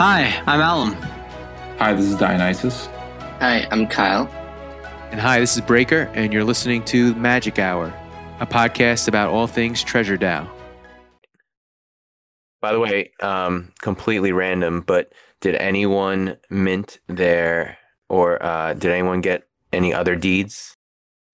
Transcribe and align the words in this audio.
Hi, 0.00 0.42
I'm 0.46 0.62
Alum. 0.62 0.94
Hi, 1.78 1.92
this 1.92 2.06
is 2.06 2.16
Dionysus. 2.16 2.86
Hi, 3.38 3.68
I'm 3.70 3.86
Kyle. 3.86 4.26
And 5.10 5.20
hi, 5.20 5.40
this 5.40 5.56
is 5.56 5.60
Breaker, 5.60 6.10
and 6.14 6.32
you're 6.32 6.42
listening 6.42 6.82
to 6.86 7.14
Magic 7.16 7.58
Hour, 7.58 7.92
a 8.40 8.46
podcast 8.46 9.08
about 9.08 9.28
all 9.28 9.46
things 9.46 9.82
Treasure 9.82 10.16
DAO. 10.16 10.48
By 12.62 12.72
the 12.72 12.80
way, 12.80 13.10
um, 13.20 13.74
completely 13.82 14.32
random, 14.32 14.80
but 14.80 15.12
did 15.42 15.54
anyone 15.56 16.38
mint 16.48 16.98
their, 17.06 17.76
or 18.08 18.42
uh, 18.42 18.72
did 18.72 18.92
anyone 18.92 19.20
get 19.20 19.48
any 19.70 19.92
other 19.92 20.16
deeds 20.16 20.78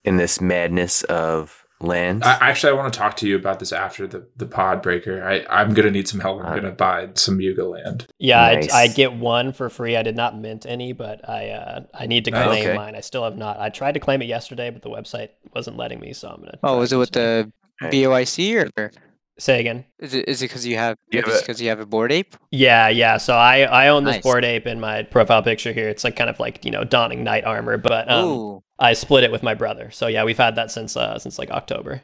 in 0.02 0.16
this 0.16 0.40
madness 0.40 1.04
of 1.04 1.65
land? 1.80 2.24
I, 2.24 2.32
actually, 2.50 2.70
I 2.70 2.74
want 2.74 2.92
to 2.92 2.98
talk 2.98 3.16
to 3.16 3.28
you 3.28 3.36
about 3.36 3.58
this 3.58 3.72
after 3.72 4.06
the, 4.06 4.26
the 4.36 4.46
pod 4.46 4.82
breaker. 4.82 5.22
I, 5.22 5.44
I'm 5.50 5.74
going 5.74 5.86
to 5.86 5.90
need 5.90 6.08
some 6.08 6.20
help. 6.20 6.40
I'm 6.40 6.46
Uh, 6.46 6.50
going 6.50 6.62
to 6.64 6.70
buy 6.72 7.08
some 7.14 7.40
Yuga 7.40 7.64
land. 7.64 8.06
Yeah, 8.18 8.40
Nice. 8.54 8.72
I, 8.72 8.82
I 8.82 8.88
get 8.88 9.12
one 9.14 9.52
for 9.52 9.68
free. 9.68 9.96
I 9.96 10.02
did 10.02 10.16
not 10.16 10.38
mint 10.38 10.64
any, 10.66 10.92
but 10.92 11.28
I 11.28 11.50
uh, 11.50 11.80
I 11.94 12.06
need 12.06 12.24
to 12.26 12.30
Oh, 12.32 12.44
claim 12.44 12.64
okay. 12.66 12.74
mine. 12.76 12.94
I 12.96 13.00
still 13.00 13.24
have 13.24 13.36
not. 13.36 13.58
I 13.60 13.68
tried 13.68 13.92
to 13.92 14.00
claim 14.00 14.22
it 14.22 14.26
yesterday, 14.26 14.70
but 14.70 14.82
the 14.82 14.90
website 14.90 15.30
wasn't 15.54 15.76
letting 15.76 16.00
me, 16.00 16.12
so 16.12 16.28
I'm 16.28 16.36
gonna. 16.40 16.58
Oh, 16.62 16.76
try 16.76 16.82
is 16.82 16.92
it 16.92 16.96
with 16.96 17.12
the 17.12 17.52
Right. 17.82 17.92
BOIC 17.92 18.70
or 18.78 18.90
Say 19.38 19.60
again. 19.60 19.84
is 19.98 20.14
it 20.14 20.26
is 20.30 20.40
it 20.40 20.46
because 20.48 20.66
you 20.66 20.78
have 20.78 20.96
You 21.10 21.20
have 21.20 21.28
is 21.28 21.42
because 21.42 21.60
you 21.60 21.68
have 21.68 21.78
a 21.78 21.84
bored 21.84 22.10
ape? 22.10 22.34
Yeah, 22.50 22.88
yeah. 22.88 23.18
So 23.18 23.34
I 23.36 23.64
I 23.64 23.88
own 23.88 24.04
this 24.04 24.14
Nice. 24.14 24.22
bored 24.22 24.46
ape 24.46 24.66
in 24.66 24.80
my 24.80 25.02
profile 25.02 25.42
picture 25.42 25.74
here. 25.74 25.90
It's 25.90 26.04
like 26.04 26.16
kind 26.16 26.30
of 26.30 26.40
like 26.40 26.64
you 26.64 26.70
know 26.70 26.84
donning 26.84 27.22
knight 27.22 27.44
armor, 27.44 27.76
but 27.76 28.10
um, 28.10 28.28
Ooh, 28.30 28.62
I 28.78 28.92
split 28.92 29.24
it 29.24 29.32
with 29.32 29.42
my 29.42 29.54
brother. 29.54 29.90
So 29.90 30.06
yeah, 30.06 30.24
we've 30.24 30.36
had 30.38 30.56
that 30.56 30.70
since 30.70 30.96
uh 30.96 31.18
since 31.18 31.38
like 31.38 31.50
October. 31.50 32.02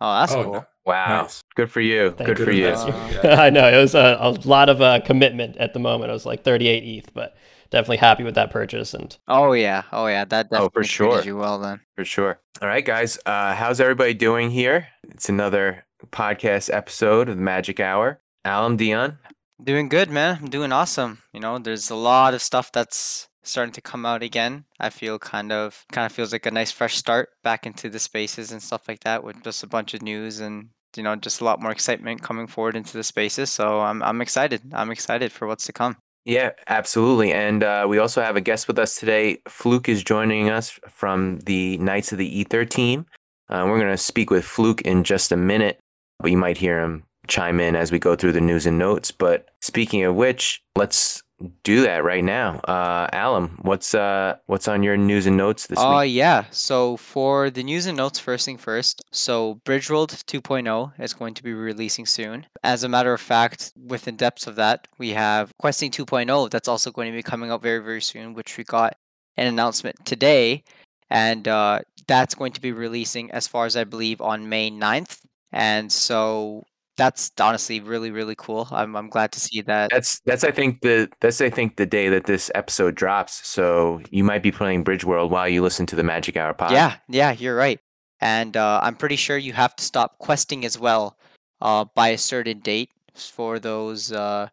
oh, 0.00 0.20
that's 0.20 0.32
oh, 0.32 0.44
cool. 0.44 0.52
no. 0.54 0.64
wow, 0.86 1.22
Nice. 1.22 1.42
good 1.54 1.70
for 1.70 1.80
you. 1.80 2.10
Thank 2.12 2.28
good 2.28 2.38
you. 2.38 2.44
for 2.44 2.50
you. 2.52 2.68
Uh, 2.68 3.20
yeah. 3.24 3.40
I 3.40 3.50
know 3.50 3.66
it 3.68 3.80
was 3.80 3.94
a, 3.94 4.16
a 4.20 4.30
lot 4.48 4.68
of 4.68 4.80
uh, 4.80 5.00
commitment 5.00 5.56
at 5.58 5.72
the 5.74 5.78
moment. 5.80 6.10
It 6.10 6.14
was 6.14 6.26
like 6.26 6.42
38 6.44 6.82
ETH, 6.84 7.14
but 7.14 7.36
definitely 7.70 7.98
happy 7.98 8.24
with 8.24 8.34
that 8.34 8.50
purchase. 8.50 8.94
And 8.94 9.16
Oh 9.28 9.52
yeah, 9.52 9.82
oh 9.92 10.06
yeah, 10.06 10.24
that 10.26 10.48
Oh, 10.52 10.68
for 10.72 10.82
treated 10.82 10.88
sure. 10.90 11.22
you 11.22 11.36
well 11.36 11.58
then. 11.58 11.80
For 11.96 12.04
sure. 12.04 12.38
All 12.62 12.68
right, 12.68 12.84
guys. 12.84 13.18
Uh, 13.24 13.54
how's 13.54 13.80
everybody 13.80 14.12
doing 14.14 14.50
here? 14.50 14.88
It's 15.08 15.28
another 15.28 15.84
podcast 16.12 16.72
episode 16.72 17.28
of 17.28 17.36
the 17.36 17.42
Magic 17.42 17.80
Hour. 17.80 18.20
Alum 18.44 18.76
Dion. 18.76 19.18
Doing 19.62 19.88
good, 19.90 20.10
man. 20.10 20.38
I'm 20.40 20.48
doing 20.50 20.72
awesome. 20.72 21.18
You 21.34 21.40
know, 21.40 21.58
there's 21.58 21.90
a 21.90 21.94
lot 21.94 22.32
of 22.34 22.40
stuff 22.42 22.72
that's 22.72 23.28
starting 23.50 23.72
to 23.72 23.80
come 23.80 24.06
out 24.06 24.22
again. 24.22 24.64
I 24.78 24.90
feel 24.90 25.18
kind 25.18 25.52
of 25.52 25.84
kind 25.92 26.06
of 26.06 26.12
feels 26.12 26.32
like 26.32 26.46
a 26.46 26.50
nice 26.50 26.70
fresh 26.70 26.96
start 26.96 27.30
back 27.42 27.66
into 27.66 27.90
the 27.90 27.98
spaces 27.98 28.52
and 28.52 28.62
stuff 28.62 28.88
like 28.88 29.00
that 29.00 29.24
with 29.24 29.42
just 29.42 29.62
a 29.62 29.66
bunch 29.66 29.94
of 29.94 30.02
news 30.02 30.40
and 30.40 30.70
you 30.96 31.02
know 31.02 31.16
just 31.16 31.40
a 31.40 31.44
lot 31.44 31.60
more 31.60 31.72
excitement 31.72 32.22
coming 32.22 32.46
forward 32.46 32.76
into 32.76 32.96
the 32.96 33.04
spaces. 33.04 33.50
So 33.50 33.80
I'm 33.80 34.02
I'm 34.02 34.20
excited. 34.20 34.62
I'm 34.72 34.90
excited 34.90 35.32
for 35.32 35.46
what's 35.46 35.66
to 35.66 35.72
come. 35.72 35.96
Yeah, 36.24 36.50
absolutely. 36.68 37.32
And 37.32 37.64
uh, 37.64 37.86
we 37.88 37.98
also 37.98 38.22
have 38.22 38.36
a 38.36 38.40
guest 38.42 38.68
with 38.68 38.78
us 38.78 38.96
today. 38.96 39.38
Flook 39.48 39.88
is 39.88 40.04
joining 40.04 40.50
us 40.50 40.78
from 40.88 41.38
the 41.40 41.78
Knights 41.78 42.12
of 42.12 42.18
the 42.18 42.38
Ether 42.38 42.64
team. 42.64 43.06
Uh, 43.48 43.64
we're 43.66 43.80
going 43.80 43.90
to 43.90 43.96
speak 43.96 44.30
with 44.30 44.44
Flook 44.44 44.82
in 44.82 45.02
just 45.02 45.32
a 45.32 45.36
minute, 45.36 45.80
but 46.18 46.30
you 46.30 46.36
might 46.36 46.58
hear 46.58 46.80
him 46.80 47.04
chime 47.26 47.58
in 47.58 47.74
as 47.74 47.90
we 47.90 47.98
go 47.98 48.16
through 48.16 48.32
the 48.32 48.40
news 48.40 48.66
and 48.66 48.78
notes. 48.78 49.10
But 49.10 49.48
speaking 49.60 50.04
of 50.04 50.14
which, 50.14 50.62
let's 50.76 51.22
do 51.62 51.82
that 51.82 52.04
right 52.04 52.24
now. 52.24 52.58
Uh, 52.60 53.08
Alum, 53.12 53.58
what's 53.62 53.94
uh, 53.94 54.36
what's 54.46 54.68
on 54.68 54.82
your 54.82 54.96
news 54.96 55.26
and 55.26 55.36
notes 55.36 55.66
this 55.66 55.78
Oh 55.80 56.00
week? 56.00 56.14
yeah. 56.14 56.44
So 56.50 56.96
for 56.96 57.50
the 57.50 57.62
news 57.62 57.86
and 57.86 57.96
notes, 57.96 58.18
first 58.18 58.44
thing 58.44 58.58
first. 58.58 59.02
So 59.10 59.60
Bridgeworld 59.64 60.10
2.0 60.24 60.92
is 61.00 61.14
going 61.14 61.34
to 61.34 61.42
be 61.42 61.52
releasing 61.52 62.06
soon. 62.06 62.46
As 62.62 62.84
a 62.84 62.88
matter 62.88 63.12
of 63.12 63.20
fact, 63.20 63.72
within 63.86 64.16
depths 64.16 64.46
of 64.46 64.56
that, 64.56 64.88
we 64.98 65.10
have 65.10 65.52
Questing 65.58 65.90
2.0 65.90 66.50
that's 66.50 66.68
also 66.68 66.90
going 66.90 67.10
to 67.10 67.16
be 67.16 67.22
coming 67.22 67.50
out 67.50 67.62
very 67.62 67.82
very 67.82 68.02
soon, 68.02 68.34
which 68.34 68.56
we 68.58 68.64
got 68.64 68.96
an 69.36 69.46
announcement 69.46 70.04
today, 70.04 70.62
and 71.08 71.48
uh, 71.48 71.80
that's 72.06 72.34
going 72.34 72.52
to 72.52 72.60
be 72.60 72.72
releasing 72.72 73.30
as 73.30 73.46
far 73.46 73.64
as 73.64 73.76
I 73.76 73.84
believe 73.84 74.20
on 74.20 74.48
May 74.48 74.70
9th. 74.70 75.20
And 75.52 75.90
so 75.90 76.64
that's 77.00 77.32
honestly 77.40 77.80
really 77.80 78.10
really 78.10 78.34
cool. 78.36 78.68
I'm 78.70 78.94
I'm 78.94 79.08
glad 79.08 79.32
to 79.32 79.40
see 79.40 79.62
that. 79.62 79.88
That's 79.90 80.20
that's 80.26 80.44
I 80.44 80.50
think 80.50 80.82
the 80.82 81.08
that's 81.20 81.40
I 81.40 81.48
think 81.48 81.76
the 81.76 81.86
day 81.86 82.10
that 82.10 82.26
this 82.26 82.50
episode 82.54 82.94
drops. 82.94 83.46
So 83.46 84.02
you 84.10 84.22
might 84.22 84.42
be 84.42 84.52
playing 84.52 84.84
Bridge 84.84 85.02
World 85.02 85.30
while 85.30 85.48
you 85.48 85.62
listen 85.62 85.86
to 85.86 85.96
the 85.96 86.04
Magic 86.04 86.36
Hour 86.36 86.52
pod. 86.52 86.72
Yeah, 86.72 86.96
yeah, 87.08 87.32
you're 87.32 87.56
right. 87.56 87.80
And 88.20 88.54
uh, 88.54 88.80
I'm 88.82 88.96
pretty 88.96 89.16
sure 89.16 89.38
you 89.38 89.54
have 89.54 89.74
to 89.76 89.84
stop 89.84 90.18
questing 90.18 90.66
as 90.66 90.78
well 90.78 91.16
uh, 91.62 91.86
by 91.94 92.08
a 92.08 92.18
certain 92.18 92.60
date 92.60 92.90
for 93.14 93.58
those 93.58 94.12
uh, 94.12 94.48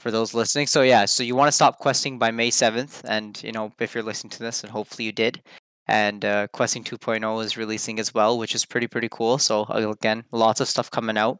for 0.00 0.10
those 0.10 0.34
listening. 0.34 0.66
So 0.66 0.82
yeah, 0.82 1.04
so 1.04 1.22
you 1.22 1.36
want 1.36 1.46
to 1.46 1.52
stop 1.52 1.78
questing 1.78 2.18
by 2.18 2.32
May 2.32 2.50
7th, 2.50 3.02
and 3.04 3.40
you 3.44 3.52
know 3.52 3.72
if 3.78 3.94
you're 3.94 4.02
listening 4.02 4.32
to 4.32 4.40
this, 4.40 4.64
and 4.64 4.72
hopefully 4.72 5.04
you 5.06 5.12
did. 5.12 5.40
And 5.86 6.24
uh, 6.24 6.46
Questing 6.48 6.84
2.0 6.84 7.44
is 7.44 7.56
releasing 7.56 7.98
as 7.98 8.14
well, 8.14 8.38
which 8.38 8.54
is 8.54 8.64
pretty 8.64 8.86
pretty 8.86 9.08
cool. 9.10 9.38
So 9.38 9.62
uh, 9.64 9.90
again, 9.90 10.24
lots 10.32 10.60
of 10.60 10.68
stuff 10.68 10.90
coming 10.90 11.18
out. 11.18 11.38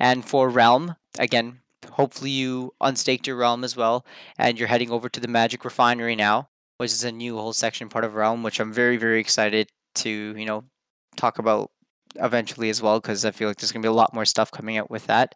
And 0.00 0.24
for 0.24 0.48
Realm, 0.48 0.96
again, 1.18 1.60
hopefully 1.92 2.30
you 2.30 2.74
unstaked 2.80 3.26
your 3.26 3.36
Realm 3.36 3.64
as 3.64 3.76
well, 3.76 4.04
and 4.38 4.58
you're 4.58 4.68
heading 4.68 4.90
over 4.90 5.08
to 5.08 5.20
the 5.20 5.28
Magic 5.28 5.64
Refinery 5.64 6.16
now, 6.16 6.48
which 6.78 6.90
is 6.90 7.04
a 7.04 7.12
new 7.12 7.36
whole 7.36 7.52
section 7.52 7.88
part 7.88 8.04
of 8.04 8.14
Realm, 8.14 8.42
which 8.42 8.60
I'm 8.60 8.72
very 8.72 8.96
very 8.96 9.20
excited 9.20 9.68
to 9.96 10.10
you 10.36 10.46
know 10.46 10.64
talk 11.16 11.38
about 11.38 11.70
eventually 12.16 12.70
as 12.70 12.82
well 12.82 13.00
because 13.00 13.24
I 13.24 13.30
feel 13.30 13.48
like 13.48 13.58
there's 13.58 13.72
gonna 13.72 13.82
be 13.82 13.88
a 13.88 13.92
lot 13.92 14.14
more 14.14 14.24
stuff 14.24 14.50
coming 14.50 14.76
out 14.78 14.90
with 14.90 15.06
that. 15.06 15.34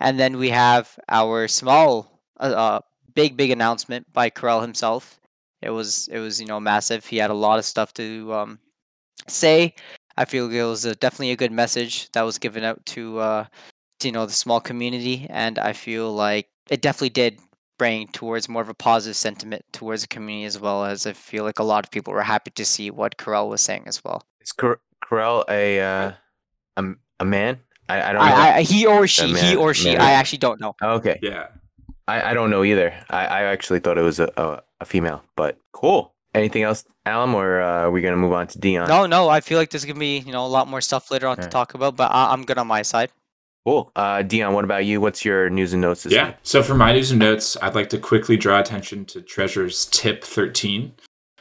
And 0.00 0.18
then 0.18 0.38
we 0.38 0.50
have 0.50 0.98
our 1.08 1.46
small, 1.48 2.20
uh, 2.38 2.54
uh, 2.56 2.80
big 3.14 3.36
big 3.36 3.50
announcement 3.50 4.12
by 4.12 4.30
Karel 4.30 4.60
himself. 4.60 5.19
It 5.62 5.70
was 5.70 6.08
it 6.08 6.18
was 6.18 6.40
you 6.40 6.46
know 6.46 6.60
massive. 6.60 7.06
He 7.06 7.18
had 7.18 7.30
a 7.30 7.34
lot 7.34 7.58
of 7.58 7.64
stuff 7.64 7.92
to 7.94 8.32
um, 8.32 8.58
say. 9.28 9.74
I 10.16 10.24
feel 10.24 10.50
it 10.50 10.62
was 10.62 10.84
a, 10.84 10.94
definitely 10.94 11.30
a 11.30 11.36
good 11.36 11.52
message 11.52 12.10
that 12.12 12.22
was 12.22 12.36
given 12.36 12.62
out 12.62 12.84
to, 12.86 13.18
uh, 13.20 13.44
to 14.00 14.08
you 14.08 14.12
know 14.12 14.26
the 14.26 14.32
small 14.32 14.60
community, 14.60 15.26
and 15.30 15.58
I 15.58 15.72
feel 15.72 16.12
like 16.12 16.48
it 16.68 16.82
definitely 16.82 17.10
did 17.10 17.38
bring 17.78 18.08
towards 18.08 18.48
more 18.48 18.60
of 18.60 18.68
a 18.68 18.74
positive 18.74 19.16
sentiment 19.16 19.64
towards 19.72 20.02
the 20.02 20.08
community 20.08 20.44
as 20.44 20.60
well 20.60 20.84
as 20.84 21.06
I 21.06 21.14
feel 21.14 21.44
like 21.44 21.58
a 21.58 21.64
lot 21.64 21.86
of 21.86 21.90
people 21.90 22.12
were 22.12 22.22
happy 22.22 22.50
to 22.50 22.64
see 22.64 22.90
what 22.90 23.16
Karel 23.16 23.48
was 23.48 23.62
saying 23.62 23.84
as 23.86 24.04
well. 24.04 24.22
Is 24.42 24.52
Cor- 24.52 24.80
Karel 25.06 25.44
a 25.48 25.80
uh, 25.80 26.12
a 26.76 26.84
a 27.20 27.24
man? 27.24 27.60
I, 27.88 28.02
I 28.02 28.12
don't 28.12 28.22
know. 28.22 28.34
I, 28.34 28.56
I, 28.56 28.62
he 28.62 28.86
or 28.86 29.06
she, 29.06 29.34
he 29.34 29.56
or 29.56 29.74
she. 29.74 29.92
man. 29.92 30.02
I 30.02 30.12
actually 30.12 30.38
don't 30.38 30.60
know. 30.60 30.76
Okay, 30.82 31.18
Yeah. 31.22 31.48
I, 32.10 32.30
I 32.30 32.34
don't 32.34 32.50
know 32.50 32.64
either. 32.64 32.92
I, 33.08 33.26
I 33.26 33.42
actually 33.44 33.78
thought 33.80 33.96
it 33.96 34.02
was 34.02 34.18
a, 34.18 34.30
a, 34.36 34.62
a 34.80 34.84
female, 34.84 35.22
but 35.36 35.58
cool. 35.72 36.12
Anything 36.34 36.62
else, 36.62 36.84
Alum, 37.06 37.34
or 37.34 37.60
uh, 37.60 37.82
are 37.82 37.90
we 37.90 38.00
gonna 38.02 38.16
move 38.16 38.32
on 38.32 38.46
to 38.48 38.58
Dion? 38.58 38.88
No, 38.88 39.06
no. 39.06 39.28
I 39.28 39.40
feel 39.40 39.58
like 39.58 39.70
there's 39.70 39.84
gonna 39.84 39.98
be 39.98 40.18
you 40.18 40.32
know 40.32 40.44
a 40.44 40.48
lot 40.48 40.68
more 40.68 40.80
stuff 40.80 41.10
later 41.10 41.26
on 41.26 41.36
to 41.36 41.42
Alright. 41.42 41.52
talk 41.52 41.74
about, 41.74 41.96
but 41.96 42.10
I, 42.12 42.32
I'm 42.32 42.44
good 42.44 42.58
on 42.58 42.66
my 42.66 42.82
side. 42.82 43.10
Cool. 43.66 43.92
Uh, 43.94 44.22
Dion, 44.22 44.54
what 44.54 44.64
about 44.64 44.84
you? 44.86 45.00
What's 45.00 45.24
your 45.24 45.50
news 45.50 45.72
and 45.72 45.82
notes 45.82 46.02
this 46.04 46.12
Yeah. 46.12 46.28
week? 46.28 46.36
So 46.42 46.62
for 46.62 46.74
my 46.74 46.92
news 46.92 47.10
and 47.10 47.20
notes, 47.20 47.56
I'd 47.60 47.74
like 47.74 47.90
to 47.90 47.98
quickly 47.98 48.36
draw 48.36 48.58
attention 48.58 49.04
to 49.06 49.20
Treasure's 49.20 49.86
Tip 49.86 50.24
13. 50.24 50.92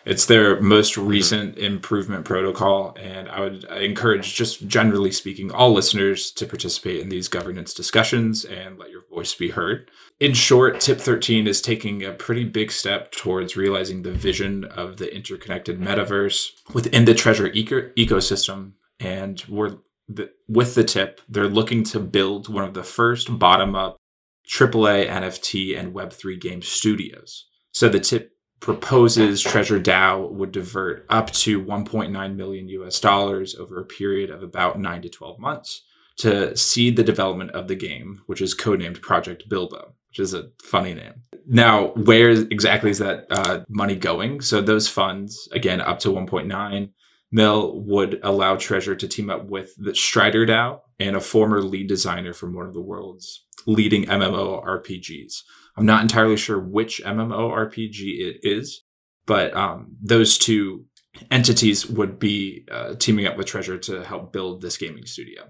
It's 0.10 0.26
their 0.26 0.60
most 0.60 0.96
mm-hmm. 0.96 1.08
recent 1.08 1.58
improvement 1.60 2.26
protocol, 2.26 2.98
and 3.00 3.30
I 3.30 3.42
would 3.42 3.64
encourage, 3.66 4.34
just 4.34 4.68
generally 4.68 5.12
speaking, 5.12 5.52
all 5.52 5.72
listeners 5.72 6.32
to 6.32 6.48
participate 6.48 7.00
in 7.00 7.10
these 7.10 7.28
governance 7.28 7.76
discussions 7.76 8.44
and 8.44 8.80
let 8.80 8.90
your 8.90 9.04
voice 9.08 9.36
be 9.36 9.52
heard. 9.52 9.92
In 10.20 10.34
short, 10.34 10.80
Tip 10.80 11.00
13 11.00 11.46
is 11.46 11.62
taking 11.62 12.04
a 12.04 12.12
pretty 12.12 12.44
big 12.44 12.72
step 12.72 13.12
towards 13.12 13.56
realizing 13.56 14.02
the 14.02 14.12
vision 14.12 14.64
of 14.66 14.98
the 14.98 15.14
interconnected 15.16 15.80
metaverse 15.80 16.54
within 16.74 17.06
the 17.06 17.14
Treasure 17.14 17.48
eco- 17.54 17.90
ecosystem, 17.96 18.72
and 19.00 19.44
we're 19.48 19.78
the, 20.08 20.32
with 20.48 20.74
the 20.74 20.84
tip, 20.84 21.22
they're 21.30 21.48
looking 21.48 21.84
to 21.84 22.00
build 22.00 22.52
one 22.52 22.64
of 22.64 22.74
the 22.74 22.84
first 22.84 23.38
bottom 23.38 23.76
up 23.76 23.98
AAA 24.50 25.08
NFT 25.08 25.78
and 25.78 25.94
Web3 25.94 26.42
game 26.42 26.64
studios. 26.64 27.46
So 27.72 27.88
the 27.88 28.00
tip 28.00 28.34
proposes 28.60 29.42
Treasure 29.42 29.80
DAO 29.80 30.32
would 30.32 30.52
divert 30.52 31.06
up 31.10 31.32
to 31.32 31.64
1.9 31.64 32.36
million 32.36 32.68
US 32.70 33.00
dollars 33.00 33.56
over 33.56 33.80
a 33.80 33.86
period 33.86 34.30
of 34.30 34.44
about 34.44 34.80
9 34.80 35.02
to 35.02 35.10
12 35.10 35.40
months 35.40 35.84
to 36.18 36.56
seed 36.56 36.98
the 36.98 37.04
development 37.04 37.52
of 37.52 37.68
the 37.68 37.76
game, 37.76 38.22
which 38.26 38.42
is 38.42 38.56
codenamed 38.56 39.02
Project 39.02 39.48
Bilbo, 39.48 39.94
which 40.10 40.20
is 40.20 40.34
a 40.34 40.50
funny 40.62 40.94
name. 40.94 41.24
Now, 41.48 41.88
where 41.94 42.30
exactly 42.30 42.92
is 42.92 43.00
that 43.00 43.26
uh, 43.30 43.62
money 43.70 43.96
going? 43.96 44.42
So 44.42 44.62
those 44.62 44.88
funds, 44.88 45.48
again, 45.52 45.80
up 45.82 46.00
to 46.00 46.10
1.9 46.10 46.90
mil, 47.32 47.80
would 47.82 48.20
allow 48.22 48.58
Treasure 48.58 48.96
to 48.96 49.08
team 49.08 49.30
up 49.30 49.46
with 49.46 49.74
the 49.78 49.96
Strider 49.96 50.46
DAO 50.46 50.82
and 51.00 51.16
a 51.16 51.22
former 51.22 51.62
lead 51.62 51.88
designer 51.88 52.34
from 52.34 52.54
one 52.54 52.68
of 52.68 52.74
the 52.74 52.82
world's 52.82 53.46
leading 53.66 54.06
MMO 54.06 54.64
RPGs. 54.66 55.44
I'm 55.80 55.86
not 55.86 56.02
entirely 56.02 56.38
sure 56.38 56.60
which 56.60 57.02
MMO 57.06 57.52
RPG 57.52 58.20
it 58.20 58.40
is, 58.44 58.84
but 59.26 59.56
um, 59.56 59.96
those 60.02 60.38
two 60.38 60.86
entities 61.32 61.88
would 61.88 62.20
be 62.20 62.66
uh, 62.72 62.96
teaming 62.96 63.26
up 63.26 63.38
with 63.38 63.48
Treasure 63.48 63.78
to 63.78 64.04
help 64.04 64.34
build 64.34 64.62
this 64.62 64.78
gaming 64.78 65.06
studio. 65.06 65.44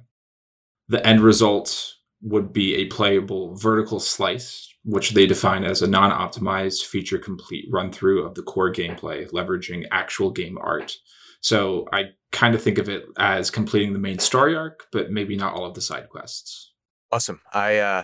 The 0.88 1.06
end 1.06 1.22
result 1.22 1.96
would 2.22 2.54
be 2.54 2.76
a 2.76 2.86
playable 2.86 3.56
vertical 3.56 4.00
slice, 4.00 4.68
which 4.84 5.12
they 5.12 5.26
define 5.26 5.64
as 5.64 5.82
a 5.82 5.88
non 5.88 6.12
optimized, 6.12 6.86
feature 6.86 7.18
complete 7.18 7.66
run 7.72 7.92
through 7.92 8.24
of 8.24 8.36
the 8.36 8.44
core 8.44 8.72
gameplay, 8.72 9.30
leveraging 9.32 9.86
actual 9.92 10.32
game 10.32 10.58
art. 10.60 10.96
So 11.42 11.88
I 11.94 12.10
kind 12.32 12.54
of 12.54 12.62
think 12.62 12.78
of 12.78 12.90
it 12.90 13.06
as 13.18 13.50
completing 13.50 13.94
the 13.94 14.00
main 14.00 14.20
story 14.20 14.56
arc, 14.56 14.88
but 14.92 15.12
maybe 15.12 15.38
not 15.38 15.54
all 15.54 15.66
of 15.66 15.74
the 15.74 15.82
side 15.82 16.10
quests. 16.10 16.74
Awesome. 17.12 17.42
I 17.54 17.78
uh, 17.78 18.04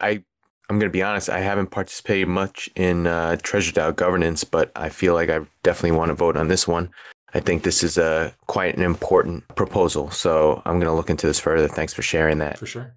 I 0.00 0.24
I'm 0.72 0.78
gonna 0.78 0.90
be 0.90 1.02
honest. 1.02 1.28
I 1.28 1.40
haven't 1.40 1.66
participated 1.66 2.28
much 2.28 2.70
in 2.74 3.06
uh, 3.06 3.36
Treasure 3.42 3.72
DAO 3.72 3.94
governance, 3.94 4.42
but 4.42 4.72
I 4.74 4.88
feel 4.88 5.12
like 5.12 5.28
I 5.28 5.40
definitely 5.62 5.98
want 5.98 6.08
to 6.08 6.14
vote 6.14 6.34
on 6.34 6.48
this 6.48 6.66
one. 6.66 6.88
I 7.34 7.40
think 7.40 7.62
this 7.62 7.82
is 7.82 7.98
a 7.98 8.34
quite 8.46 8.74
an 8.74 8.82
important 8.82 9.46
proposal, 9.54 10.10
so 10.10 10.62
I'm 10.64 10.80
gonna 10.80 10.96
look 10.96 11.10
into 11.10 11.26
this 11.26 11.38
further. 11.38 11.68
Thanks 11.68 11.92
for 11.92 12.00
sharing 12.00 12.38
that. 12.38 12.58
For 12.58 12.64
sure. 12.64 12.94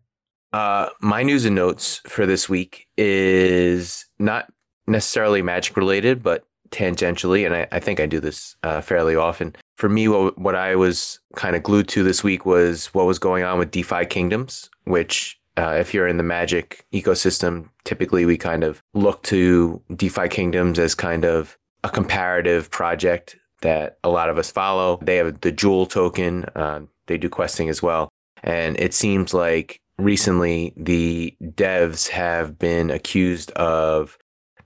Uh, 0.54 0.88
my 1.02 1.22
news 1.22 1.44
and 1.44 1.54
notes 1.54 2.00
for 2.08 2.26
this 2.26 2.48
week 2.48 2.88
is 2.98 4.06
not 4.20 4.50
necessarily 4.88 5.42
magic 5.42 5.76
related, 5.76 6.24
but 6.24 6.46
tangentially, 6.70 7.46
and 7.46 7.54
I, 7.54 7.68
I 7.74 7.82
think 7.82 8.00
I 8.00 8.06
do 8.06 8.22
this 8.22 8.56
uh, 8.64 8.80
fairly 8.80 9.18
often. 9.18 9.54
For 9.76 9.90
me, 9.90 10.08
what, 10.08 10.38
what 10.38 10.56
I 10.56 10.78
was 10.78 11.20
kind 11.36 11.58
of 11.58 11.64
glued 11.64 11.90
to 11.90 12.04
this 12.04 12.24
week 12.24 12.46
was 12.46 12.88
what 12.94 13.06
was 13.06 13.20
going 13.20 13.44
on 13.44 13.60
with 13.60 13.72
DeFi 13.72 14.06
Kingdoms, 14.06 14.70
which, 14.86 15.38
uh, 15.58 15.78
if 15.80 15.94
you're 15.94 16.08
in 16.08 16.18
the 16.18 16.24
magic 16.24 16.86
ecosystem, 16.94 17.70
typically 17.84 18.26
we 18.26 18.38
kind 18.38 18.64
of 18.64 18.82
look 18.94 19.24
to 19.24 19.82
DeFi 19.96 20.28
Kingdoms 20.28 20.80
as 20.80 20.96
kind 20.96 21.26
of 21.26 21.58
a 21.84 21.90
comparative 21.90 22.70
project 22.72 23.38
that 23.62 23.98
a 24.04 24.10
lot 24.10 24.30
of 24.30 24.38
us 24.38 24.52
follow. 24.52 25.00
They 25.02 25.18
have 25.18 25.42
the 25.42 25.52
Jewel 25.52 25.86
token, 25.86 26.46
uh, 26.56 26.82
they 27.08 27.18
do 27.18 27.30
questing 27.30 27.70
as 27.70 27.82
well. 27.82 28.10
And 28.44 28.78
it 28.80 28.94
seems 28.94 29.34
like 29.34 29.80
recently 29.98 30.74
the 30.76 31.36
devs 31.42 32.10
have 32.10 32.60
been 32.60 32.90
accused 32.92 33.52
of 33.52 34.18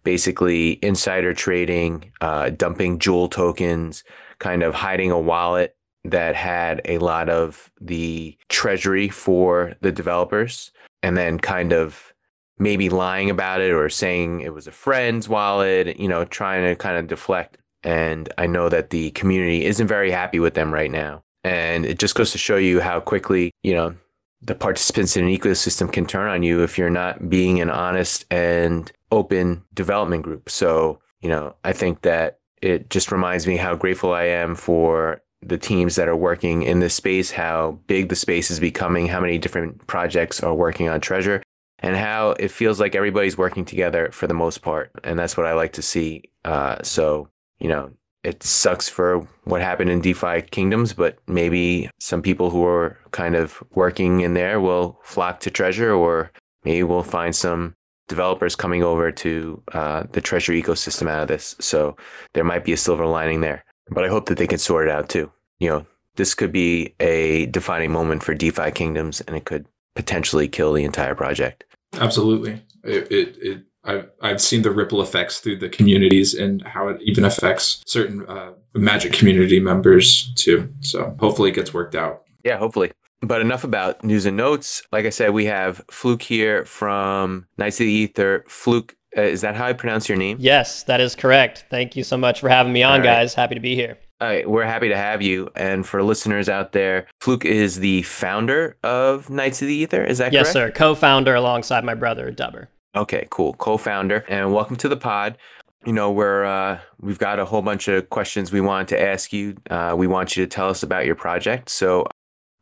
basically 0.03 0.83
insider 0.83 1.33
trading, 1.33 2.11
uh, 2.21 2.49
dumping 2.49 2.99
Jewel 2.99 3.29
tokens, 3.29 4.03
kind 4.39 4.63
of 4.63 4.73
hiding 4.73 5.11
a 5.11 5.19
wallet 5.19 5.75
that 6.05 6.35
had 6.35 6.81
a 6.85 6.97
lot 6.97 7.29
of 7.29 7.71
the 7.79 8.37
treasury 8.47 9.09
for 9.09 9.73
the 9.81 9.91
developers, 9.91 10.71
and 11.03 11.17
then 11.17 11.39
kind 11.39 11.73
of 11.73 12.13
maybe 12.57 12.89
lying 12.89 13.29
about 13.29 13.61
it 13.61 13.71
or 13.71 13.89
saying 13.89 14.41
it 14.41 14.53
was 14.53 14.67
a 14.67 14.71
friend's 14.71 15.29
wallet, 15.29 15.99
you 15.99 16.07
know, 16.07 16.25
trying 16.25 16.63
to 16.65 16.75
kind 16.75 16.97
of 16.97 17.07
deflect. 17.07 17.57
And 17.83 18.31
I 18.37 18.47
know 18.47 18.67
that 18.67 18.89
the 18.89 19.11
community 19.11 19.65
isn't 19.65 19.87
very 19.87 20.11
happy 20.11 20.39
with 20.39 20.53
them 20.53 20.73
right 20.73 20.91
now. 20.91 21.23
And 21.45 21.85
it 21.85 21.99
just 21.99 22.15
goes 22.15 22.31
to 22.33 22.37
show 22.37 22.57
you 22.57 22.81
how 22.81 22.99
quickly, 22.99 23.51
you 23.63 23.73
know, 23.73 23.95
the 24.41 24.55
participants 24.55 25.15
in 25.15 25.25
an 25.25 25.35
ecosystem 25.35 25.91
can 25.91 26.05
turn 26.05 26.29
on 26.29 26.43
you 26.43 26.63
if 26.63 26.77
you're 26.77 26.89
not 26.89 27.29
being 27.29 27.61
an 27.61 27.69
honest 27.69 28.25
and 28.29 28.91
open 29.11 29.63
development 29.73 30.23
group. 30.23 30.49
So, 30.49 30.99
you 31.21 31.29
know, 31.29 31.55
I 31.63 31.73
think 31.73 32.01
that 32.01 32.39
it 32.61 32.89
just 32.89 33.11
reminds 33.11 33.47
me 33.47 33.57
how 33.57 33.75
grateful 33.75 34.13
I 34.13 34.23
am 34.23 34.55
for 34.55 35.21
the 35.41 35.57
teams 35.57 35.95
that 35.95 36.07
are 36.07 36.15
working 36.15 36.63
in 36.63 36.79
this 36.79 36.93
space, 36.93 37.31
how 37.31 37.79
big 37.87 38.09
the 38.09 38.15
space 38.15 38.51
is 38.51 38.59
becoming, 38.59 39.07
how 39.07 39.19
many 39.19 39.37
different 39.37 39.87
projects 39.87 40.41
are 40.43 40.53
working 40.53 40.89
on 40.89 40.99
Treasure, 40.99 41.41
and 41.79 41.95
how 41.95 42.31
it 42.31 42.51
feels 42.51 42.79
like 42.79 42.95
everybody's 42.95 43.37
working 43.37 43.65
together 43.65 44.09
for 44.11 44.27
the 44.27 44.33
most 44.33 44.61
part. 44.61 44.91
And 45.03 45.17
that's 45.17 45.37
what 45.37 45.45
I 45.45 45.53
like 45.53 45.73
to 45.73 45.81
see. 45.81 46.23
Uh, 46.43 46.77
so, 46.83 47.29
you 47.59 47.69
know, 47.69 47.91
it 48.23 48.43
sucks 48.43 48.89
for 48.89 49.25
what 49.45 49.61
happened 49.61 49.89
in 49.89 50.01
DeFi 50.01 50.41
kingdoms, 50.41 50.91
but 50.91 51.17
maybe 51.27 51.89
some 51.99 52.21
people 52.21 52.49
who 52.49 52.65
are 52.65 52.97
kind 53.11 53.35
of 53.35 53.63
working 53.75 54.19
in 54.19 54.33
there 54.33 54.59
will 54.59 54.99
flock 55.03 55.39
to 55.41 55.49
Treasure, 55.49 55.93
or 55.93 56.31
maybe 56.65 56.83
we'll 56.83 57.03
find 57.03 57.33
some 57.33 57.75
developers 58.09 58.57
coming 58.57 58.83
over 58.83 59.11
to 59.11 59.63
uh, 59.71 60.03
the 60.11 60.19
Treasure 60.19 60.51
ecosystem 60.51 61.09
out 61.09 61.21
of 61.21 61.27
this. 61.29 61.55
So 61.59 61.95
there 62.33 62.43
might 62.43 62.65
be 62.65 62.73
a 62.73 62.77
silver 62.77 63.05
lining 63.05 63.39
there. 63.39 63.63
But 63.91 64.05
I 64.05 64.09
hope 64.09 64.27
that 64.27 64.37
they 64.37 64.47
can 64.47 64.59
sort 64.59 64.87
it 64.87 64.91
out 64.91 65.09
too. 65.09 65.31
You 65.59 65.69
know, 65.69 65.85
this 66.15 66.33
could 66.33 66.51
be 66.51 66.95
a 66.99 67.47
defining 67.47 67.91
moment 67.91 68.23
for 68.23 68.33
DeFi 68.33 68.71
kingdoms, 68.71 69.21
and 69.21 69.35
it 69.35 69.45
could 69.45 69.65
potentially 69.95 70.47
kill 70.47 70.73
the 70.73 70.83
entire 70.83 71.15
project. 71.15 71.65
Absolutely. 71.93 72.61
It, 72.83 73.11
it, 73.11 73.37
it 73.41 73.63
I've, 73.83 74.09
I've 74.21 74.41
seen 74.41 74.61
the 74.61 74.71
ripple 74.71 75.01
effects 75.01 75.39
through 75.39 75.57
the 75.57 75.69
communities 75.69 76.33
and 76.33 76.61
how 76.61 76.89
it 76.89 77.01
even 77.01 77.25
affects 77.25 77.81
certain 77.85 78.25
uh, 78.27 78.51
magic 78.73 79.13
community 79.13 79.59
members 79.59 80.33
too. 80.35 80.71
So 80.81 81.15
hopefully 81.19 81.49
it 81.49 81.55
gets 81.55 81.73
worked 81.73 81.95
out. 81.95 82.23
Yeah, 82.43 82.57
hopefully. 82.57 82.91
But 83.21 83.41
enough 83.41 83.63
about 83.63 84.03
news 84.03 84.25
and 84.25 84.37
notes. 84.37 84.81
Like 84.91 85.05
I 85.05 85.09
said, 85.09 85.31
we 85.31 85.45
have 85.45 85.81
Flook 85.89 86.21
here 86.21 86.65
from 86.65 87.47
Knights 87.57 87.79
of 87.79 87.85
the 87.85 87.91
Ether. 87.91 88.45
Flook, 88.47 88.95
uh, 89.17 89.21
is 89.21 89.41
that 89.41 89.55
how 89.55 89.65
I 89.65 89.73
pronounce 89.73 90.07
your 90.07 90.17
name? 90.17 90.37
Yes, 90.39 90.83
that 90.83 91.01
is 91.01 91.15
correct. 91.15 91.65
Thank 91.69 91.95
you 91.95 92.03
so 92.03 92.17
much 92.17 92.39
for 92.39 92.49
having 92.49 92.73
me 92.73 92.83
on, 92.83 92.99
right. 92.99 93.05
guys. 93.05 93.33
Happy 93.33 93.55
to 93.55 93.61
be 93.61 93.75
here. 93.75 93.97
All 94.21 94.27
right, 94.27 94.49
we're 94.49 94.65
happy 94.65 94.89
to 94.89 94.97
have 94.97 95.21
you. 95.21 95.49
And 95.55 95.85
for 95.85 96.03
listeners 96.03 96.49
out 96.49 96.73
there, 96.73 97.07
Flook 97.21 97.45
is 97.45 97.79
the 97.79 98.01
founder 98.03 98.75
of 98.83 99.29
Knights 99.29 99.61
of 99.61 99.69
the 99.69 99.73
Ether. 99.73 100.03
Is 100.03 100.17
that 100.17 100.33
yes, 100.33 100.51
correct? 100.51 100.55
Yes, 100.55 100.71
sir. 100.71 100.71
Co 100.71 100.93
founder 100.93 101.35
alongside 101.35 101.83
my 101.85 101.93
brother, 101.93 102.31
Dubber. 102.31 102.67
Okay, 102.95 103.27
cool. 103.29 103.53
Co-founder, 103.53 104.25
and 104.27 104.51
welcome 104.51 104.75
to 104.77 104.89
the 104.89 104.97
pod. 104.97 105.37
You 105.85 105.93
know, 105.93 106.11
we're 106.11 106.43
uh, 106.43 106.79
we've 106.99 107.19
got 107.19 107.37
a 107.37 107.45
whole 107.45 107.61
bunch 107.61 107.87
of 107.87 108.09
questions 108.09 108.51
we 108.51 108.61
wanted 108.61 108.87
to 108.89 109.01
ask 109.01 109.31
you. 109.31 109.57
Uh, 109.69 109.93
we 109.95 110.07
want 110.07 110.35
you 110.35 110.43
to 110.43 110.49
tell 110.49 110.69
us 110.69 110.81
about 110.81 111.05
your 111.05 111.13
project. 111.13 111.69
So, 111.69 112.07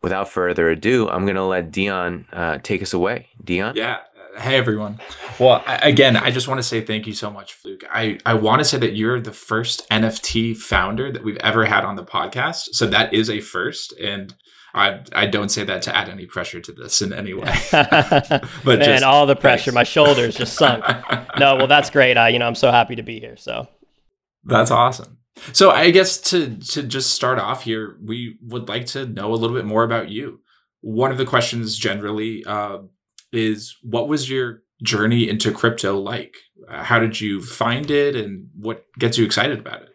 without 0.04 0.28
further 0.28 0.70
ado, 0.70 1.08
I'm 1.08 1.24
going 1.24 1.38
to 1.38 1.46
let 1.46 1.72
Dion 1.72 2.28
uh, 2.34 2.58
take 2.62 2.82
us 2.82 2.94
away. 2.94 3.30
Dion. 3.42 3.76
Yeah. 3.78 4.00
Hey 4.38 4.56
everyone. 4.56 5.00
Well, 5.40 5.64
I, 5.66 5.78
again, 5.78 6.16
I 6.16 6.30
just 6.30 6.48
want 6.48 6.60
to 6.60 6.64
say 6.64 6.82
thank 6.82 7.08
you 7.08 7.14
so 7.14 7.32
much, 7.32 7.54
Flook. 7.54 7.84
I, 7.90 8.20
I 8.24 8.36
want 8.36 8.60
to 8.60 8.66
say 8.66 8.78
that 8.78 8.96
you're 8.96 9.20
the 9.20 9.34
first 9.34 9.90
NFT 9.90 10.56
founder 10.56 11.12
that 11.12 11.24
we've 11.24 11.38
ever 11.38 11.66
had 11.66 11.84
on 11.84 11.96
the 11.96 12.06
podcast. 12.06 12.70
So 12.74 12.86
that 12.88 13.16
is 13.16 13.32
a 13.32 13.40
first. 13.40 13.94
And 14.00 14.36
I 14.76 15.02
I 15.14 15.26
don't 15.26 15.50
say 15.50 15.64
that 15.64 15.82
to 15.84 15.96
add 15.96 16.08
any 16.08 16.28
pressure 16.28 16.62
to 16.62 16.72
this 16.72 17.02
in 17.02 17.14
any 17.14 17.34
way. 17.34 17.52
but 17.72 18.44
man, 18.64 18.80
just, 18.80 19.04
all 19.04 19.26
the 19.26 19.36
pressure, 19.36 19.72
thanks. 19.72 19.76
my 19.76 19.84
shoulders 19.84 20.36
just 20.36 20.54
sunk. 20.54 20.86
no, 21.40 21.56
well, 21.56 21.68
that's 21.68 21.90
great. 21.90 22.16
I 22.16 22.30
you 22.30 22.38
know 22.38 22.48
I'm 22.48 22.56
so 22.56 22.72
happy 22.72 22.96
to 22.96 23.04
be 23.04 23.20
here. 23.20 23.38
So 23.38 23.68
that's 24.44 24.70
awesome. 24.70 25.18
So 25.54 25.72
I 25.72 25.90
guess 25.90 26.22
to 26.30 26.58
to 26.58 26.84
just 26.84 27.12
start 27.12 27.40
off 27.40 27.64
here, 27.64 27.98
we 28.04 28.38
would 28.44 28.70
like 28.70 28.86
to 28.88 29.08
know 29.08 29.34
a 29.34 29.36
little 29.36 29.56
bit 29.56 29.66
more 29.66 29.84
about 29.84 30.10
you. 30.10 30.42
One 30.82 31.12
of 31.12 31.18
the 31.18 31.26
questions 31.26 31.76
generally 31.76 32.46
uh, 32.46 32.80
is, 33.32 33.78
what 33.82 34.08
was 34.08 34.30
your 34.30 34.64
journey 34.84 35.30
into 35.30 35.52
crypto 35.52 35.98
like? 36.00 36.36
Uh, 36.70 36.84
how 36.84 37.00
did 37.00 37.20
you 37.20 37.42
find 37.42 37.90
it, 37.92 38.16
and 38.16 38.50
what 38.56 38.86
gets 38.98 39.18
you 39.18 39.26
excited 39.26 39.60
about 39.60 39.84
it? 39.84 39.87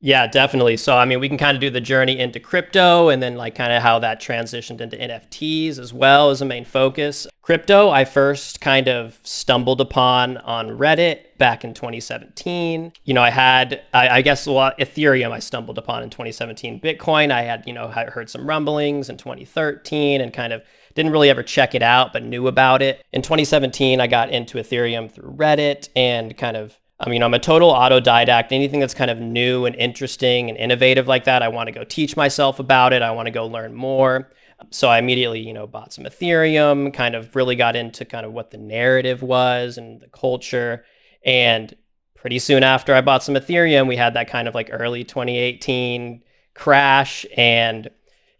Yeah, 0.00 0.28
definitely. 0.28 0.76
So, 0.76 0.96
I 0.96 1.04
mean, 1.04 1.18
we 1.18 1.28
can 1.28 1.38
kind 1.38 1.56
of 1.56 1.60
do 1.60 1.70
the 1.70 1.80
journey 1.80 2.20
into 2.20 2.38
crypto 2.38 3.08
and 3.08 3.20
then 3.20 3.34
like 3.34 3.56
kind 3.56 3.72
of 3.72 3.82
how 3.82 3.98
that 3.98 4.20
transitioned 4.20 4.80
into 4.80 4.96
NFTs 4.96 5.78
as 5.78 5.92
well 5.92 6.30
as 6.30 6.40
a 6.40 6.44
main 6.44 6.64
focus. 6.64 7.26
Crypto, 7.42 7.90
I 7.90 8.04
first 8.04 8.60
kind 8.60 8.88
of 8.88 9.18
stumbled 9.24 9.80
upon 9.80 10.36
on 10.38 10.68
Reddit 10.68 11.36
back 11.38 11.64
in 11.64 11.74
2017. 11.74 12.92
You 13.04 13.14
know, 13.14 13.22
I 13.22 13.30
had, 13.30 13.82
I, 13.92 14.08
I 14.08 14.22
guess, 14.22 14.46
well, 14.46 14.72
Ethereum 14.78 15.32
I 15.32 15.40
stumbled 15.40 15.78
upon 15.78 16.04
in 16.04 16.10
2017. 16.10 16.80
Bitcoin, 16.80 17.32
I 17.32 17.42
had, 17.42 17.64
you 17.66 17.72
know, 17.72 17.92
I 17.94 18.04
heard 18.04 18.30
some 18.30 18.48
rumblings 18.48 19.08
in 19.08 19.16
2013 19.16 20.20
and 20.20 20.32
kind 20.32 20.52
of 20.52 20.62
didn't 20.94 21.10
really 21.10 21.30
ever 21.30 21.42
check 21.42 21.74
it 21.74 21.82
out, 21.82 22.12
but 22.12 22.22
knew 22.22 22.46
about 22.46 22.82
it. 22.82 23.04
In 23.12 23.22
2017, 23.22 24.00
I 24.00 24.06
got 24.06 24.30
into 24.30 24.58
Ethereum 24.58 25.10
through 25.10 25.32
Reddit 25.32 25.88
and 25.96 26.36
kind 26.36 26.56
of 26.56 26.78
you 27.06 27.18
know, 27.18 27.26
I'm 27.26 27.34
a 27.34 27.38
total 27.38 27.72
autodidact. 27.72 28.48
Anything 28.50 28.80
that's 28.80 28.94
kind 28.94 29.10
of 29.10 29.18
new 29.18 29.66
and 29.66 29.76
interesting 29.76 30.48
and 30.48 30.58
innovative 30.58 31.06
like 31.06 31.24
that, 31.24 31.42
I 31.42 31.48
want 31.48 31.68
to 31.68 31.72
go 31.72 31.84
teach 31.84 32.16
myself 32.16 32.58
about 32.58 32.92
it. 32.92 33.02
I 33.02 33.12
want 33.12 33.26
to 33.26 33.30
go 33.30 33.46
learn 33.46 33.74
more. 33.74 34.30
So 34.70 34.88
I 34.88 34.98
immediately, 34.98 35.40
you 35.40 35.52
know, 35.52 35.68
bought 35.68 35.92
some 35.92 36.04
Ethereum, 36.04 36.92
kind 36.92 37.14
of 37.14 37.36
really 37.36 37.54
got 37.54 37.76
into 37.76 38.04
kind 38.04 38.26
of 38.26 38.32
what 38.32 38.50
the 38.50 38.58
narrative 38.58 39.22
was 39.22 39.78
and 39.78 40.00
the 40.00 40.08
culture. 40.08 40.84
And 41.24 41.72
pretty 42.16 42.40
soon 42.40 42.64
after 42.64 42.92
I 42.92 43.00
bought 43.00 43.22
some 43.22 43.36
Ethereum, 43.36 43.86
we 43.86 43.94
had 43.94 44.14
that 44.14 44.28
kind 44.28 44.48
of 44.48 44.56
like 44.56 44.68
early 44.72 45.04
2018 45.04 46.22
crash. 46.54 47.24
And, 47.36 47.88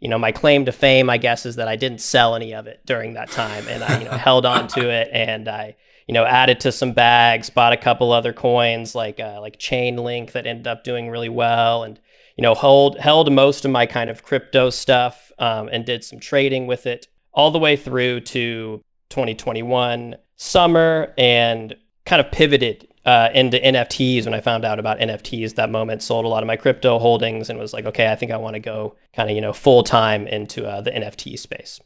you 0.00 0.08
know, 0.08 0.18
my 0.18 0.32
claim 0.32 0.64
to 0.64 0.72
fame, 0.72 1.08
I 1.08 1.18
guess, 1.18 1.46
is 1.46 1.54
that 1.56 1.68
I 1.68 1.76
didn't 1.76 2.00
sell 2.00 2.34
any 2.34 2.52
of 2.52 2.66
it 2.66 2.80
during 2.84 3.14
that 3.14 3.30
time. 3.30 3.68
And 3.68 3.84
I, 3.84 4.00
you 4.00 4.04
know, 4.04 4.10
held 4.10 4.44
on 4.44 4.66
to 4.68 4.90
it 4.90 5.10
and 5.12 5.48
I, 5.48 5.76
you 6.08 6.14
know, 6.14 6.24
added 6.24 6.58
to 6.60 6.72
some 6.72 6.92
bags, 6.92 7.50
bought 7.50 7.74
a 7.74 7.76
couple 7.76 8.12
other 8.12 8.32
coins 8.32 8.94
like 8.94 9.20
uh, 9.20 9.40
like 9.40 9.58
Chainlink 9.58 10.32
that 10.32 10.46
ended 10.46 10.66
up 10.66 10.82
doing 10.82 11.10
really 11.10 11.28
well, 11.28 11.84
and 11.84 12.00
you 12.36 12.42
know, 12.42 12.54
hold 12.54 12.98
held 12.98 13.30
most 13.30 13.66
of 13.66 13.70
my 13.70 13.84
kind 13.84 14.08
of 14.08 14.22
crypto 14.22 14.70
stuff 14.70 15.30
um, 15.38 15.68
and 15.70 15.84
did 15.84 16.02
some 16.02 16.18
trading 16.18 16.66
with 16.66 16.86
it 16.86 17.08
all 17.32 17.50
the 17.50 17.58
way 17.58 17.76
through 17.76 18.20
to 18.20 18.82
2021 19.10 20.16
summer 20.36 21.12
and 21.18 21.76
kind 22.06 22.20
of 22.20 22.32
pivoted 22.32 22.88
uh, 23.04 23.28
into 23.34 23.58
NFTs 23.58 24.24
when 24.24 24.34
I 24.34 24.40
found 24.40 24.64
out 24.64 24.78
about 24.78 24.98
NFTs. 24.98 25.56
That 25.56 25.70
moment, 25.70 26.02
sold 26.02 26.24
a 26.24 26.28
lot 26.28 26.42
of 26.42 26.46
my 26.46 26.56
crypto 26.56 26.98
holdings 26.98 27.50
and 27.50 27.58
was 27.58 27.74
like, 27.74 27.84
okay, 27.84 28.10
I 28.10 28.16
think 28.16 28.32
I 28.32 28.38
want 28.38 28.54
to 28.54 28.60
go 28.60 28.96
kind 29.12 29.28
of 29.28 29.36
you 29.36 29.42
know 29.42 29.52
full 29.52 29.82
time 29.82 30.26
into 30.26 30.66
uh, 30.66 30.80
the 30.80 30.90
NFT 30.90 31.38
space. 31.38 31.80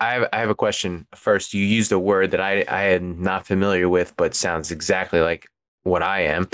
I 0.00 0.12
have, 0.12 0.28
I 0.32 0.38
have 0.38 0.50
a 0.50 0.54
question 0.54 1.06
first. 1.14 1.54
You 1.54 1.64
used 1.64 1.92
a 1.92 1.98
word 1.98 2.30
that 2.32 2.40
I, 2.40 2.64
I 2.68 2.82
am 2.90 3.22
not 3.22 3.46
familiar 3.46 3.88
with, 3.88 4.14
but 4.16 4.34
sounds 4.34 4.70
exactly 4.70 5.20
like 5.20 5.48
what 5.82 6.02
I 6.02 6.22
am. 6.22 6.48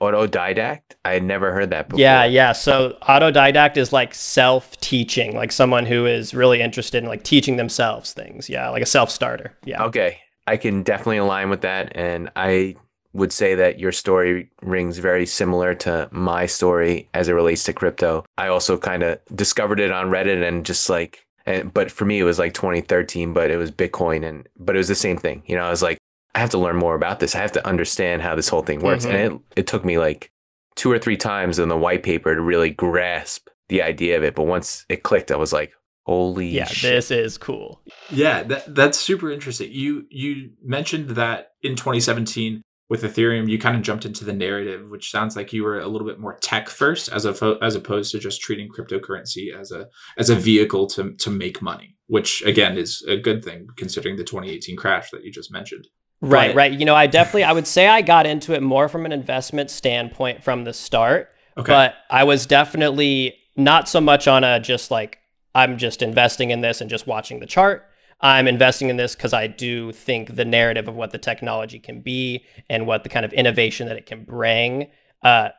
Autodidact. 0.00 0.80
I 1.04 1.12
had 1.12 1.24
never 1.24 1.52
heard 1.52 1.70
that 1.70 1.90
before. 1.90 2.00
Yeah, 2.00 2.24
yeah. 2.24 2.52
So 2.52 2.96
autodidact 3.02 3.76
is 3.76 3.92
like 3.92 4.14
self-teaching, 4.14 5.36
like 5.36 5.52
someone 5.52 5.84
who 5.84 6.06
is 6.06 6.32
really 6.32 6.62
interested 6.62 7.02
in 7.02 7.08
like 7.08 7.22
teaching 7.22 7.56
themselves 7.56 8.14
things. 8.14 8.48
Yeah, 8.48 8.70
like 8.70 8.82
a 8.82 8.86
self-starter. 8.86 9.54
Yeah. 9.64 9.84
Okay. 9.84 10.18
I 10.46 10.56
can 10.56 10.82
definitely 10.82 11.18
align 11.18 11.50
with 11.50 11.60
that. 11.60 11.94
And 11.94 12.30
I 12.34 12.76
would 13.12 13.32
say 13.32 13.54
that 13.56 13.78
your 13.78 13.92
story 13.92 14.50
rings 14.62 14.98
very 14.98 15.26
similar 15.26 15.74
to 15.74 16.08
my 16.12 16.46
story 16.46 17.10
as 17.12 17.28
it 17.28 17.32
relates 17.32 17.64
to 17.64 17.72
crypto. 17.72 18.24
I 18.38 18.48
also 18.48 18.78
kind 18.78 19.02
of 19.02 19.18
discovered 19.34 19.80
it 19.80 19.90
on 19.90 20.10
Reddit 20.10 20.42
and 20.46 20.64
just 20.64 20.88
like 20.88 21.26
and, 21.46 21.72
but 21.72 21.90
for 21.90 22.04
me, 22.04 22.18
it 22.18 22.24
was 22.24 22.38
like 22.38 22.54
2013, 22.54 23.32
but 23.32 23.50
it 23.50 23.56
was 23.56 23.70
Bitcoin 23.70 24.26
and, 24.26 24.48
but 24.58 24.76
it 24.76 24.78
was 24.78 24.88
the 24.88 24.94
same 24.94 25.16
thing. 25.16 25.42
You 25.46 25.56
know, 25.56 25.64
I 25.64 25.70
was 25.70 25.82
like, 25.82 25.98
I 26.34 26.38
have 26.38 26.50
to 26.50 26.58
learn 26.58 26.76
more 26.76 26.94
about 26.94 27.20
this. 27.20 27.34
I 27.34 27.38
have 27.38 27.52
to 27.52 27.66
understand 27.66 28.22
how 28.22 28.34
this 28.34 28.48
whole 28.48 28.62
thing 28.62 28.80
works. 28.80 29.04
Mm-hmm. 29.04 29.16
And 29.16 29.34
it, 29.34 29.60
it 29.60 29.66
took 29.66 29.84
me 29.84 29.98
like 29.98 30.30
two 30.76 30.90
or 30.90 30.98
three 30.98 31.16
times 31.16 31.58
in 31.58 31.68
the 31.68 31.76
white 31.76 32.02
paper 32.02 32.34
to 32.34 32.40
really 32.40 32.70
grasp 32.70 33.48
the 33.68 33.82
idea 33.82 34.16
of 34.16 34.22
it. 34.22 34.34
But 34.34 34.44
once 34.44 34.84
it 34.88 35.02
clicked, 35.02 35.30
I 35.30 35.36
was 35.36 35.52
like, 35.52 35.72
holy 36.04 36.48
yeah, 36.48 36.66
shit. 36.66 36.92
this 36.92 37.10
is 37.10 37.38
cool. 37.38 37.82
Yeah, 38.10 38.42
that, 38.44 38.74
that's 38.74 38.98
super 38.98 39.30
interesting. 39.30 39.70
You, 39.72 40.06
you 40.10 40.50
mentioned 40.62 41.10
that 41.10 41.52
in 41.62 41.74
2017, 41.74 42.62
with 42.90 43.04
Ethereum, 43.04 43.48
you 43.48 43.56
kind 43.56 43.76
of 43.76 43.82
jumped 43.82 44.04
into 44.04 44.24
the 44.24 44.32
narrative, 44.32 44.90
which 44.90 45.12
sounds 45.12 45.36
like 45.36 45.52
you 45.52 45.62
were 45.62 45.78
a 45.78 45.86
little 45.86 46.06
bit 46.06 46.18
more 46.18 46.36
tech 46.40 46.68
first, 46.68 47.08
as 47.08 47.24
a 47.24 47.58
as 47.62 47.76
opposed 47.76 48.10
to 48.10 48.18
just 48.18 48.42
treating 48.42 48.68
cryptocurrency 48.68 49.54
as 49.54 49.70
a 49.70 49.88
as 50.18 50.28
a 50.28 50.34
vehicle 50.34 50.88
to 50.88 51.12
to 51.12 51.30
make 51.30 51.62
money, 51.62 51.96
which 52.08 52.42
again 52.42 52.76
is 52.76 53.02
a 53.08 53.16
good 53.16 53.44
thing 53.44 53.68
considering 53.76 54.16
the 54.16 54.24
2018 54.24 54.76
crash 54.76 55.10
that 55.12 55.24
you 55.24 55.30
just 55.30 55.52
mentioned. 55.52 55.86
Right, 56.20 56.48
but, 56.48 56.56
right. 56.56 56.72
You 56.72 56.84
know, 56.84 56.96
I 56.96 57.06
definitely 57.06 57.44
I 57.44 57.52
would 57.52 57.68
say 57.68 57.86
I 57.86 58.02
got 58.02 58.26
into 58.26 58.54
it 58.54 58.62
more 58.62 58.88
from 58.88 59.06
an 59.06 59.12
investment 59.12 59.70
standpoint 59.70 60.42
from 60.42 60.64
the 60.64 60.72
start, 60.72 61.28
okay. 61.56 61.72
but 61.72 61.94
I 62.10 62.24
was 62.24 62.44
definitely 62.44 63.36
not 63.56 63.88
so 63.88 64.00
much 64.00 64.26
on 64.26 64.42
a 64.42 64.58
just 64.58 64.90
like 64.90 65.18
I'm 65.54 65.78
just 65.78 66.02
investing 66.02 66.50
in 66.50 66.60
this 66.60 66.80
and 66.80 66.90
just 66.90 67.06
watching 67.06 67.38
the 67.38 67.46
chart. 67.46 67.86
I'm 68.22 68.46
investing 68.46 68.90
in 68.90 68.96
this 68.96 69.14
because 69.14 69.32
I 69.32 69.46
do 69.46 69.92
think 69.92 70.36
the 70.36 70.44
narrative 70.44 70.88
of 70.88 70.94
what 70.94 71.10
the 71.10 71.18
technology 71.18 71.78
can 71.78 72.00
be 72.00 72.44
and 72.68 72.86
what 72.86 73.02
the 73.02 73.08
kind 73.08 73.24
of 73.24 73.32
innovation 73.32 73.88
that 73.88 73.96
it 73.96 74.06
can 74.06 74.24
bring 74.24 74.88
uh, 75.22 75.50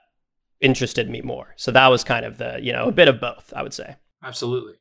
interested 0.60 1.10
me 1.10 1.22
more. 1.22 1.54
So 1.58 1.72
that 1.72 1.88
was 1.88 2.04
kind 2.04 2.26
of 2.26 2.38
the, 2.38 2.60
you 2.62 2.72
know, 2.72 2.86
a 2.86 2.92
bit 2.92 3.08
of 3.08 3.20
both, 3.20 3.52
I 3.56 3.64
would 3.64 3.74
say. 3.74 3.96
Absolutely. 4.24 4.76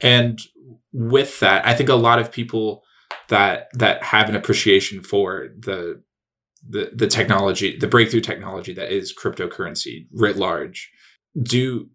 And 0.00 0.40
with 0.92 1.40
that, 1.40 1.66
I 1.66 1.74
think 1.74 1.88
a 1.88 1.96
lot 1.96 2.20
of 2.20 2.30
people 2.30 2.84
that 3.28 3.68
that 3.74 4.02
have 4.02 4.28
an 4.28 4.36
appreciation 4.36 5.02
for 5.02 5.48
the 5.58 6.02
the 6.66 6.92
the 6.94 7.08
technology, 7.08 7.76
the 7.76 7.88
breakthrough 7.88 8.20
technology 8.20 8.72
that 8.74 8.92
is 8.92 9.14
cryptocurrency 9.14 10.06
writ 10.12 10.36
large, 10.36 10.90
do 11.42 11.88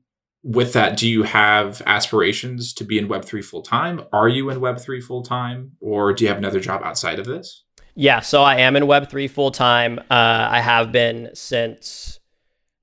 with 0.43 0.73
that, 0.73 0.97
do 0.97 1.07
you 1.07 1.23
have 1.23 1.81
aspirations 1.85 2.73
to 2.73 2.83
be 2.83 2.97
in 2.97 3.07
Web3 3.07 3.43
full 3.43 3.61
time? 3.61 4.01
Are 4.11 4.27
you 4.27 4.49
in 4.49 4.59
Web3 4.59 5.01
full 5.01 5.23
time, 5.23 5.71
or 5.79 6.13
do 6.13 6.23
you 6.23 6.27
have 6.27 6.37
another 6.37 6.59
job 6.59 6.81
outside 6.83 7.17
of 7.17 7.25
this? 7.25 7.63
Yeah, 7.95 8.19
so 8.19 8.43
I 8.43 8.57
am 8.57 8.75
in 8.75 8.83
Web3 8.83 9.29
full 9.29 9.51
time. 9.51 9.99
Uh, 10.09 10.47
I 10.49 10.59
have 10.59 10.91
been 10.91 11.29
since 11.33 12.19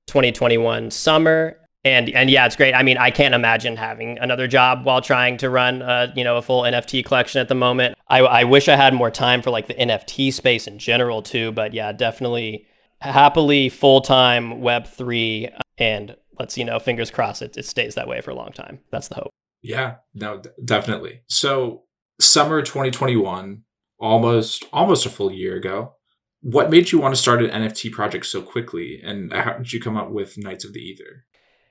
2021 0.06 0.90
summer. 0.90 1.56
And 1.82 2.10
and 2.10 2.28
yeah, 2.28 2.44
it's 2.44 2.56
great. 2.56 2.74
I 2.74 2.82
mean, 2.82 2.98
I 2.98 3.10
can't 3.10 3.34
imagine 3.34 3.74
having 3.74 4.18
another 4.18 4.46
job 4.46 4.84
while 4.84 5.00
trying 5.00 5.38
to 5.38 5.48
run 5.48 5.76
you 6.14 6.24
know 6.24 6.36
a 6.36 6.42
full 6.42 6.62
NFT 6.62 7.02
collection 7.04 7.40
at 7.40 7.48
the 7.48 7.54
moment. 7.54 7.96
I, 8.06 8.18
I 8.18 8.44
wish 8.44 8.68
I 8.68 8.76
had 8.76 8.92
more 8.92 9.10
time 9.10 9.40
for 9.40 9.50
like 9.50 9.66
the 9.66 9.74
NFT 9.74 10.30
space 10.30 10.66
in 10.66 10.78
general 10.78 11.22
too. 11.22 11.52
But 11.52 11.72
yeah, 11.72 11.92
definitely 11.92 12.66
happily 13.00 13.70
full 13.70 14.02
time 14.02 14.60
Web 14.60 14.86
three 14.88 15.48
and 15.78 16.14
let's 16.40 16.58
you 16.58 16.64
know 16.64 16.80
fingers 16.80 17.10
crossed 17.10 17.42
it, 17.42 17.56
it 17.56 17.64
stays 17.64 17.94
that 17.94 18.08
way 18.08 18.20
for 18.20 18.32
a 18.32 18.34
long 18.34 18.50
time. 18.50 18.80
That's 18.90 19.08
the 19.08 19.16
hope. 19.16 19.30
Yeah 19.62 19.96
no 20.14 20.40
d- 20.40 20.50
definitely. 20.64 21.22
So 21.28 21.84
summer 22.18 22.62
2021 22.62 23.62
almost 24.00 24.64
almost 24.72 25.06
a 25.06 25.10
full 25.10 25.30
year 25.30 25.56
ago 25.56 25.94
what 26.42 26.70
made 26.70 26.90
you 26.90 26.98
want 26.98 27.14
to 27.14 27.20
start 27.20 27.42
an 27.42 27.50
nft 27.50 27.92
project 27.92 28.24
so 28.24 28.40
quickly? 28.40 28.98
And 29.04 29.32
how 29.32 29.58
did 29.58 29.72
you 29.74 29.80
come 29.80 29.96
up 29.96 30.10
with 30.10 30.38
knights 30.38 30.64
of 30.64 30.72
the 30.72 30.80
ether? 30.80 31.24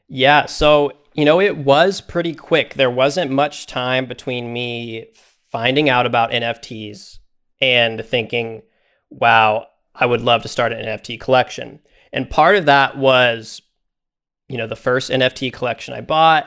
Yeah 0.08 0.46
so 0.46 0.92
you 1.14 1.26
know 1.26 1.42
it 1.42 1.58
was 1.58 2.00
pretty 2.00 2.36
quick. 2.36 2.76
There 2.76 2.92
wasn't 2.92 3.32
much 3.32 3.66
time 3.66 4.06
between 4.06 4.54
me 4.54 5.08
finding 5.52 5.90
out 5.90 6.06
about 6.06 6.30
nfts 6.30 7.18
and 7.60 8.06
thinking 8.06 8.62
wow 9.10 9.66
i 9.96 10.06
would 10.06 10.22
love 10.22 10.44
to 10.44 10.48
start 10.48 10.72
an 10.72 10.86
nft 10.86 11.20
collection. 11.20 11.80
And 12.14 12.30
part 12.30 12.56
of 12.56 12.66
that 12.66 12.98
was 12.98 13.62
you 14.50 14.58
know, 14.58 14.68
the 14.68 14.76
first 14.76 15.10
NFT 15.12 15.54
collection 15.54 15.94
I 15.94 16.02
bought. 16.02 16.46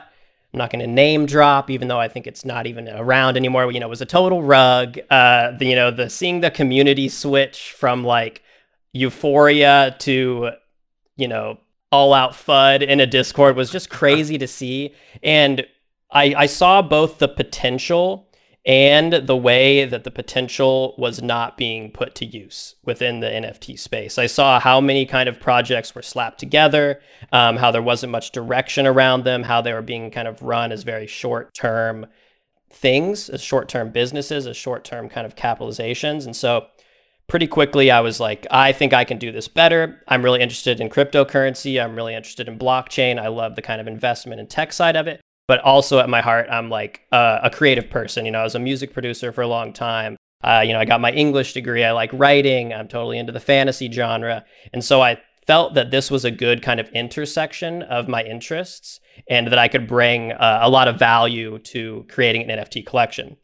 I'm 0.53 0.59
not 0.59 0.69
going 0.69 0.81
to 0.81 0.87
name 0.87 1.25
drop, 1.25 1.71
even 1.71 1.87
though 1.87 1.99
I 1.99 2.07
think 2.07 2.27
it's 2.27 2.45
not 2.45 2.67
even 2.67 2.87
around 2.87 3.37
anymore. 3.37 3.71
You 3.71 3.79
know, 3.79 3.87
it 3.87 3.89
was 3.89 4.01
a 4.01 4.05
total 4.05 4.43
rug. 4.43 4.99
Uh, 5.09 5.51
the, 5.57 5.65
you 5.65 5.75
know, 5.75 5.89
the 5.89 6.11
seeing 6.11 6.41
the 6.41 6.51
community 6.51 7.09
switch 7.09 7.71
from 7.71 8.03
like 8.03 8.43
euphoria 8.91 9.95
to, 9.99 10.51
you 11.15 11.27
know, 11.27 11.57
all 11.91 12.13
out 12.13 12.33
FUD 12.33 12.83
in 12.83 12.99
a 12.99 13.07
Discord 13.07 13.55
was 13.55 13.71
just 13.71 13.89
crazy 13.89 14.37
to 14.37 14.47
see. 14.47 14.93
And 15.23 15.65
I, 16.11 16.35
I 16.37 16.45
saw 16.45 16.83
both 16.83 17.17
the 17.17 17.27
potential 17.27 18.29
and 18.65 19.13
the 19.13 19.35
way 19.35 19.83
that 19.83 20.05
the 20.05 20.11
potential 20.11 20.95
was 20.97 21.21
not 21.21 21.57
being 21.57 21.91
put 21.91 22.15
to 22.15 22.25
use 22.25 22.75
within 22.83 23.19
the 23.19 23.27
NFT 23.27 23.77
space. 23.77 24.17
I 24.17 24.27
saw 24.27 24.59
how 24.59 24.79
many 24.79 25.05
kind 25.05 25.27
of 25.27 25.39
projects 25.39 25.93
were 25.93 26.01
slapped 26.01 26.39
together, 26.39 27.01
um, 27.33 27.57
how 27.57 27.71
there 27.71 27.81
wasn't 27.81 28.11
much 28.11 28.31
direction 28.31 28.87
around 28.87 29.25
them, 29.25 29.43
how 29.43 29.61
they 29.61 29.73
were 29.73 29.81
being 29.81 30.11
kind 30.11 30.29
of 30.29 30.41
run 30.41 30.71
as 30.71 30.83
very 30.83 31.07
short 31.07 31.53
term 31.53 32.05
things, 32.69 33.29
as 33.29 33.41
short 33.41 33.67
term 33.67 33.91
businesses, 33.91 34.47
as 34.47 34.55
short 34.55 34.85
term 34.85 35.09
kind 35.09 35.25
of 35.25 35.35
capitalizations. 35.35 36.25
And 36.25 36.35
so 36.35 36.67
pretty 37.27 37.47
quickly 37.47 37.91
I 37.91 37.99
was 37.99 38.21
like, 38.21 38.47
I 38.49 38.71
think 38.71 38.93
I 38.93 39.03
can 39.03 39.17
do 39.17 39.33
this 39.33 39.49
better. 39.49 40.01
I'm 40.07 40.23
really 40.23 40.41
interested 40.41 40.79
in 40.79 40.89
cryptocurrency. 40.89 41.83
I'm 41.83 41.97
really 41.97 42.15
interested 42.15 42.47
in 42.47 42.57
blockchain. 42.57 43.19
I 43.19 43.27
love 43.27 43.55
the 43.57 43.61
kind 43.61 43.81
of 43.81 43.87
investment 43.87 44.39
and 44.39 44.49
tech 44.49 44.71
side 44.71 44.95
of 44.95 45.07
it 45.07 45.19
but 45.47 45.59
also 45.61 45.99
at 45.99 46.09
my 46.09 46.21
heart, 46.21 46.47
I'm 46.49 46.69
like 46.69 47.01
uh, 47.11 47.39
a 47.43 47.49
creative 47.49 47.89
person. 47.89 48.25
You 48.25 48.31
know, 48.31 48.39
I 48.39 48.43
was 48.43 48.55
a 48.55 48.59
music 48.59 48.93
producer 48.93 49.31
for 49.31 49.41
a 49.41 49.47
long 49.47 49.73
time. 49.73 50.17
Uh, 50.43 50.63
you 50.65 50.73
know, 50.73 50.79
I 50.79 50.85
got 50.85 51.01
my 51.01 51.11
English 51.11 51.53
degree. 51.53 51.83
I 51.83 51.91
like 51.91 52.11
writing. 52.13 52.73
I'm 52.73 52.87
totally 52.87 53.17
into 53.17 53.31
the 53.31 53.39
fantasy 53.39 53.91
genre. 53.91 54.43
And 54.73 54.83
so 54.83 55.01
I 55.01 55.21
felt 55.47 55.73
that 55.73 55.91
this 55.91 56.09
was 56.09 56.25
a 56.25 56.31
good 56.31 56.61
kind 56.61 56.79
of 56.79 56.89
intersection 56.89 57.83
of 57.83 58.07
my 58.07 58.23
interests 58.23 58.99
and 59.29 59.47
that 59.47 59.59
I 59.59 59.67
could 59.67 59.87
bring 59.87 60.31
uh, 60.31 60.59
a 60.61 60.69
lot 60.69 60.87
of 60.87 60.99
value 60.99 61.59
to 61.59 62.05
creating 62.09 62.49
an 62.49 62.59
NFT 62.59 62.85
collection. 62.85 63.37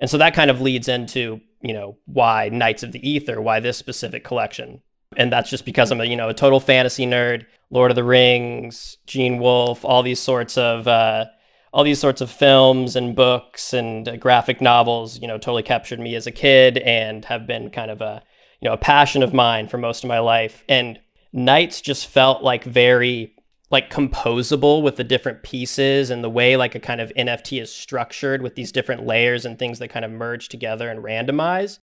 And 0.00 0.10
so 0.10 0.18
that 0.18 0.34
kind 0.34 0.50
of 0.50 0.60
leads 0.60 0.88
into, 0.88 1.40
you 1.60 1.72
know, 1.72 1.96
why 2.06 2.48
Knights 2.50 2.82
of 2.82 2.92
the 2.92 3.08
Ether, 3.08 3.40
why 3.40 3.60
this 3.60 3.76
specific 3.76 4.24
collection. 4.24 4.82
And 5.16 5.32
that's 5.32 5.50
just 5.50 5.64
because 5.64 5.92
I'm 5.92 6.00
a, 6.00 6.04
you 6.04 6.16
know, 6.16 6.28
a 6.28 6.34
total 6.34 6.60
fantasy 6.60 7.06
nerd, 7.06 7.46
Lord 7.70 7.90
of 7.90 7.94
the 7.94 8.04
Rings, 8.04 8.98
Gene 9.06 9.38
Wolfe, 9.38 9.84
all 9.84 10.02
these 10.02 10.20
sorts 10.20 10.58
of 10.58 10.88
uh, 10.88 11.26
all 11.74 11.82
these 11.82 11.98
sorts 11.98 12.20
of 12.20 12.30
films 12.30 12.94
and 12.94 13.16
books 13.16 13.72
and 13.74 14.08
uh, 14.08 14.16
graphic 14.16 14.60
novels, 14.60 15.18
you 15.20 15.26
know, 15.26 15.36
totally 15.36 15.64
captured 15.64 15.98
me 15.98 16.14
as 16.14 16.24
a 16.24 16.30
kid 16.30 16.78
and 16.78 17.24
have 17.24 17.48
been 17.48 17.68
kind 17.68 17.90
of 17.90 18.00
a, 18.00 18.22
you 18.60 18.68
know, 18.68 18.74
a 18.74 18.78
passion 18.78 19.24
of 19.24 19.34
mine 19.34 19.66
for 19.66 19.76
most 19.76 20.04
of 20.04 20.08
my 20.08 20.20
life. 20.20 20.62
And 20.68 21.00
Knights 21.32 21.80
just 21.80 22.06
felt 22.06 22.44
like 22.44 22.62
very 22.62 23.34
like 23.72 23.90
composable 23.90 24.84
with 24.84 24.94
the 24.94 25.02
different 25.02 25.42
pieces 25.42 26.10
and 26.10 26.22
the 26.22 26.30
way 26.30 26.56
like 26.56 26.76
a 26.76 26.80
kind 26.80 27.00
of 27.00 27.12
NFT 27.18 27.60
is 27.60 27.74
structured 27.74 28.40
with 28.40 28.54
these 28.54 28.70
different 28.70 29.04
layers 29.04 29.44
and 29.44 29.58
things 29.58 29.80
that 29.80 29.88
kind 29.88 30.04
of 30.04 30.12
merge 30.12 30.48
together 30.48 30.88
and 30.88 31.02
randomize. 31.02 31.80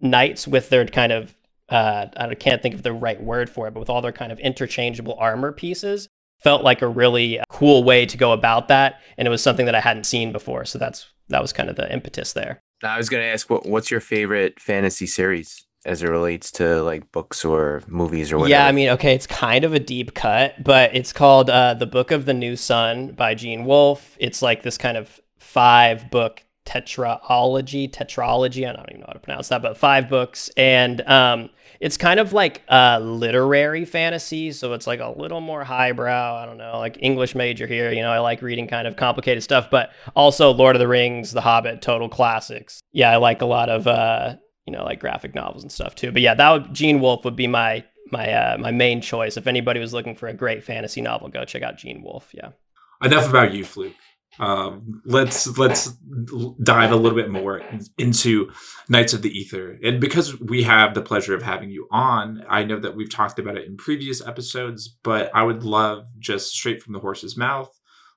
Knights 0.00 0.46
with 0.46 0.68
their 0.68 0.86
kind 0.86 1.10
of 1.10 1.34
uh, 1.68 2.06
I 2.16 2.32
can't 2.36 2.62
think 2.62 2.76
of 2.76 2.84
the 2.84 2.92
right 2.92 3.20
word 3.20 3.50
for 3.50 3.66
it, 3.66 3.74
but 3.74 3.80
with 3.80 3.90
all 3.90 4.02
their 4.02 4.12
kind 4.12 4.30
of 4.30 4.38
interchangeable 4.38 5.16
armor 5.18 5.50
pieces, 5.50 6.08
felt 6.42 6.62
like 6.62 6.82
a 6.82 6.88
really 6.88 7.40
cool 7.48 7.84
way 7.84 8.06
to 8.06 8.16
go 8.16 8.32
about 8.32 8.68
that 8.68 9.00
and 9.16 9.26
it 9.26 9.30
was 9.30 9.42
something 9.42 9.66
that 9.66 9.74
i 9.74 9.80
hadn't 9.80 10.04
seen 10.04 10.32
before 10.32 10.64
so 10.64 10.78
that's 10.78 11.06
that 11.28 11.40
was 11.40 11.52
kind 11.52 11.68
of 11.68 11.76
the 11.76 11.92
impetus 11.92 12.32
there 12.32 12.62
i 12.82 12.96
was 12.96 13.08
going 13.08 13.22
to 13.22 13.28
ask 13.28 13.48
what, 13.50 13.66
what's 13.66 13.90
your 13.90 14.00
favorite 14.00 14.58
fantasy 14.60 15.06
series 15.06 15.66
as 15.84 16.02
it 16.02 16.08
relates 16.08 16.52
to 16.52 16.82
like 16.82 17.10
books 17.10 17.44
or 17.44 17.82
movies 17.86 18.30
or 18.30 18.38
whatever 18.38 18.50
yeah 18.50 18.66
i 18.66 18.72
mean 18.72 18.88
okay 18.88 19.14
it's 19.14 19.26
kind 19.26 19.64
of 19.64 19.74
a 19.74 19.80
deep 19.80 20.14
cut 20.14 20.62
but 20.62 20.94
it's 20.94 21.12
called 21.12 21.50
uh, 21.50 21.74
the 21.74 21.86
book 21.86 22.10
of 22.10 22.24
the 22.24 22.34
new 22.34 22.56
sun 22.56 23.08
by 23.12 23.34
gene 23.34 23.64
wolfe 23.64 24.16
it's 24.20 24.42
like 24.42 24.62
this 24.62 24.78
kind 24.78 24.96
of 24.96 25.20
five 25.38 26.10
book 26.10 26.42
tetraology, 26.64 27.90
tetralogy. 27.90 28.68
I 28.68 28.72
don't 28.72 28.88
even 28.88 29.00
know 29.00 29.06
how 29.08 29.12
to 29.12 29.18
pronounce 29.18 29.48
that, 29.48 29.62
but 29.62 29.76
five 29.76 30.08
books. 30.08 30.50
And 30.56 31.00
um, 31.02 31.50
it's 31.82 31.96
kind 31.96 32.20
of 32.20 32.32
like 32.32 32.62
a 32.68 33.00
literary 33.00 33.84
fantasy. 33.84 34.52
So 34.52 34.72
it's 34.72 34.86
like 34.86 35.00
a 35.00 35.10
little 35.10 35.40
more 35.40 35.64
highbrow. 35.64 36.36
I 36.36 36.46
don't 36.46 36.56
know, 36.56 36.78
like 36.78 36.96
English 37.00 37.34
major 37.34 37.66
here. 37.66 37.90
You 37.90 38.02
know, 38.02 38.12
I 38.12 38.20
like 38.20 38.40
reading 38.40 38.68
kind 38.68 38.86
of 38.86 38.94
complicated 38.94 39.42
stuff, 39.42 39.68
but 39.68 39.90
also 40.14 40.52
Lord 40.52 40.76
of 40.76 40.80
the 40.80 40.86
Rings, 40.86 41.32
The 41.32 41.40
Hobbit, 41.40 41.82
total 41.82 42.08
classics. 42.08 42.80
Yeah, 42.92 43.10
I 43.10 43.16
like 43.16 43.42
a 43.42 43.46
lot 43.46 43.68
of, 43.68 43.88
uh, 43.88 44.36
you 44.64 44.72
know, 44.72 44.84
like 44.84 45.00
graphic 45.00 45.34
novels 45.34 45.64
and 45.64 45.72
stuff 45.72 45.96
too. 45.96 46.12
But 46.12 46.22
yeah, 46.22 46.34
that 46.34 46.50
would, 46.52 46.72
Gene 46.72 47.00
Wolfe 47.00 47.24
would 47.24 47.34
be 47.34 47.48
my 47.48 47.84
my 48.12 48.32
uh, 48.32 48.58
my 48.58 48.70
main 48.70 49.00
choice. 49.00 49.36
If 49.36 49.48
anybody 49.48 49.80
was 49.80 49.92
looking 49.92 50.14
for 50.14 50.28
a 50.28 50.34
great 50.34 50.62
fantasy 50.62 51.00
novel, 51.00 51.30
go 51.30 51.44
check 51.44 51.64
out 51.64 51.78
Gene 51.78 52.00
Wolfe. 52.04 52.32
Yeah. 52.32 52.50
Enough 53.02 53.28
about 53.28 53.52
you, 53.54 53.64
Flook. 53.64 53.94
Um, 54.38 55.02
let's 55.04 55.58
let's 55.58 55.92
dive 56.62 56.90
a 56.90 56.96
little 56.96 57.16
bit 57.16 57.30
more 57.30 57.62
into 57.98 58.50
Knights 58.88 59.12
of 59.12 59.22
the 59.22 59.30
Ether, 59.30 59.78
and 59.82 60.00
because 60.00 60.40
we 60.40 60.62
have 60.62 60.94
the 60.94 61.02
pleasure 61.02 61.34
of 61.34 61.42
having 61.42 61.70
you 61.70 61.86
on, 61.90 62.42
I 62.48 62.64
know 62.64 62.78
that 62.80 62.96
we've 62.96 63.12
talked 63.12 63.38
about 63.38 63.56
it 63.56 63.66
in 63.66 63.76
previous 63.76 64.26
episodes, 64.26 64.88
but 64.88 65.30
I 65.34 65.42
would 65.42 65.64
love 65.64 66.06
just 66.18 66.52
straight 66.52 66.82
from 66.82 66.94
the 66.94 67.00
horse's 67.00 67.36
mouth. 67.36 67.70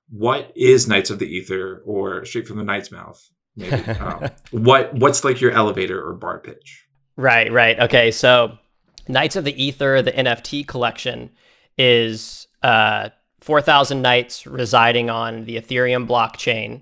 What 0.10 0.52
is 0.56 0.88
Knights 0.88 1.10
of 1.10 1.20
the 1.20 1.28
Ether, 1.28 1.84
or 1.86 2.24
straight 2.24 2.48
from 2.48 2.58
the 2.58 2.64
Knight's 2.64 2.92
mouth? 2.92 3.22
Maybe. 3.58 3.76
um, 4.00 4.30
what 4.52 4.94
what's 4.94 5.26
like 5.26 5.42
your 5.42 5.52
elevator 5.52 6.02
or 6.02 6.14
bar 6.14 6.40
pitch? 6.40 6.86
Right, 7.18 7.52
right. 7.52 7.80
Okay, 7.80 8.12
so 8.12 8.58
Knights 9.08 9.36
of 9.36 9.44
the 9.44 9.62
Ether, 9.62 10.02
the 10.02 10.12
NFT 10.12 10.66
collection, 10.66 11.30
is 11.78 12.48
uh, 12.64 13.10
4,000 13.46 14.02
knights 14.02 14.48
residing 14.48 15.12
on 15.12 15.46
the 15.46 15.58
Ethereum 15.58 16.08
blockchain. 16.08 16.82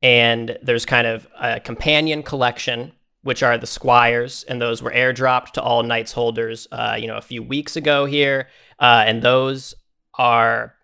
And 0.00 0.56
there's 0.62 0.86
kind 0.86 1.06
of 1.06 1.28
a 1.38 1.60
companion 1.60 2.22
collection, 2.22 2.92
which 3.22 3.42
are 3.42 3.58
the 3.58 3.66
squires, 3.66 4.42
and 4.44 4.62
those 4.62 4.82
were 4.82 4.92
airdropped 4.92 5.50
to 5.52 5.62
all 5.62 5.82
knights 5.82 6.12
holders, 6.12 6.66
uh, 6.72 6.96
you 6.98 7.06
know, 7.06 7.18
a 7.18 7.20
few 7.20 7.42
weeks 7.42 7.76
ago 7.76 8.06
here. 8.06 8.48
Uh, 8.78 9.04
and 9.06 9.20
those 9.20 9.74
are 10.14 10.74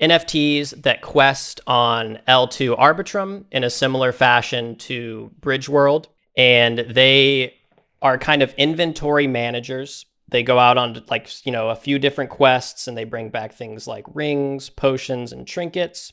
NFTs 0.00 0.82
that 0.82 1.02
quest 1.02 1.60
on 1.66 2.18
L2 2.26 2.78
Arbitrum 2.78 3.44
in 3.52 3.64
a 3.64 3.70
similar 3.70 4.12
fashion 4.12 4.76
to 4.76 5.30
Bridge 5.42 5.68
World. 5.68 6.08
And 6.38 6.78
they 6.78 7.52
are 8.00 8.16
kind 8.16 8.42
of 8.42 8.54
inventory 8.54 9.26
managers 9.26 10.06
they 10.32 10.42
go 10.42 10.58
out 10.58 10.78
on 10.78 11.02
like 11.08 11.28
you 11.46 11.52
know 11.52 11.68
a 11.68 11.76
few 11.76 11.98
different 11.98 12.30
quests 12.30 12.88
and 12.88 12.96
they 12.96 13.04
bring 13.04 13.30
back 13.30 13.54
things 13.54 13.86
like 13.86 14.04
rings 14.12 14.70
potions 14.70 15.32
and 15.32 15.46
trinkets 15.46 16.12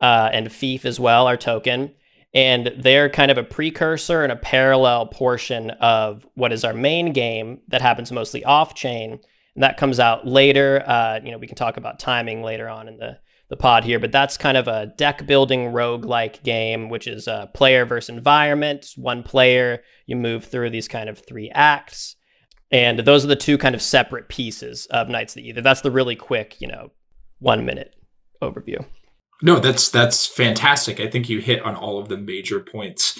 uh, 0.00 0.28
and 0.32 0.52
fief 0.52 0.84
as 0.84 1.00
well 1.00 1.26
our 1.26 1.36
token. 1.36 1.92
And 2.34 2.72
they're 2.76 3.08
kind 3.08 3.30
of 3.30 3.38
a 3.38 3.44
precursor 3.44 4.24
and 4.24 4.32
a 4.32 4.36
parallel 4.36 5.06
portion 5.06 5.70
of 5.70 6.26
what 6.34 6.52
is 6.52 6.64
our 6.64 6.74
main 6.74 7.12
game 7.12 7.60
that 7.68 7.80
happens 7.80 8.10
mostly 8.10 8.44
off 8.44 8.74
chain 8.74 9.20
and 9.54 9.62
that 9.62 9.76
comes 9.76 10.00
out 10.00 10.26
later 10.26 10.82
uh, 10.84 11.20
you 11.24 11.30
know 11.30 11.38
we 11.38 11.46
can 11.46 11.56
talk 11.56 11.76
about 11.76 12.00
timing 12.00 12.42
later 12.42 12.68
on 12.68 12.88
in 12.88 12.96
the 12.98 13.18
the 13.50 13.56
pod 13.56 13.84
here 13.84 14.00
but 14.00 14.10
that's 14.10 14.36
kind 14.36 14.56
of 14.56 14.66
a 14.66 14.86
deck 14.96 15.26
building 15.26 15.68
rogue 15.68 16.04
like 16.04 16.42
game 16.42 16.88
which 16.88 17.06
is 17.06 17.28
a 17.28 17.48
player 17.54 17.84
versus 17.86 18.08
environment. 18.08 18.88
One 18.96 19.22
player 19.22 19.82
you 20.06 20.16
move 20.16 20.44
through 20.44 20.70
these 20.70 20.88
kind 20.88 21.08
of 21.08 21.18
three 21.18 21.50
acts 21.54 22.16
and 22.74 22.98
those 22.98 23.24
are 23.24 23.28
the 23.28 23.36
two 23.36 23.56
kind 23.56 23.76
of 23.76 23.80
separate 23.80 24.28
pieces 24.28 24.86
of 24.86 25.08
Knights 25.08 25.36
of 25.36 25.42
the 25.42 25.48
Ether. 25.48 25.60
That's 25.60 25.82
the 25.82 25.92
really 25.92 26.16
quick, 26.16 26.60
you 26.60 26.66
know, 26.66 26.90
one 27.38 27.64
minute 27.64 27.94
overview. 28.42 28.84
No, 29.42 29.60
that's 29.60 29.90
that's 29.90 30.26
fantastic. 30.26 30.98
I 30.98 31.08
think 31.08 31.28
you 31.28 31.38
hit 31.38 31.62
on 31.62 31.76
all 31.76 32.00
of 32.00 32.08
the 32.08 32.16
major 32.16 32.58
points 32.58 33.16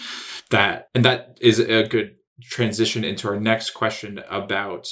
that 0.50 0.88
and 0.92 1.04
that 1.04 1.38
is 1.40 1.60
a 1.60 1.86
good 1.86 2.16
transition 2.42 3.04
into 3.04 3.28
our 3.28 3.38
next 3.38 3.70
question 3.70 4.20
about 4.28 4.88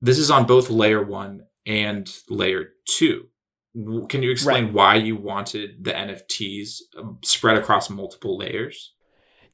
this 0.00 0.18
is 0.18 0.30
on 0.30 0.46
both 0.46 0.70
layer 0.70 1.02
1 1.02 1.42
and 1.66 2.10
layer 2.30 2.70
2. 2.88 3.26
Can 4.08 4.22
you 4.22 4.30
explain 4.30 4.66
right. 4.66 4.72
why 4.72 4.94
you 4.94 5.16
wanted 5.16 5.84
the 5.84 5.92
NFTs 5.92 6.78
um, 6.98 7.18
spread 7.22 7.58
across 7.58 7.90
multiple 7.90 8.38
layers? 8.38 8.94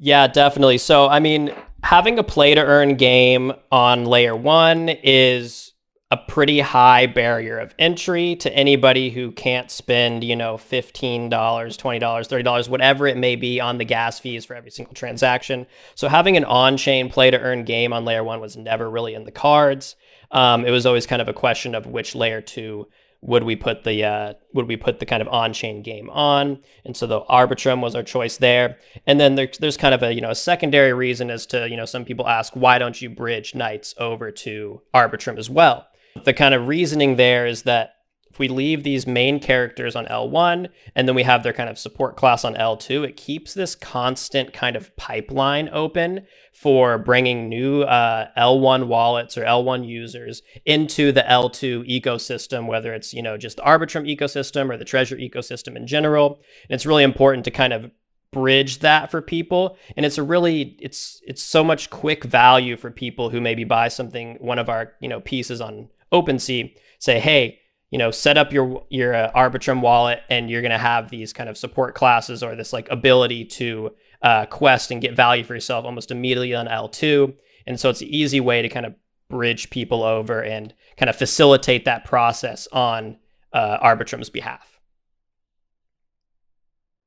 Yeah, 0.05 0.27
definitely. 0.27 0.79
So, 0.79 1.09
I 1.09 1.21
mean, 1.21 1.55
having 1.85 2.19
a 2.19 2.25
play 2.25 2.57
to 2.57 2.61
earn 2.61 2.97
game 2.97 3.53
on 3.71 4.05
layer 4.05 4.35
one 4.35 4.89
is 4.89 5.75
a 6.11 6.17
pretty 6.17 6.59
high 6.59 7.07
barrier 7.07 7.61
of 7.61 7.73
entry 7.79 8.35
to 8.35 8.53
anybody 8.53 9.11
who 9.11 9.31
can't 9.31 9.71
spend, 9.71 10.25
you 10.25 10.35
know, 10.35 10.57
$15, 10.57 11.31
$20, 11.31 12.01
$30, 12.01 12.69
whatever 12.69 13.07
it 13.07 13.17
may 13.17 13.37
be 13.37 13.61
on 13.61 13.79
the 13.79 13.85
gas 13.85 14.19
fees 14.19 14.45
for 14.45 14.57
every 14.57 14.73
single 14.73 14.93
transaction. 14.93 15.69
So 15.95 16.09
having 16.09 16.37
an 16.37 16.47
on-chain 16.47 17.09
play 17.09 17.31
to 17.31 17.39
earn 17.39 17.63
game 17.63 17.93
on 17.93 18.05
layer 18.05 18.25
one 18.25 18.41
was 18.41 18.57
never 18.57 18.91
really 18.91 19.15
in 19.15 19.23
the 19.23 19.31
cards. 19.31 19.95
Um, 20.33 20.65
it 20.65 20.73
was 20.73 20.85
always 20.85 21.07
kind 21.07 21.23
of 21.23 21.29
a 21.29 21.33
question 21.33 21.77
of 21.77 21.87
which 21.87 22.17
layer 22.17 22.41
two 22.41 22.89
would 23.23 23.45
we 23.45 23.55
put 23.55 23.85
the 23.85 24.05
uh, 24.05 24.35
would 24.53 24.67
we 24.67 24.77
put 24.77 24.99
the 24.99 25.07
kind 25.07 25.23
of 25.23 25.29
on-chain 25.29 25.83
game 25.83 26.11
on? 26.11 26.59
And 26.85 26.97
so 26.97 27.07
the 27.07 27.23
arbitrum 27.23 27.81
was 27.81 27.95
our 27.95 28.03
choice 28.03 28.37
there. 28.37 28.79
And 29.07 29.19
then 29.19 29.37
there, 29.37 29.49
there's 29.61 29.77
kind 29.77 29.95
of 29.95 30.03
a 30.03 30.13
you 30.13 30.21
know 30.21 30.31
a 30.31 30.35
secondary 30.35 30.93
reason 30.93 31.31
as 31.31 31.47
to 31.47 31.69
you 31.69 31.77
know 31.77 31.85
some 31.85 32.05
people 32.05 32.29
ask 32.29 32.55
why 32.55 32.79
don't 32.79 33.01
you 33.01 33.09
bridge 33.09 33.55
knights 33.55 33.95
over 33.99 34.31
to 34.31 34.83
arbitrum 34.93 35.39
as 35.39 35.49
well? 35.49 35.87
The 36.25 36.35
kind 36.35 36.53
of 36.53 36.69
reasoning 36.69 37.17
there 37.17 37.47
is 37.47 37.63
that 37.63 37.95
we 38.39 38.49
leave 38.49 38.83
these 38.83 39.07
main 39.07 39.41
characters 39.41 39.97
on 39.97 40.07
L1 40.07 40.69
and 40.95 41.09
then 41.09 41.15
we 41.15 41.23
have 41.23 41.43
their 41.43 41.53
kind 41.53 41.69
of 41.69 41.79
support 41.79 42.17
class 42.17 42.45
on 42.45 42.55
L2, 42.55 43.07
it 43.09 43.17
keeps 43.17 43.55
this 43.55 43.75
constant 43.75 44.53
kind 44.53 44.77
of 44.77 44.95
pipeline 44.97 45.69
open 45.73 46.27
for 46.53 46.99
bringing 46.99 47.49
new 47.49 47.83
uh, 47.83 48.29
L1 48.37 48.87
wallets 48.87 49.37
or 49.37 49.45
L1 49.45 49.87
users 49.87 50.43
into 50.65 51.13
the 51.13 51.23
L2 51.23 51.89
ecosystem, 51.89 52.67
whether 52.67 52.95
it's, 52.95 53.13
you 53.13 53.23
know, 53.23 53.37
just 53.37 53.57
the 53.57 53.63
Arbitrum 53.63 54.07
ecosystem 54.07 54.71
or 54.71 54.77
the 54.77 54.85
Treasure 54.85 55.17
ecosystem 55.17 55.77
in 55.77 55.87
general. 55.87 56.41
And 56.69 56.75
it's 56.75 56.87
really 56.87 57.03
important 57.03 57.45
to 57.45 57.51
kind 57.51 57.73
of 57.73 57.91
bridge 58.33 58.79
that 58.79 59.11
for 59.11 59.21
people 59.21 59.77
and 59.95 60.07
it's 60.07 60.17
a 60.17 60.23
really 60.23 60.75
it's 60.81 61.21
it's 61.27 61.43
so 61.43 61.63
much 61.63 61.91
quick 61.91 62.25
value 62.25 62.79
for 62.79 62.91
people 62.91 63.29
who 63.29 63.43
maybe 63.43 63.63
buy 63.63 63.89
something 63.89 64.37
one 64.41 64.59
of 64.59 64.71
our 64.71 64.95
you 65.01 65.09
know 65.09 65.21
pieces 65.21 65.61
on 65.61 65.87
OpenSea 66.11 66.75
say 66.99 67.21
hey 67.21 67.61
you 67.93 67.99
know, 67.99 68.11
set 68.11 68.39
up 68.39 68.53
your 68.55 68.85
your 68.89 69.15
uh, 69.15 69.31
Arbitrum 69.37 69.83
wallet, 69.83 70.21
and 70.31 70.51
you're 70.51 70.63
going 70.63 70.73
to 70.73 70.79
have 70.79 71.11
these 71.11 71.33
kind 71.35 71.51
of 71.51 71.59
support 71.59 71.95
classes 71.95 72.43
or 72.43 72.57
this 72.57 72.73
like 72.73 72.91
ability 72.91 73.45
to 73.45 73.91
uh, 74.23 74.47
quest 74.47 74.91
and 74.91 75.03
get 75.03 75.15
value 75.15 75.45
for 75.45 75.53
yourself 75.55 75.85
almost 75.85 76.11
immediately 76.11 76.55
on 76.55 76.67
L2. 76.67 77.35
And 77.67 77.79
so 77.79 77.91
it's 77.91 78.01
an 78.01 78.09
easy 78.09 78.41
way 78.41 78.63
to 78.63 78.69
kind 78.71 78.87
of 78.87 78.95
bridge 79.29 79.69
people 79.69 80.03
over 80.03 80.43
and 80.43 80.73
kind 80.97 81.11
of 81.11 81.17
facilitate 81.17 81.85
that 81.85 82.07
process 82.07 82.67
on 82.73 83.19
uh, 83.53 83.79
Arbitrum's 83.83 84.31
behalf. 84.31 84.81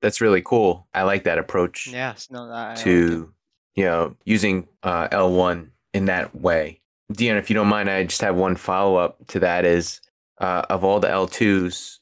That's 0.02 0.22
really 0.22 0.44
cool. 0.44 0.88
I 0.94 1.02
like 1.02 1.24
that 1.24 1.40
approach. 1.40 1.88
Yes, 1.88 2.30
no, 2.30 2.48
I 2.52 2.76
to 2.76 3.18
like 3.18 3.30
you 3.74 3.86
know 3.86 4.16
using 4.24 4.68
uh, 4.84 5.08
L1 5.08 5.70
in 5.96 6.06
that 6.06 6.36
way. 6.36 6.82
Dion, 7.12 7.38
if 7.38 7.50
you 7.50 7.56
don't 7.56 7.68
mind, 7.68 7.90
I 7.90 8.04
just 8.04 8.22
have 8.22 8.36
one 8.36 8.56
follow 8.56 8.98
up 8.98 9.26
to 9.30 9.40
that. 9.40 9.66
Is 9.66 10.00
uh, 10.40 10.64
of 10.70 10.84
all 10.84 11.00
the 11.00 11.08
L2s, 11.08 12.00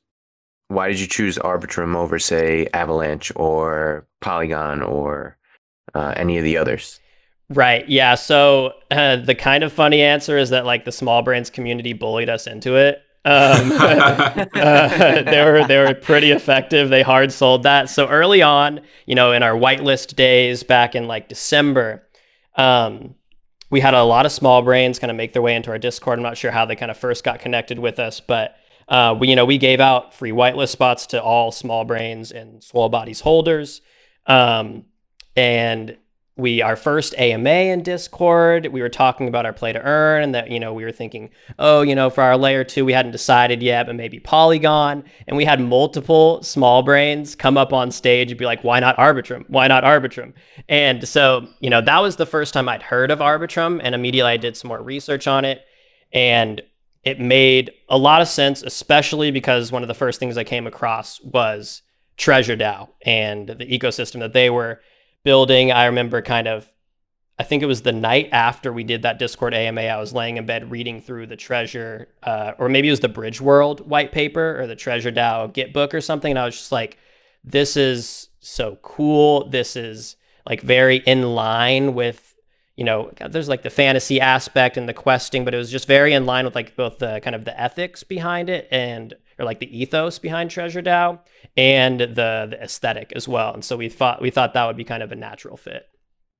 why 0.67 0.88
did 0.88 1.00
you 1.00 1.08
choose 1.08 1.38
Arbitrum 1.38 1.96
over, 1.96 2.19
say, 2.19 2.67
Avalanche 2.74 3.32
or 3.36 4.08
Polygon 4.22 4.82
or 4.82 5.38
uh, 5.93 6.13
any 6.15 6.38
of 6.38 6.43
the 6.43 6.58
others? 6.58 7.00
Right. 7.50 7.88
Yeah. 7.88 8.15
So 8.15 8.74
uh, 8.89 9.17
the 9.17 9.36
kind 9.36 9.63
of 9.63 9.72
funny 9.72 10.02
answer 10.02 10.38
is 10.38 10.50
that 10.50 10.65
like 10.65 10.86
the 10.86 10.91
Smol 10.91 11.24
Brains 11.24 11.50
community 11.50 11.93
bullied 11.93 12.30
us 12.30 12.48
into 12.48 12.76
it. 12.76 13.02
Um, 13.26 13.72
uh, 13.80 15.22
they 15.22 15.43
were 15.46 15.65
they 15.67 15.78
were 15.78 15.93
pretty 15.93 16.32
effective. 16.32 16.89
They 16.89 17.04
hard 17.04 17.32
sold 17.32 17.63
that. 17.63 17.89
So 17.89 18.08
early 18.08 18.41
on, 18.41 18.82
you 19.06 19.15
know, 19.15 19.32
in 19.32 19.43
our 19.43 19.54
whitelist 19.54 20.15
days 20.15 20.63
back 20.63 20.96
in 20.96 21.08
like 21.08 21.30
December, 21.30 22.08
um, 22.56 23.15
we 23.74 23.80
had 23.80 23.96
a 23.96 24.04
lot 24.04 24.28
of 24.28 24.32
Smol 24.32 24.64
Brains 24.64 25.00
kind 25.00 25.10
of 25.10 25.18
make 25.18 25.34
their 25.34 25.42
way 25.42 25.56
into 25.56 25.72
our 25.72 25.80
Discord. 25.80 26.20
I'm 26.20 26.24
not 26.24 26.38
sure 26.38 26.52
how 26.52 26.64
they 26.64 26.76
kind 26.76 26.92
of 26.92 26.98
first 26.98 27.24
got 27.24 27.40
connected 27.40 27.80
with 27.80 27.98
us, 27.98 28.20
but 28.20 28.56
uh, 28.88 29.18
we, 29.20 29.30
you 29.30 29.36
know, 29.36 29.46
we 29.46 29.58
gave 29.58 29.80
out 29.80 30.14
free 30.14 30.30
whitelist 30.30 30.70
spots 30.70 31.08
to 31.08 31.22
all 31.22 31.52
Smol 31.52 31.88
Brains 31.88 32.32
and 32.32 32.64
swole 32.64 32.90
bodies 32.90 33.20
holders. 33.20 33.82
Um, 34.28 34.86
and 35.36 35.98
we 36.36 36.63
our 36.63 36.76
first 36.76 37.13
AMA 37.17 37.50
in 37.50 37.84
Discord, 37.84 38.65
we 38.67 38.82
were 38.82 38.89
talking 38.89 39.28
about 39.28 39.46
our 39.46 39.54
play 39.54 39.72
to 39.72 39.82
earn 39.82 40.24
and 40.24 40.34
that 40.34 40.50
you 40.50 40.60
know 40.60 40.74
we 40.74 40.84
were 40.84 40.91
thinking, 40.91 41.30
oh, 41.60 41.82
you 41.82 41.93
know, 41.93 42.10
for 42.10 42.24
our 42.24 42.38
layer 42.38 42.63
2 42.63 42.84
we 42.86 42.93
hadn't 42.93 43.12
decided 43.12 43.62
yet, 43.62 43.86
but 43.86 43.96
maybe 43.96 44.19
Polygon, 44.19 45.04
and 45.28 45.38
we 45.38 45.46
had 45.46 45.62
multiple 45.62 46.39
Smol 46.41 46.84
Brains 46.84 47.36
come 47.36 47.58
up 47.58 47.72
on 47.72 47.91
stage 47.91 48.32
and 48.32 48.39
be 48.39 48.46
like, 48.46 48.63
why 48.63 48.80
not 48.80 48.98
Arbitrum? 48.98 49.46
Why 49.48 49.67
not 49.67 49.84
Arbitrum? 49.84 50.34
And 50.67 51.08
so, 51.08 51.48
you 51.60 51.69
know, 51.69 51.82
that 51.82 52.00
was 52.00 52.15
the 52.15 52.26
first 52.26 52.54
time 52.54 52.67
I'd 52.67 52.84
heard 52.84 53.12
of 53.12 53.19
Arbitrum 53.19 53.80
and 53.84 53.93
immediately 53.93 54.32
I 54.32 54.38
did 54.38 54.58
some 54.58 54.69
more 54.69 54.82
research 54.82 55.28
on 55.28 55.46
it 55.46 55.62
and 56.12 56.62
it 57.04 57.19
made 57.19 57.72
a 57.89 57.98
lot 57.98 58.22
of 58.22 58.28
sense 58.28 58.63
especially 58.63 59.30
because 59.30 59.72
one 59.72 59.84
of 59.84 59.88
the 59.88 59.93
first 59.93 60.19
things 60.19 60.38
I 60.38 60.43
came 60.43 60.65
across 60.65 61.22
was 61.22 61.84
Treasure 62.17 62.56
DAO 62.58 62.89
and 63.06 63.50
the 63.50 63.65
ecosystem 63.65 64.19
that 64.19 64.34
they 64.34 64.50
were 64.50 64.82
building. 65.24 65.72
I 65.72 65.86
remember 65.86 66.22
kind 66.22 66.48
of, 66.48 66.70
I 67.40 67.44
think 67.44 67.64
it 67.64 67.68
was 67.68 67.82
the 67.82 67.92
night 67.92 68.30
after 68.32 68.72
we 68.72 68.84
did 68.84 69.02
that 69.02 69.20
Discord 69.20 69.54
AMA, 69.54 69.82
I 69.82 70.00
was 70.00 70.14
laying 70.14 70.38
in 70.38 70.46
bed 70.46 70.70
reading 70.70 71.02
through 71.02 71.28
the 71.28 71.36
Treasure, 71.36 72.10
uh, 72.22 72.54
or 72.58 72.70
maybe 72.70 72.88
it 72.88 72.92
was 72.92 73.00
the 73.00 73.10
Bridge 73.10 73.42
World 73.42 73.88
white 73.90 74.12
paper 74.12 74.60
or 74.60 74.68
the 74.68 74.76
Treasure 74.76 75.12
DAO 75.12 75.52
Git 75.52 75.74
book 75.74 75.94
or 75.94 76.02
something. 76.02 76.32
And 76.32 76.40
I 76.40 76.46
was 76.46 76.56
just 76.56 76.72
like, 76.72 76.98
this 77.44 77.76
is 77.76 78.30
so 78.40 78.78
cool. 78.82 79.50
This 79.50 79.76
is 79.76 80.16
like 80.46 80.62
very 80.62 80.98
in 80.98 81.34
line 81.34 81.94
with 81.94 82.34
you 82.76 82.84
know, 82.84 83.12
there's 83.30 83.50
like 83.50 83.62
the 83.62 83.70
fantasy 83.70 84.20
aspect 84.20 84.78
and 84.78 84.90
the 84.90 84.94
questing, 84.94 85.46
but 85.46 85.54
it 85.54 85.58
was 85.58 85.72
just 85.72 85.88
very 85.88 86.14
in 86.14 86.26
line 86.26 86.44
with 86.46 86.56
like 86.56 86.76
both 86.76 86.98
the 86.98 87.20
kind 87.24 87.36
of 87.36 87.46
the 87.46 87.60
ethics 87.60 88.04
behind 88.04 88.50
it 88.50 88.68
and 88.72 89.14
or 89.39 89.46
like 89.46 89.60
the 89.60 89.78
ethos 89.78 90.19
behind 90.19 90.52
Treasure 90.52 90.82
DAO 90.82 91.19
and 91.56 92.00
the 92.00 92.48
the 92.50 92.60
aesthetic 92.62 93.13
as 93.15 93.28
well. 93.28 93.54
And 93.54 93.63
so 93.63 93.78
we 93.78 93.89
thought 93.89 94.22
we 94.22 94.30
thought 94.30 94.54
that 94.54 94.65
would 94.65 94.78
be 94.78 94.84
kind 94.84 95.04
of 95.04 95.12
a 95.12 95.15
natural 95.15 95.58
fit. 95.58 95.88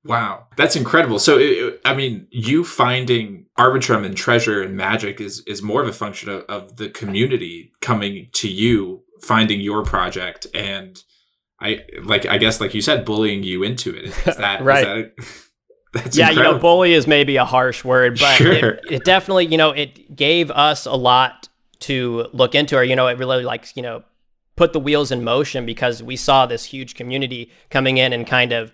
Wow, 0.04 0.48
that's 0.58 0.76
incredible. 0.76 1.18
So, 1.18 1.38
it, 1.38 1.80
I 1.84 1.94
mean, 1.94 2.26
you 2.30 2.62
finding 2.62 3.46
Arbitrum 3.58 4.04
and 4.04 4.14
Treasure 4.14 4.62
and 4.62 4.76
Magic 4.76 5.18
is 5.18 5.42
is 5.46 5.62
more 5.62 5.80
of 5.80 5.88
a 5.88 5.92
function 5.92 6.28
of, 6.28 6.42
of 6.42 6.76
the 6.76 6.90
community 6.90 7.72
coming 7.80 8.28
to 8.34 8.48
you, 8.48 9.02
finding 9.22 9.62
your 9.62 9.82
project, 9.82 10.46
and 10.52 11.02
I 11.58 11.84
like 12.02 12.26
I 12.26 12.36
guess 12.36 12.60
like 12.60 12.74
you 12.74 12.82
said, 12.82 13.06
bullying 13.06 13.42
you 13.42 13.62
into 13.62 13.96
it. 13.96 14.04
Is, 14.04 14.28
is 14.28 14.36
that 14.36 14.62
right? 14.62 14.86
Is 14.86 15.26
that, 15.26 15.48
that's 15.94 16.16
yeah, 16.18 16.28
incredible. 16.28 16.50
you 16.50 16.56
know, 16.56 16.60
bully 16.60 16.92
is 16.92 17.06
maybe 17.06 17.36
a 17.36 17.46
harsh 17.46 17.82
word, 17.82 18.18
but 18.20 18.34
sure. 18.34 18.52
it, 18.52 18.80
it 18.90 19.04
definitely, 19.04 19.46
you 19.46 19.56
know, 19.56 19.70
it 19.70 20.14
gave 20.14 20.50
us 20.50 20.84
a 20.84 20.94
lot 20.94 21.48
to 21.80 22.28
look 22.32 22.54
into, 22.54 22.76
or 22.76 22.84
you 22.84 22.96
know, 22.96 23.06
it 23.08 23.18
really 23.18 23.44
like 23.44 23.76
you 23.76 23.82
know 23.82 24.02
put 24.56 24.72
the 24.72 24.80
wheels 24.80 25.10
in 25.10 25.24
motion 25.24 25.66
because 25.66 26.02
we 26.02 26.16
saw 26.16 26.46
this 26.46 26.64
huge 26.64 26.94
community 26.94 27.50
coming 27.70 27.96
in 27.96 28.12
and 28.12 28.26
kind 28.26 28.52
of 28.52 28.72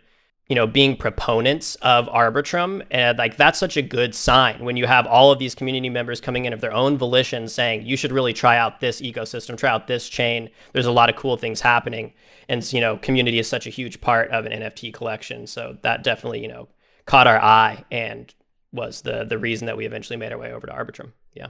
you 0.51 0.57
know, 0.57 0.67
being 0.67 0.97
proponents 0.97 1.77
of 1.77 2.09
Arbitrum. 2.09 2.85
And 2.91 3.17
like 3.17 3.37
that's 3.37 3.59
such 3.59 3.77
a 3.77 3.83
good 3.83 4.17
sign 4.17 4.65
when 4.65 4.77
you 4.77 4.85
have 4.85 5.07
all 5.07 5.31
of 5.31 5.39
these 5.39 5.55
community 5.55 5.89
members 5.89 6.21
coming 6.21 6.45
in 6.45 6.53
of 6.53 6.61
their 6.61 6.73
own 6.73 6.99
volition 6.99 7.47
saying, 7.47 7.87
you 7.87 7.97
should 7.97 8.11
really 8.11 8.33
try 8.33 8.59
out 8.59 8.81
this 8.81 9.01
ecosystem, 9.01 9.57
try 9.57 9.71
out 9.71 9.87
this 9.87 10.09
chain. 10.09 10.51
There's 10.73 10.87
a 10.87 10.93
lot 10.93 11.09
of 11.09 11.15
cool 11.15 11.37
things 11.37 11.61
happening. 11.61 12.13
And, 12.49 12.71
you 12.73 12.81
know, 12.81 12.97
community 12.97 13.39
is 13.39 13.47
such 13.47 13.69
a 13.69 13.71
huge 13.71 14.01
part 14.01 14.29
of 14.33 14.45
an 14.45 14.51
NFT 14.51 14.93
collection. 14.93 15.47
So 15.47 15.79
that 15.83 16.03
definitely, 16.03 16.43
you 16.43 16.49
know, 16.49 16.69
caught 17.07 17.29
our 17.29 17.41
eye 17.41 17.85
and 17.93 18.35
was 18.73 19.03
the 19.03 19.25
the 19.25 19.39
reason 19.39 19.67
that 19.67 19.77
we 19.77 19.87
eventually 19.87 20.17
made 20.17 20.33
our 20.33 20.39
way 20.39 20.53
over 20.53 20.67
to 20.67 20.73
Arbitrum. 20.73 21.13
Yeah. 21.33 21.49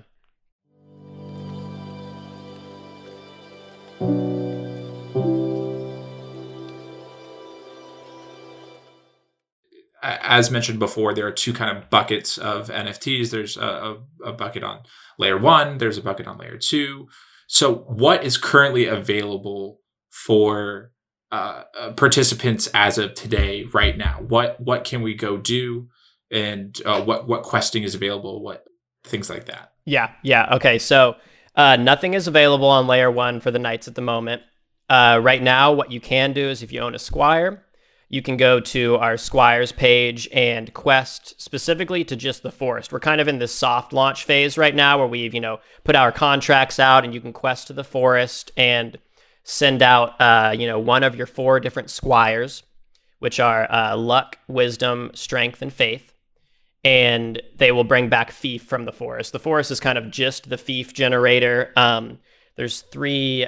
As 10.31 10.51
mentioned 10.51 10.79
before, 10.79 11.13
there 11.13 11.27
are 11.27 11.33
two 11.33 11.53
kind 11.53 11.77
of 11.77 11.91
buckets 11.91 12.39
of 12.39 12.69
NFTs. 12.69 13.31
There's 13.31 13.57
a, 13.57 13.97
a, 14.25 14.33
bucket 14.33 14.63
on 14.63 14.83
layer 15.19 15.37
one, 15.37 15.79
there's 15.79 15.99
a 15.99 16.03
bucket 16.03 16.27
on 16.27 16.39
layer 16.39 16.57
two. 16.57 17.09
So, 17.49 17.75
what 17.89 18.25
is 18.25 18.39
currently 18.39 18.87
available 18.87 19.81
for 20.09 20.93
uh, 21.33 21.65
uh, 21.79 21.93
participants 21.93 22.69
as 22.73 22.97
of 22.97 23.15
today, 23.15 23.65
right 23.73 23.99
now? 23.99 24.21
What 24.27 24.61
what 24.61 24.85
can 24.85 25.03
we 25.03 25.15
go 25.15 25.37
do, 25.37 25.89
and 26.31 26.81
uh, 26.87 27.03
what 27.03 27.27
what 27.27 27.43
questing 27.43 27.83
is 27.83 27.97
available? 27.97 28.43
What 28.43 28.65
things 29.05 29.29
like 29.29 29.47
that? 29.47 29.73
Yeah, 29.85 30.13
yeah. 30.23 30.55
Okay, 30.55 30.79
so 30.79 31.17
uh, 31.57 31.77
nothing 31.77 32.15
is 32.15 32.27
available 32.27 32.69
on 32.69 32.87
layer 32.87 33.11
one 33.11 33.41
for 33.41 33.51
the 33.51 33.59
knights 33.59 33.89
at 33.89 33.95
the 33.95 34.01
moment. 34.01 34.43
Uh, 34.89 35.21
right 35.23 35.43
now, 35.43 35.73
what 35.73 35.93
you 35.93 36.01
can 36.01 36.33
do 36.33 36.49
is 36.49 36.63
if 36.63 36.73
you 36.73 36.81
own 36.81 36.95
a 36.95 36.99
squire, 36.99 37.65
you 38.11 38.23
can 38.23 38.37
go 38.37 38.59
to 38.59 38.97
our 38.97 39.17
Squires 39.17 39.71
page 39.71 40.29
and 40.33 40.75
quest 40.75 41.41
specifically 41.41 42.03
to 42.05 42.17
just 42.17 42.43
the 42.43 42.51
forest. 42.51 42.93
We're 42.93 42.99
kind 42.99 43.21
of 43.21 43.29
in 43.29 43.39
this 43.39 43.55
soft 43.55 43.93
launch 43.93 44.25
phase 44.25 44.59
right 44.59 44.75
now 44.75 44.99
where 44.99 45.07
we've, 45.07 45.33
you 45.33 45.41
know, 45.41 45.61
put 45.85 45.95
our 45.95 46.11
contracts 46.11 46.81
out 46.81 47.05
and 47.05 47.15
you 47.15 47.21
can 47.21 47.33
quest 47.33 47.69
to 47.69 47.73
the 47.73 47.85
forest 47.85 48.51
and 48.57 48.99
send 49.45 49.81
out, 49.81 50.21
uh, 50.21 50.53
you 50.59 50.67
know, 50.67 50.81
one 50.81 51.05
of 51.05 51.15
your 51.15 51.29
four 51.29 51.61
different 51.61 51.89
Squires, 51.89 52.65
which 53.21 53.39
are 53.39 53.71
uh, 53.71 53.97
luck, 53.97 54.39
wisdom, 54.49 55.13
strength, 55.15 55.63
and 55.63 55.73
faith. 55.73 56.10
And 56.83 57.43
they 57.57 57.73
will 57.73 57.85
bring 57.85 58.09
back 58.09 58.31
fief 58.31 58.63
from 58.63 58.87
the 58.87 58.93
forest. 58.93 59.33
The 59.33 59.39
forest 59.39 59.71
is 59.71 59.81
kind 59.81 59.99
of 59.99 60.11
just 60.11 60.49
the 60.49 60.57
fief 60.57 60.95
generator. 60.95 61.73
Um, 61.77 62.19
there's 62.57 62.81
three 62.83 63.47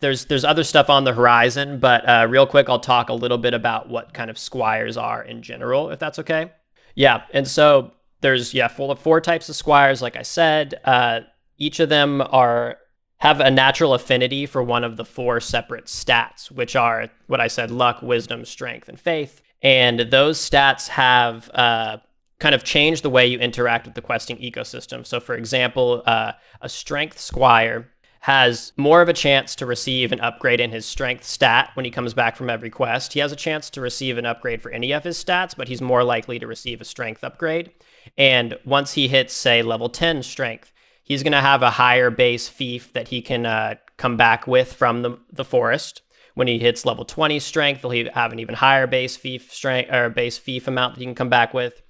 there's 0.00 0.26
there's 0.26 0.44
other 0.44 0.64
stuff 0.64 0.90
on 0.90 1.04
the 1.04 1.12
horizon, 1.14 1.78
but 1.78 2.06
uh, 2.08 2.26
real 2.28 2.46
quick, 2.46 2.68
I'll 2.68 2.80
talk 2.80 3.08
a 3.08 3.14
little 3.14 3.38
bit 3.38 3.54
about 3.54 3.88
what 3.88 4.12
kind 4.12 4.30
of 4.30 4.38
squires 4.38 4.96
are 4.96 5.22
in 5.22 5.42
general, 5.42 5.90
if 5.90 5.98
that's 5.98 6.18
okay. 6.18 6.52
Yeah, 6.94 7.22
and 7.32 7.48
so 7.48 7.92
there's 8.20 8.52
yeah 8.52 8.68
full 8.68 8.90
of 8.90 8.98
four 8.98 9.20
types 9.20 9.48
of 9.48 9.56
squires, 9.56 10.02
like 10.02 10.16
I 10.16 10.22
said. 10.22 10.74
Uh, 10.84 11.20
each 11.58 11.80
of 11.80 11.88
them 11.88 12.20
are 12.20 12.76
have 13.18 13.40
a 13.40 13.50
natural 13.50 13.94
affinity 13.94 14.44
for 14.44 14.62
one 14.62 14.84
of 14.84 14.96
the 14.98 15.04
four 15.04 15.40
separate 15.40 15.86
stats, 15.86 16.50
which 16.50 16.76
are 16.76 17.08
what 17.26 17.40
I 17.40 17.48
said: 17.48 17.70
luck, 17.70 18.02
wisdom, 18.02 18.44
strength, 18.44 18.88
and 18.88 19.00
faith. 19.00 19.40
And 19.62 20.00
those 20.00 20.38
stats 20.38 20.88
have 20.88 21.50
uh, 21.54 21.96
kind 22.38 22.54
of 22.54 22.64
change 22.64 23.02
the 23.02 23.10
way 23.10 23.26
you 23.26 23.38
interact 23.38 23.86
with 23.86 23.94
the 23.94 24.02
questing 24.02 24.36
ecosystem. 24.38 25.06
So, 25.06 25.20
for 25.20 25.34
example, 25.34 26.02
uh, 26.06 26.32
a 26.60 26.68
strength 26.68 27.18
squire 27.18 27.90
has 28.20 28.72
more 28.76 29.02
of 29.02 29.08
a 29.08 29.12
chance 29.12 29.54
to 29.54 29.64
receive 29.64 30.10
an 30.10 30.20
upgrade 30.20 30.60
in 30.60 30.72
his 30.72 30.84
strength 30.84 31.24
stat 31.24 31.70
when 31.74 31.84
he 31.84 31.92
comes 31.92 32.12
back 32.12 32.34
from 32.34 32.50
every 32.50 32.70
quest. 32.70 33.12
He 33.12 33.20
has 33.20 33.30
a 33.30 33.36
chance 33.36 33.70
to 33.70 33.80
receive 33.80 34.18
an 34.18 34.26
upgrade 34.26 34.60
for 34.60 34.72
any 34.72 34.92
of 34.92 35.04
his 35.04 35.22
stats, 35.22 35.54
but 35.56 35.68
he's 35.68 35.80
more 35.80 36.02
likely 36.02 36.38
to 36.40 36.46
receive 36.46 36.80
a 36.80 36.84
strength 36.84 37.22
upgrade. 37.22 37.70
And 38.18 38.58
once 38.64 38.94
he 38.94 39.06
hits, 39.06 39.32
say, 39.32 39.62
level 39.62 39.88
10 39.88 40.24
strength, 40.24 40.72
he's 41.04 41.22
going 41.22 41.34
to 41.34 41.40
have 41.40 41.62
a 41.62 41.70
higher 41.70 42.10
base 42.10 42.48
fief 42.48 42.92
that 42.94 43.08
he 43.08 43.22
can 43.22 43.46
uh, 43.46 43.76
come 43.96 44.16
back 44.16 44.48
with 44.48 44.72
from 44.72 45.02
the, 45.02 45.18
the 45.32 45.44
forest. 45.44 46.02
When 46.34 46.48
he 46.48 46.58
hits 46.58 46.84
level 46.84 47.04
20 47.04 47.38
strength, 47.38 47.80
he'll 47.82 48.12
have 48.12 48.32
an 48.32 48.40
even 48.40 48.56
higher 48.56 48.88
base 48.88 49.16
fief 49.16 49.52
strength 49.52 49.92
or 49.92 50.10
base 50.10 50.36
fief 50.36 50.66
amount 50.66 50.94
that 50.94 51.00
he 51.00 51.06
can 51.06 51.14
come 51.14 51.30
back 51.30 51.54
with. 51.54 51.80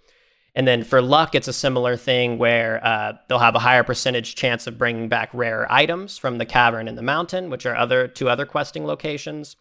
And 0.57 0.67
then 0.67 0.83
for 0.85 1.03
luck, 1.03 1.35
it's 1.35 1.49
a 1.49 1.53
similar 1.53 1.99
thing 1.99 2.39
where 2.39 2.85
uh, 2.85 3.13
they'll 3.29 3.39
have 3.39 3.55
a 3.55 3.61
higher 3.61 3.85
percentage 3.85 4.35
chance 4.35 4.67
of 4.67 4.79
bringing 4.79 5.07
back 5.09 5.29
rare 5.35 5.71
items 5.71 6.17
from 6.17 6.39
the 6.39 6.47
cavern 6.47 6.89
and 6.89 6.97
the 6.97 7.03
mountain, 7.03 7.51
which 7.51 7.67
are 7.67 7.77
other 7.77 8.09
two 8.09 8.31
other 8.31 8.47
questing 8.47 8.87
locations. 8.87 9.57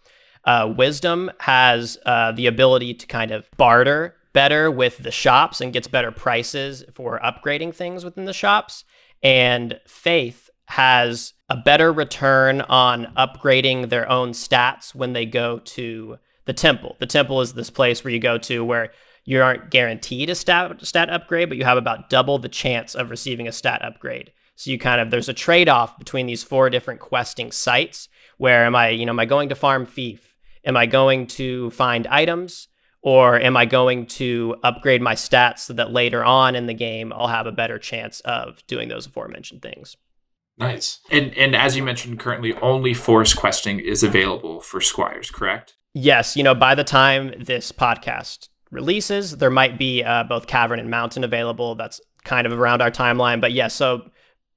Uh, 0.46 0.74
wisdom 0.76 1.30
has 1.40 1.98
uh, 2.06 2.32
the 2.32 2.48
ability 2.48 2.94
to 2.94 3.06
kind 3.08 3.32
of 3.32 3.50
barter 3.58 4.16
better 4.32 4.72
with 4.72 4.98
the 5.00 5.12
shops 5.12 5.60
and 5.60 5.74
gets 5.74 5.88
better 5.88 6.12
prices 6.12 6.86
for 6.94 7.20
upgrading 7.20 7.76
things 7.76 8.06
within 8.06 8.24
the 8.24 8.34
shops. 8.34 8.86
And 9.22 9.80
faith 9.88 10.50
has 10.68 11.34
a 11.50 11.58
better 11.58 11.92
return 11.92 12.62
on 12.62 13.14
upgrading 13.18 13.90
their 13.90 14.10
own 14.10 14.32
stats 14.32 14.96
when 14.96 15.12
they 15.12 15.26
go 15.26 15.60
to 15.60 16.18
the 16.46 16.54
temple. 16.54 16.96
The 17.00 17.06
temple 17.06 17.42
is 17.42 17.54
this 17.54 17.70
place 17.70 18.04
where 18.04 18.14
you 18.14 18.20
go 18.20 18.38
to 18.40 18.64
where 18.64 18.92
you 19.26 19.42
aren't 19.42 19.72
guaranteed 19.72 20.30
a 20.30 20.36
stat 20.36 20.78
stat 20.86 21.10
upgrade, 21.10 21.50
but 21.50 21.58
you 21.58 21.66
have 21.66 21.78
about 21.78 22.10
double 22.10 22.38
the 22.38 22.50
chance 22.50 22.96
of 22.96 23.10
receiving 23.10 23.48
a 23.48 23.52
stat 23.52 23.82
upgrade. 23.84 24.32
So 24.56 24.72
you 24.72 24.80
kind 24.80 25.02
of 25.02 25.12
there's 25.12 25.30
a 25.30 25.34
trade-off 25.34 25.98
between 26.00 26.28
these 26.28 26.44
four 26.44 26.70
different 26.70 27.02
questing 27.02 27.52
sites. 27.52 28.08
Where 28.38 28.66
am 28.66 28.76
I, 28.76 28.90
you 28.90 29.06
know, 29.06 29.12
am 29.12 29.20
I 29.20 29.26
going 29.26 29.50
to 29.50 29.56
farm 29.56 29.86
fief? 29.86 30.38
Am 30.64 30.78
I 30.78 30.86
going 30.86 31.28
to 31.28 31.70
find 31.72 32.08
items? 32.08 32.68
Or 33.02 33.40
am 33.40 33.56
I 33.56 33.66
going 33.66 34.08
to 34.08 34.56
upgrade 34.64 35.02
my 35.02 35.14
stats 35.14 35.60
so 35.60 35.74
that 35.74 35.92
later 35.92 36.26
on 36.26 36.56
in 36.56 36.66
the 36.66 36.74
game 36.74 37.14
I'll 37.14 37.28
have 37.28 37.46
a 37.46 37.52
better 37.52 37.78
chance 37.78 38.20
of 38.22 38.66
doing 38.66 38.90
those 38.90 39.06
aforementioned 39.06 39.62
things? 39.62 39.96
Nice. 40.58 41.02
And 41.12 41.38
and 41.38 41.56
as 41.56 41.76
you 41.76 41.84
mentioned, 41.84 42.20
currently 42.20 42.54
only 42.62 42.94
forest 42.94 43.36
questing 43.36 43.80
is 43.80 44.04
available 44.04 44.60
for 44.60 44.82
squires, 44.82 45.30
correct? 45.30 45.76
Yes. 45.94 46.36
You 46.36 46.44
know, 46.44 46.56
by 46.56 46.76
the 46.76 46.84
time 46.84 47.34
this 47.40 47.72
podcast 47.72 48.50
releases. 48.76 49.38
There 49.38 49.50
might 49.50 49.80
be 49.80 50.04
uh, 50.04 50.26
both 50.26 50.46
Cavern 50.46 50.80
and 50.80 50.92
Mountain 50.92 51.24
available. 51.24 51.74
That's 51.76 52.00
kind 52.24 52.46
of 52.46 52.54
around 52.54 52.82
our 52.82 52.92
timeline. 52.92 53.42
But 53.42 53.54
yeah, 53.54 53.70
so 53.70 54.10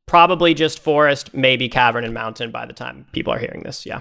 probably 0.07 0.53
just 0.55 0.81
Forest, 0.81 1.33
maybe 1.33 1.69
Cavern 1.69 2.05
and 2.05 2.13
Mountain 2.13 2.51
by 2.51 2.67
the 2.67 2.73
time 2.73 3.07
people 3.13 3.33
are 3.33 3.39
hearing 3.39 3.63
this. 3.63 3.87
Yeah. 3.87 4.01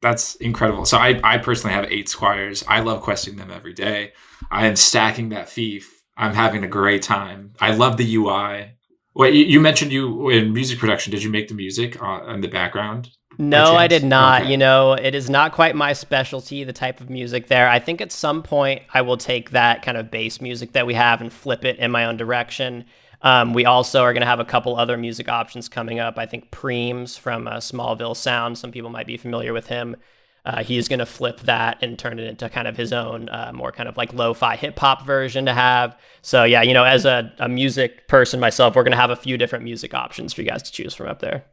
That's 0.00 0.36
incredible. 0.36 0.84
So 0.84 0.96
I, 0.96 1.20
I 1.24 1.38
personally 1.38 1.74
have 1.74 1.90
eight 1.90 2.08
squires. 2.08 2.64
I 2.68 2.80
love 2.80 3.02
questing 3.02 3.36
them 3.36 3.50
every 3.50 3.72
day. 3.72 4.12
I 4.50 4.66
am 4.66 4.76
stacking 4.76 5.30
that 5.30 5.48
fief. 5.48 6.02
I'm 6.16 6.34
having 6.34 6.64
a 6.64 6.68
great 6.68 7.02
time. 7.02 7.52
I 7.60 7.74
love 7.74 7.96
the 7.96 8.16
UI. 8.16 8.74
Wait, 9.14 9.34
you, 9.34 9.60
mentioned 9.60 9.92
you 9.92 10.30
in 10.30 10.52
music 10.52 10.78
production. 10.78 11.10
Did 11.10 11.24
you 11.24 11.30
make 11.30 11.48
the 11.48 11.54
music 11.54 12.00
uh, 12.00 12.24
in 12.28 12.40
the 12.40 12.48
background? 12.48 13.10
No, 13.40 13.76
I 13.76 13.86
did 13.86 14.02
not. 14.04 14.42
Okay. 14.42 14.50
You 14.50 14.56
know, 14.56 14.94
it 14.94 15.14
is 15.14 15.30
not 15.30 15.52
quite 15.52 15.76
my 15.76 15.92
specialty, 15.92 16.64
the 16.64 16.72
type 16.72 17.00
of 17.00 17.08
music 17.08 17.46
there. 17.46 17.68
I 17.68 17.78
think 17.78 18.00
at 18.00 18.10
some 18.10 18.42
point 18.42 18.82
I 18.92 19.02
will 19.02 19.16
take 19.16 19.50
that 19.50 19.82
kind 19.82 19.96
of 19.96 20.10
bass 20.10 20.40
music 20.40 20.72
that 20.72 20.86
we 20.86 20.94
have 20.94 21.20
and 21.20 21.32
flip 21.32 21.64
it 21.64 21.78
in 21.78 21.90
my 21.92 22.04
own 22.06 22.16
direction. 22.16 22.84
Um, 23.22 23.54
we 23.54 23.64
also 23.64 24.02
are 24.02 24.12
going 24.12 24.22
to 24.22 24.26
have 24.26 24.40
a 24.40 24.44
couple 24.44 24.76
other 24.76 24.96
music 24.96 25.28
options 25.28 25.68
coming 25.68 26.00
up. 26.00 26.18
I 26.18 26.26
think 26.26 26.50
Preems 26.50 27.16
from 27.18 27.46
uh, 27.46 27.56
Smallville 27.58 28.16
Sound, 28.16 28.58
some 28.58 28.72
people 28.72 28.90
might 28.90 29.06
be 29.06 29.16
familiar 29.16 29.52
with 29.52 29.68
him. 29.68 29.96
uh, 30.44 30.62
he's 30.62 30.88
going 30.88 30.98
to 31.00 31.06
flip 31.06 31.40
that 31.40 31.78
and 31.82 31.98
turn 31.98 32.18
it 32.18 32.26
into 32.26 32.48
kind 32.48 32.66
of 32.68 32.76
his 32.76 32.92
own 32.92 33.28
uh, 33.28 33.50
more 33.54 33.72
kind 33.72 33.88
of 33.88 33.96
like 33.96 34.12
lo-fi 34.14 34.56
hip-hop 34.56 35.04
version 35.04 35.44
to 35.46 35.52
have 35.52 35.96
so 36.22 36.44
yeah 36.44 36.62
you 36.62 36.72
know 36.72 36.84
as 36.84 37.04
a, 37.04 37.32
a 37.38 37.48
music 37.48 38.08
person 38.08 38.40
myself 38.40 38.74
we're 38.74 38.82
going 38.84 38.92
to 38.92 38.96
have 38.96 39.10
a 39.10 39.16
few 39.16 39.36
different 39.36 39.64
music 39.64 39.94
options 39.94 40.32
for 40.32 40.42
you 40.42 40.48
guys 40.48 40.62
to 40.62 40.72
choose 40.72 40.94
from 40.94 41.08
up 41.08 41.20
there 41.20 41.44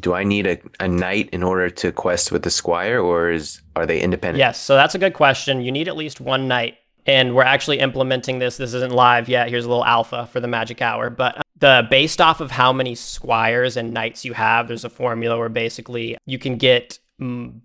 do 0.00 0.14
I 0.14 0.24
need 0.24 0.46
a, 0.46 0.58
a 0.80 0.88
knight 0.88 1.28
in 1.32 1.42
order 1.42 1.70
to 1.70 1.92
quest 1.92 2.32
with 2.32 2.42
the 2.42 2.50
squire, 2.50 3.00
or 3.00 3.30
is 3.30 3.60
are 3.76 3.86
they 3.86 4.00
independent? 4.00 4.38
Yes, 4.38 4.60
so 4.60 4.74
that's 4.74 4.94
a 4.94 4.98
good 4.98 5.14
question. 5.14 5.60
You 5.60 5.72
need 5.72 5.88
at 5.88 5.96
least 5.96 6.20
one 6.20 6.48
knight, 6.48 6.78
and 7.06 7.34
we're 7.34 7.42
actually 7.42 7.78
implementing 7.78 8.38
this. 8.38 8.56
This 8.56 8.74
isn't 8.74 8.92
live 8.92 9.28
yet. 9.28 9.48
Here's 9.48 9.64
a 9.64 9.68
little 9.68 9.84
alpha 9.84 10.26
for 10.26 10.40
the 10.40 10.48
magic 10.48 10.82
hour, 10.82 11.10
but 11.10 11.38
uh, 11.38 11.42
the 11.58 11.86
based 11.90 12.20
off 12.20 12.40
of 12.40 12.50
how 12.50 12.72
many 12.72 12.94
squires 12.94 13.76
and 13.76 13.92
knights 13.92 14.24
you 14.24 14.32
have, 14.32 14.68
there's 14.68 14.84
a 14.84 14.90
formula 14.90 15.38
where 15.38 15.48
basically 15.48 16.16
you 16.26 16.38
can 16.38 16.56
get 16.56 16.98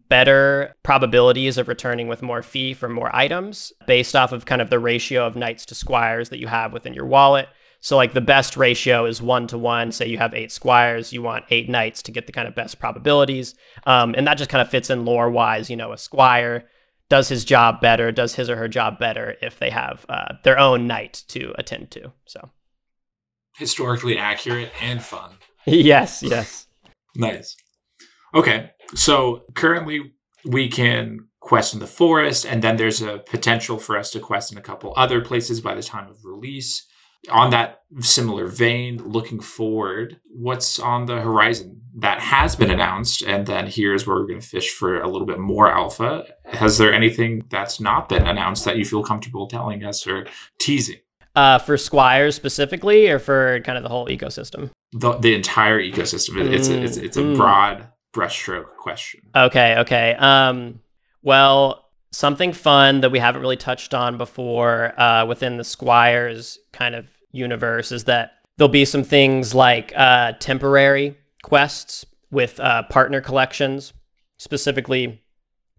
better 0.09 0.75
probabilities 0.83 1.57
of 1.57 1.69
returning 1.69 2.09
with 2.09 2.21
more 2.21 2.43
fief 2.43 2.77
for 2.79 2.89
more 2.89 3.15
items 3.15 3.71
based 3.87 4.13
off 4.13 4.33
of 4.33 4.45
kind 4.45 4.61
of 4.61 4.69
the 4.69 4.79
ratio 4.79 5.25
of 5.25 5.37
knights 5.37 5.65
to 5.65 5.73
squires 5.73 6.27
that 6.29 6.39
you 6.39 6.47
have 6.47 6.73
within 6.73 6.93
your 6.93 7.05
wallet. 7.05 7.47
So 7.81 7.97
like 7.97 8.13
the 8.13 8.21
best 8.21 8.57
ratio 8.57 9.05
is 9.05 9.21
one 9.21 9.47
to 9.47 9.57
one. 9.57 9.91
Say 9.91 10.07
you 10.07 10.17
have 10.17 10.33
eight 10.33 10.51
squires, 10.51 11.13
you 11.13 11.21
want 11.21 11.45
eight 11.49 11.69
knights 11.69 12.01
to 12.03 12.11
get 12.11 12.25
the 12.25 12.31
kind 12.31 12.47
of 12.47 12.55
best 12.55 12.79
probabilities, 12.79 13.55
um, 13.85 14.15
and 14.17 14.25
that 14.27 14.37
just 14.37 14.49
kind 14.49 14.61
of 14.61 14.69
fits 14.69 14.89
in 14.89 15.05
lore 15.05 15.29
wise. 15.29 15.69
You 15.69 15.75
know, 15.75 15.91
a 15.91 15.97
squire 15.97 16.65
does 17.09 17.29
his 17.29 17.45
job 17.45 17.81
better, 17.81 18.11
does 18.11 18.35
his 18.35 18.49
or 18.49 18.55
her 18.55 18.67
job 18.67 18.97
better 18.97 19.35
if 19.41 19.59
they 19.59 19.69
have 19.69 20.05
uh, 20.09 20.33
their 20.43 20.57
own 20.57 20.87
knight 20.87 21.23
to 21.27 21.53
attend 21.57 21.91
to. 21.91 22.11
So 22.25 22.49
historically 23.57 24.17
accurate 24.17 24.71
and 24.81 25.01
fun. 25.01 25.31
yes, 25.65 26.23
yes. 26.23 26.67
nice. 27.15 27.55
Okay, 28.33 28.71
so 28.93 29.43
currently 29.53 30.13
we 30.43 30.67
can 30.67 31.27
quest 31.39 31.73
in 31.73 31.79
the 31.79 31.87
forest, 31.87 32.45
and 32.45 32.61
then 32.61 32.77
there's 32.77 33.01
a 33.01 33.19
potential 33.19 33.77
for 33.77 33.97
us 33.97 34.11
to 34.11 34.19
quest 34.19 34.51
in 34.51 34.57
a 34.57 34.61
couple 34.61 34.93
other 34.97 35.21
places 35.21 35.61
by 35.61 35.73
the 35.73 35.83
time 35.83 36.09
of 36.09 36.17
release 36.23 36.85
on 37.29 37.51
that 37.51 37.81
similar 37.99 38.47
vein, 38.47 38.97
looking 38.97 39.39
forward, 39.39 40.19
what's 40.29 40.79
on 40.79 41.05
the 41.05 41.21
horizon 41.21 41.81
that 41.97 42.19
has 42.19 42.55
been 42.55 42.71
announced? 42.71 43.21
And 43.21 43.45
then 43.45 43.67
here's 43.67 44.05
where 44.05 44.17
we're 44.17 44.27
going 44.27 44.41
to 44.41 44.47
fish 44.47 44.71
for 44.71 45.01
a 45.01 45.07
little 45.07 45.25
bit 45.25 45.39
more 45.39 45.71
alpha. 45.71 46.25
Has 46.45 46.77
there 46.77 46.93
anything 46.93 47.43
that's 47.49 47.79
not 47.79 48.09
been 48.09 48.27
announced 48.27 48.65
that 48.65 48.77
you 48.77 48.85
feel 48.85 49.03
comfortable 49.03 49.47
telling 49.47 49.83
us 49.83 50.05
or 50.05 50.27
teasing? 50.59 50.99
Uh, 51.35 51.59
for 51.59 51.77
Squires 51.77 52.33
specifically, 52.33 53.09
or 53.09 53.19
for 53.19 53.59
kind 53.61 53.77
of 53.77 53.83
the 53.83 53.89
whole 53.89 54.07
ecosystem? 54.07 54.71
The, 54.93 55.17
the 55.17 55.35
entire 55.35 55.81
ecosystem. 55.81 56.49
It's, 56.49 56.69
mm, 56.69 56.81
it's, 56.81 56.95
it's 56.95 57.17
a 57.17 57.21
mm. 57.21 57.35
broad 57.35 57.89
brushstroke 58.13 58.77
question. 58.77 59.19
Okay, 59.35 59.77
okay. 59.79 60.15
Um, 60.15 60.79
well, 61.21 61.89
something 62.11 62.53
fun 62.53 63.01
that 63.01 63.11
we 63.11 63.19
haven't 63.19 63.41
really 63.41 63.57
touched 63.57 63.93
on 63.93 64.17
before 64.17 64.99
uh, 64.99 65.25
within 65.25 65.57
the 65.57 65.65
Squires 65.65 66.57
kind 66.71 66.95
of 66.95 67.07
universe 67.35 67.91
is 67.91 68.05
that 68.05 68.33
there'll 68.57 68.69
be 68.69 68.85
some 68.85 69.03
things 69.03 69.53
like 69.53 69.93
uh, 69.95 70.33
temporary 70.39 71.17
quests 71.43 72.05
with 72.31 72.59
uh, 72.59 72.83
partner 72.83 73.21
collections. 73.21 73.93
Specifically, 74.37 75.21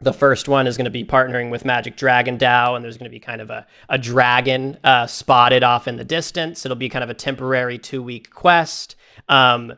the 0.01 0.12
first 0.12 0.49
one 0.49 0.66
is 0.66 0.77
going 0.77 0.85
to 0.85 0.90
be 0.90 1.05
partnering 1.05 1.51
with 1.51 1.64
Magic 1.64 1.97
Dragon 1.97 2.37
DAO, 2.38 2.77
and 2.77 2.85
there's 2.85 2.99
going 2.99 3.11
to 3.11 3.14
be 3.14 3.21
kind 3.21 3.40
of 3.40 3.51
a, 3.51 3.66
a 3.88 3.99
dragon 3.99 4.79
uh, 4.85 5.07
spotted 5.07 5.62
off 5.62 5.88
in 5.88 5.97
the 5.97 6.05
distance. 6.05 6.64
It'll 6.66 6.77
be 6.77 6.88
kind 6.88 7.03
of 7.03 7.11
a 7.11 7.14
temporary 7.14 7.79
two 7.79 8.03
week 8.03 8.31
quest. 8.31 8.95
Um, 9.29 9.73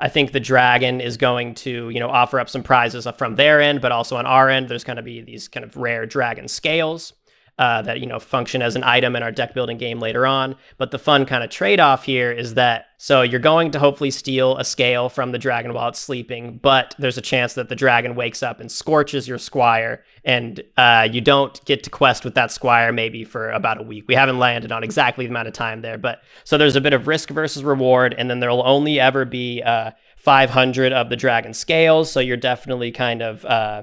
I 0.00 0.08
think 0.08 0.32
the 0.32 0.40
dragon 0.40 1.00
is 1.00 1.16
going 1.16 1.54
to, 1.56 1.90
you 1.90 2.00
know, 2.00 2.08
offer 2.08 2.40
up 2.40 2.48
some 2.48 2.62
prizes 2.62 3.06
from 3.18 3.36
their 3.36 3.60
end, 3.60 3.80
but 3.80 3.92
also 3.92 4.16
on 4.16 4.26
our 4.26 4.48
end, 4.48 4.68
there's 4.68 4.82
going 4.82 4.96
to 4.96 5.02
be 5.02 5.20
these 5.20 5.46
kind 5.46 5.62
of 5.62 5.76
rare 5.76 6.06
dragon 6.06 6.48
scales 6.48 7.12
uh, 7.60 7.82
that 7.82 8.00
you 8.00 8.06
know 8.06 8.18
function 8.18 8.62
as 8.62 8.74
an 8.74 8.82
item 8.82 9.14
in 9.14 9.22
our 9.22 9.30
deck 9.30 9.52
building 9.52 9.76
game 9.76 10.00
later 10.00 10.26
on. 10.26 10.56
But 10.78 10.92
the 10.92 10.98
fun 10.98 11.26
kind 11.26 11.44
of 11.44 11.50
trade 11.50 11.78
off 11.78 12.04
here 12.04 12.32
is 12.32 12.54
that 12.54 12.86
so 12.96 13.20
you're 13.20 13.38
going 13.38 13.70
to 13.72 13.78
hopefully 13.78 14.10
steal 14.10 14.56
a 14.56 14.64
scale 14.64 15.10
from 15.10 15.32
the 15.32 15.38
dragon 15.38 15.74
while 15.74 15.90
it's 15.90 15.98
sleeping, 15.98 16.58
but 16.62 16.94
there's 16.98 17.18
a 17.18 17.22
chance 17.22 17.52
that 17.54 17.68
the 17.68 17.76
dragon 17.76 18.14
wakes 18.14 18.42
up 18.42 18.60
and 18.60 18.72
scorches 18.72 19.28
your 19.28 19.36
squire, 19.36 20.02
and 20.24 20.62
uh, 20.78 21.06
you 21.10 21.20
don't 21.20 21.62
get 21.66 21.82
to 21.82 21.90
quest 21.90 22.24
with 22.24 22.34
that 22.34 22.50
squire 22.50 22.92
maybe 22.92 23.24
for 23.24 23.50
about 23.50 23.78
a 23.78 23.82
week. 23.82 24.04
We 24.08 24.14
haven't 24.14 24.38
landed 24.38 24.72
on 24.72 24.82
exactly 24.82 25.26
the 25.26 25.30
amount 25.30 25.48
of 25.48 25.54
time 25.54 25.82
there, 25.82 25.98
but 25.98 26.22
so 26.44 26.56
there's 26.56 26.76
a 26.76 26.80
bit 26.80 26.94
of 26.94 27.06
risk 27.06 27.28
versus 27.28 27.62
reward, 27.62 28.14
and 28.16 28.30
then 28.30 28.40
there 28.40 28.50
will 28.50 28.66
only 28.66 28.98
ever 28.98 29.26
be 29.26 29.62
uh, 29.62 29.90
500 30.16 30.94
of 30.94 31.10
the 31.10 31.16
dragon 31.16 31.52
scales, 31.52 32.10
so 32.10 32.20
you're 32.20 32.38
definitely 32.38 32.90
kind 32.90 33.20
of 33.20 33.44
uh, 33.44 33.82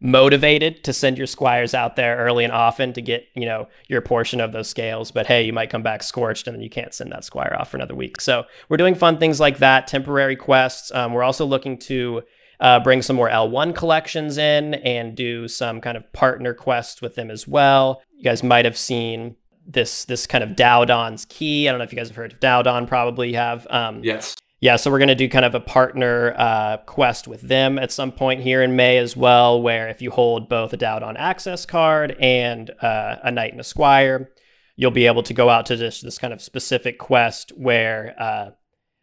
motivated 0.00 0.84
to 0.84 0.92
send 0.92 1.18
your 1.18 1.26
squires 1.26 1.74
out 1.74 1.96
there 1.96 2.16
early 2.18 2.44
and 2.44 2.52
often 2.52 2.92
to 2.92 3.02
get 3.02 3.26
you 3.34 3.44
know 3.44 3.66
your 3.88 4.00
portion 4.00 4.40
of 4.40 4.52
those 4.52 4.68
scales 4.68 5.10
but 5.10 5.26
hey 5.26 5.42
you 5.42 5.52
might 5.52 5.70
come 5.70 5.82
back 5.82 6.02
scorched 6.02 6.46
and 6.46 6.54
then 6.54 6.62
you 6.62 6.70
can't 6.70 6.94
send 6.94 7.10
that 7.10 7.24
squire 7.24 7.56
off 7.58 7.70
for 7.70 7.76
another 7.76 7.94
week 7.94 8.20
so 8.20 8.44
we're 8.68 8.76
doing 8.76 8.94
fun 8.94 9.18
things 9.18 9.40
like 9.40 9.58
that 9.58 9.86
temporary 9.86 10.36
quests 10.36 10.92
um, 10.92 11.12
we're 11.12 11.24
also 11.24 11.44
looking 11.44 11.76
to 11.76 12.22
uh, 12.60 12.78
bring 12.80 13.02
some 13.02 13.16
more 13.16 13.28
l1 13.28 13.74
collections 13.74 14.38
in 14.38 14.74
and 14.74 15.16
do 15.16 15.48
some 15.48 15.80
kind 15.80 15.96
of 15.96 16.12
partner 16.12 16.54
quests 16.54 17.02
with 17.02 17.16
them 17.16 17.30
as 17.30 17.48
well 17.48 18.00
you 18.16 18.22
guys 18.22 18.42
might 18.42 18.64
have 18.64 18.78
seen 18.78 19.34
this 19.66 20.06
this 20.06 20.26
kind 20.26 20.42
of 20.42 20.56
Dowdon's 20.56 21.26
key. 21.26 21.68
I 21.68 21.72
don't 21.72 21.78
know 21.78 21.84
if 21.84 21.92
you 21.92 21.98
guys 21.98 22.08
have 22.08 22.16
heard 22.16 22.32
of 22.32 22.40
Dowdon. 22.40 22.86
Probably 22.86 23.34
have. 23.34 23.66
Um, 23.68 24.02
yes 24.02 24.34
yeah, 24.60 24.74
so 24.74 24.90
we're 24.90 24.98
going 24.98 25.08
to 25.08 25.14
do 25.14 25.28
kind 25.28 25.44
of 25.44 25.54
a 25.54 25.60
partner 25.60 26.34
uh, 26.36 26.78
quest 26.78 27.28
with 27.28 27.42
them 27.42 27.78
at 27.78 27.92
some 27.92 28.10
point 28.10 28.40
here 28.40 28.62
in 28.62 28.74
May 28.74 28.98
as 28.98 29.16
well, 29.16 29.62
where 29.62 29.88
if 29.88 30.02
you 30.02 30.10
hold 30.10 30.48
both 30.48 30.72
a 30.72 30.76
Dowdon 30.76 31.16
Access 31.16 31.64
card 31.64 32.16
and 32.18 32.70
uh, 32.82 33.16
a 33.22 33.30
Knight 33.30 33.52
and 33.52 33.60
a 33.60 33.64
Squire, 33.64 34.30
you'll 34.74 34.90
be 34.90 35.06
able 35.06 35.22
to 35.22 35.34
go 35.34 35.48
out 35.48 35.66
to 35.66 35.76
this, 35.76 36.00
this 36.00 36.18
kind 36.18 36.32
of 36.32 36.42
specific 36.42 36.98
quest 36.98 37.52
where 37.56 38.16
uh, 38.18 38.50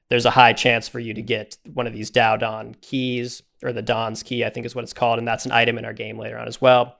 there's 0.09 0.25
a 0.25 0.31
high 0.31 0.51
chance 0.53 0.89
for 0.89 0.99
you 0.99 1.13
to 1.13 1.21
get 1.21 1.57
one 1.73 1.87
of 1.87 1.93
these 1.93 2.11
Dowdon 2.11 2.75
keys, 2.81 3.41
or 3.63 3.71
the 3.71 3.81
Don's 3.81 4.23
key, 4.23 4.43
I 4.43 4.49
think 4.49 4.65
is 4.65 4.75
what 4.75 4.83
it's 4.83 4.93
called, 4.93 5.19
and 5.19 5.27
that's 5.27 5.45
an 5.45 5.53
item 5.53 5.77
in 5.77 5.85
our 5.85 5.93
game 5.93 6.19
later 6.19 6.37
on 6.37 6.49
as 6.49 6.59
well. 6.59 6.97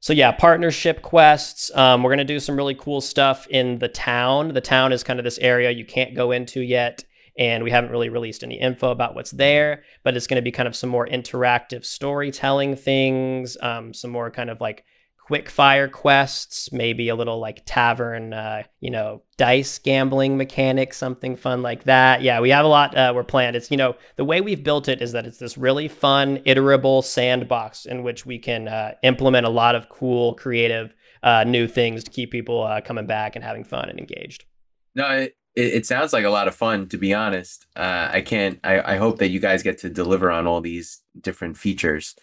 So 0.00 0.14
yeah, 0.14 0.32
partnership 0.32 1.02
quests. 1.02 1.70
Um, 1.74 2.02
we're 2.02 2.10
going 2.10 2.18
to 2.18 2.24
do 2.24 2.40
some 2.40 2.56
really 2.56 2.74
cool 2.74 3.02
stuff 3.02 3.46
in 3.48 3.80
the 3.80 3.88
town. 3.88 4.54
The 4.54 4.60
town 4.62 4.92
is 4.92 5.04
kind 5.04 5.18
of 5.18 5.24
this 5.24 5.38
area 5.38 5.70
you 5.70 5.84
can't 5.84 6.14
go 6.14 6.30
into 6.30 6.62
yet 6.62 7.04
and 7.38 7.64
we 7.64 7.70
haven't 7.70 7.90
really 7.90 8.08
released 8.08 8.42
any 8.42 8.60
info 8.60 8.90
about 8.90 9.14
what's 9.14 9.30
there 9.30 9.82
but 10.02 10.16
it's 10.16 10.26
going 10.26 10.36
to 10.36 10.42
be 10.42 10.52
kind 10.52 10.68
of 10.68 10.76
some 10.76 10.90
more 10.90 11.06
interactive 11.06 11.84
storytelling 11.84 12.76
things 12.76 13.56
um, 13.62 13.94
some 13.94 14.10
more 14.10 14.30
kind 14.30 14.50
of 14.50 14.60
like 14.60 14.84
quick 15.28 15.50
fire 15.50 15.88
quests 15.88 16.72
maybe 16.72 17.10
a 17.10 17.14
little 17.14 17.38
like 17.38 17.62
tavern 17.66 18.32
uh, 18.32 18.62
you 18.80 18.90
know 18.90 19.20
dice 19.36 19.78
gambling 19.78 20.38
mechanic 20.38 20.94
something 20.94 21.36
fun 21.36 21.60
like 21.60 21.84
that. 21.84 22.22
Yeah 22.22 22.40
we 22.40 22.48
have 22.48 22.64
a 22.64 22.68
lot 22.68 22.96
uh, 22.96 23.12
we're 23.14 23.24
planned. 23.24 23.54
It's 23.54 23.70
you 23.70 23.76
know 23.76 23.94
the 24.16 24.24
way 24.24 24.40
we've 24.40 24.64
built 24.64 24.88
it 24.88 25.02
is 25.02 25.12
that 25.12 25.26
it's 25.26 25.36
this 25.36 25.58
really 25.58 25.86
fun 25.86 26.38
iterable 26.46 27.04
sandbox 27.04 27.84
in 27.84 28.02
which 28.02 28.24
we 28.24 28.38
can 28.38 28.68
uh, 28.68 28.92
implement 29.02 29.44
a 29.44 29.50
lot 29.50 29.74
of 29.74 29.90
cool 29.90 30.32
creative 30.32 30.94
uh, 31.22 31.44
new 31.44 31.68
things 31.68 32.04
to 32.04 32.10
keep 32.10 32.30
people 32.30 32.62
uh, 32.62 32.80
coming 32.80 33.06
back 33.06 33.36
and 33.36 33.44
having 33.44 33.64
fun 33.64 33.90
and 33.90 33.98
engaged. 33.98 34.46
No, 34.94 35.28
it, 35.58 35.74
it 35.74 35.86
sounds 35.86 36.12
like 36.12 36.24
a 36.24 36.30
lot 36.30 36.46
of 36.46 36.54
fun, 36.54 36.88
to 36.88 36.96
be 36.96 37.12
honest. 37.12 37.66
Uh, 37.74 38.08
I 38.12 38.20
can't. 38.20 38.60
I, 38.62 38.94
I 38.94 38.96
hope 38.96 39.18
that 39.18 39.30
you 39.30 39.40
guys 39.40 39.62
get 39.62 39.78
to 39.78 39.90
deliver 39.90 40.30
on 40.30 40.46
all 40.46 40.60
these 40.60 41.00
different 41.20 41.56
features. 41.56 42.14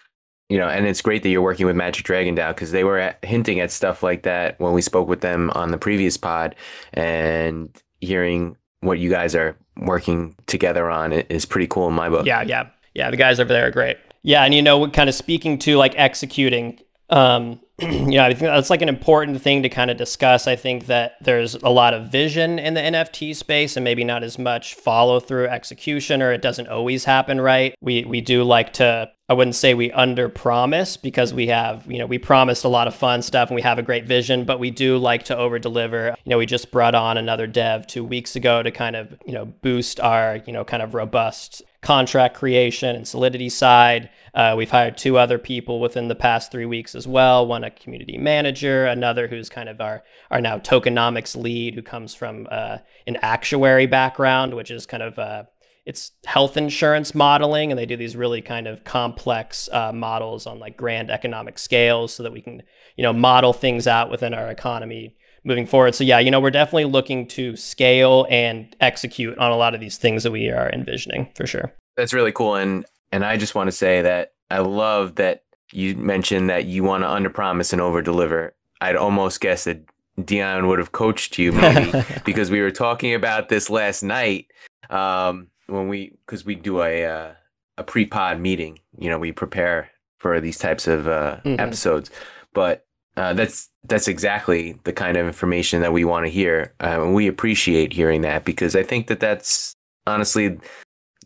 You 0.50 0.58
know, 0.58 0.70
and 0.70 0.86
it's 0.86 1.02
great 1.02 1.24
that 1.24 1.30
you're 1.30 1.42
working 1.42 1.66
with 1.66 1.76
Magic 1.76 2.06
Dragon 2.06 2.36
DAO 2.36 2.50
because 2.50 2.72
they 2.72 2.84
were 2.84 3.00
at, 3.00 3.24
hinting 3.26 3.60
at 3.60 3.72
stuff 3.72 4.04
like 4.04 4.24
that 4.24 4.60
when 4.60 4.74
we 4.74 4.82
spoke 4.82 5.08
with 5.08 5.22
them 5.22 5.50
on 5.52 5.72
the 5.72 5.78
previous 5.78 6.18
pod, 6.18 6.56
and 6.94 7.76
hearing 8.00 8.56
what 8.80 9.00
you 9.00 9.10
guys 9.10 9.36
are 9.36 9.58
working 9.78 10.36
together 10.46 10.90
on 10.90 11.12
is 11.12 11.46
pretty 11.46 11.68
cool 11.68 11.88
in 11.88 11.94
my 11.94 12.10
book. 12.10 12.26
Yeah, 12.26 12.44
yeah, 12.44 12.70
yeah. 12.94 13.12
The 13.12 13.18
guys 13.18 13.40
over 13.40 13.52
there 13.52 13.68
are 13.68 13.72
great. 13.72 13.98
Yeah, 14.22 14.46
and 14.46 14.54
you 14.54 14.62
know, 14.62 14.90
kind 14.90 15.10
of 15.10 15.16
speaking 15.16 15.60
to 15.60 15.76
like 15.76 15.94
executing 15.98 16.80
um, 17.10 17.60
you 17.80 18.06
know, 18.06 18.24
I 18.24 18.30
think 18.30 18.42
that's 18.42 18.70
like 18.70 18.82
an 18.82 18.90
important 18.90 19.42
thing 19.42 19.64
to 19.64 19.70
kind 19.70 19.92
of 19.92 19.98
discuss. 19.98 20.48
I 20.48 20.56
think 20.56 20.86
that 20.86 21.18
there's 21.22 21.56
a 21.56 21.70
lot 21.70 21.94
of 21.94 22.10
vision 22.10 22.58
in 22.58 22.74
the 22.74 22.80
NFT 22.80 23.36
space 23.36 23.76
and 23.76 23.84
maybe 23.84 24.06
not 24.06 24.24
as 24.24 24.40
much 24.40 24.76
follow 24.76 25.20
through 25.20 25.48
execution 25.48 26.22
or 26.22 26.32
it 26.32 26.42
doesn't 26.42 26.70
always 26.70 27.04
happen 27.04 27.42
right. 27.42 27.76
We 27.82 28.06
we 28.06 28.22
do 28.22 28.44
like 28.44 28.74
to 28.74 29.12
I 29.28 29.34
wouldn't 29.34 29.56
say 29.56 29.74
we 29.74 29.92
under 29.92 30.30
promise 30.30 30.98
because 30.98 31.34
we 31.34 31.48
have, 31.48 31.90
you 31.92 31.98
know, 31.98 32.06
we 32.06 32.20
promised 32.20 32.64
a 32.64 32.70
lot 32.70 32.88
of 32.88 32.94
fun 32.94 33.24
stuff 33.24 33.50
and 33.50 33.56
we 33.56 33.62
have 33.64 33.80
a 33.80 33.84
great 33.84 34.06
vision, 34.06 34.46
but 34.46 34.60
we 34.60 34.70
do 34.70 34.98
like 34.98 35.24
to 35.26 35.38
over 35.38 35.58
deliver. 35.58 36.16
You 36.24 36.30
know, 36.30 36.38
we 36.38 36.46
just 36.46 36.72
brought 36.72 36.94
on 36.94 37.18
another 37.18 37.48
dev 37.48 37.88
2 37.88 38.04
weeks 38.04 38.36
ago 38.36 38.62
to 38.62 38.70
kind 38.70 38.96
of, 38.96 39.18
you 39.26 39.34
know, 39.34 39.46
boost 39.46 40.00
our, 40.00 40.42
you 40.46 40.54
know, 40.54 40.64
kind 40.64 40.84
of 40.84 40.94
robust 40.94 41.64
contract 41.82 42.36
creation 42.36 42.96
and 42.96 43.08
solidity 43.08 43.50
side. 43.50 44.10
Uh, 44.36 44.54
we've 44.58 44.70
hired 44.70 44.98
two 44.98 45.18
other 45.18 45.38
people 45.38 45.80
within 45.80 46.10
the 46.10 46.16
past 46.16 46.52
three 46.52 46.66
weeks 46.66 46.94
as 46.94 47.08
well. 47.08 47.48
One 47.48 47.64
a 47.64 47.72
community 47.72 48.18
manager, 48.18 48.86
another 48.86 49.28
who's 49.28 49.50
kind 49.50 49.70
of 49.70 49.80
our 49.80 50.04
our 50.30 50.42
now 50.42 50.60
tokenomics 50.60 51.42
lead, 51.42 51.74
who 51.74 51.82
comes 51.82 52.14
from 52.14 52.46
uh, 52.52 52.80
an 53.08 53.18
actuary 53.22 53.86
background, 53.86 54.54
which 54.54 54.72
is 54.72 54.86
kind 54.86 55.02
of 55.02 55.18
uh, 55.18 55.44
it's 55.86 56.12
health 56.26 56.58
insurance 56.58 57.16
modeling, 57.16 57.72
and 57.72 57.80
they 57.80 57.86
do 57.86 57.96
these 57.96 58.18
really 58.18 58.42
kind 58.42 58.68
of 58.68 58.84
complex 58.84 59.70
uh, 59.72 59.94
models 59.94 60.46
on 60.46 60.60
like 60.60 60.76
grand 60.76 61.10
economic 61.10 61.58
scales, 61.58 62.14
so 62.14 62.22
that 62.24 62.34
we 62.34 62.42
can 62.42 62.62
you 62.98 63.04
know 63.04 63.14
model 63.14 63.54
things 63.54 63.88
out 63.88 64.12
within 64.12 64.34
our 64.34 64.52
economy 64.52 65.16
moving 65.46 65.66
forward. 65.66 65.96
So 65.96 66.04
yeah, 66.04 66.20
you 66.20 66.30
know 66.30 66.42
we're 66.42 66.52
definitely 66.52 66.86
looking 66.86 67.26
to 67.30 67.56
scale 67.56 68.28
and 68.30 68.76
execute 68.82 69.38
on 69.38 69.52
a 69.52 69.56
lot 69.56 69.74
of 69.74 69.80
these 69.80 69.98
things 69.98 70.24
that 70.24 70.32
we 70.32 70.50
are 70.50 70.70
envisioning 70.72 71.30
for 71.36 71.48
sure. 71.48 71.72
That's 71.96 72.14
really 72.14 72.34
cool, 72.34 72.56
and 72.56 72.86
and 73.16 73.24
I 73.24 73.38
just 73.38 73.56
want 73.56 73.70
to 73.70 73.72
say 73.72 74.02
that 74.02 74.34
I 74.52 74.60
love 74.60 75.16
that 75.16 75.44
you 75.72 75.96
mentioned 75.96 76.50
that 76.50 76.66
you 76.66 76.84
want 76.84 77.04
to 77.04 77.08
underpromise 77.08 77.72
and 77.72 77.82
overdeliver. 77.82 78.52
I'd 78.82 78.98
almost 78.98 79.40
guess 79.40 79.64
that 79.64 79.86
Dion 80.26 80.68
would 80.68 80.80
have 80.80 80.92
coached 80.92 81.40
you 81.40 81.54
maybe 81.54 81.94
because 82.26 82.52
we 82.52 82.60
were 82.60 82.72
talking 82.72 83.14
about 83.14 83.48
this 83.48 83.70
last 83.70 84.04
night 84.04 84.48
um, 84.90 85.48
when 85.68 85.88
we 85.88 86.18
because 86.26 86.44
we 86.44 86.56
do 86.56 86.82
a 86.82 87.06
uh, 87.06 87.34
a 87.78 87.84
pre 87.86 88.06
pod 88.06 88.42
meeting. 88.42 88.80
You 89.00 89.10
know, 89.10 89.18
we 89.18 89.32
prepare 89.32 89.90
for 90.18 90.42
these 90.42 90.58
types 90.58 90.86
of 90.86 91.08
uh, 91.08 91.38
mm-hmm. 91.46 91.58
episodes, 91.58 92.12
but 92.54 92.86
uh, 93.16 93.34
that's 93.34 93.70
that's 93.86 94.10
exactly 94.10 94.78
the 94.84 94.92
kind 94.92 95.16
of 95.16 95.26
information 95.26 95.80
that 95.80 95.94
we 95.94 96.04
want 96.04 96.26
to 96.26 96.30
hear, 96.30 96.74
uh, 96.82 97.02
and 97.02 97.16
we 97.16 97.28
appreciate 97.28 97.94
hearing 97.94 98.24
that 98.24 98.44
because 98.44 98.76
I 98.76 98.84
think 98.84 99.08
that 99.08 99.22
that's 99.22 99.74
honestly 100.06 100.60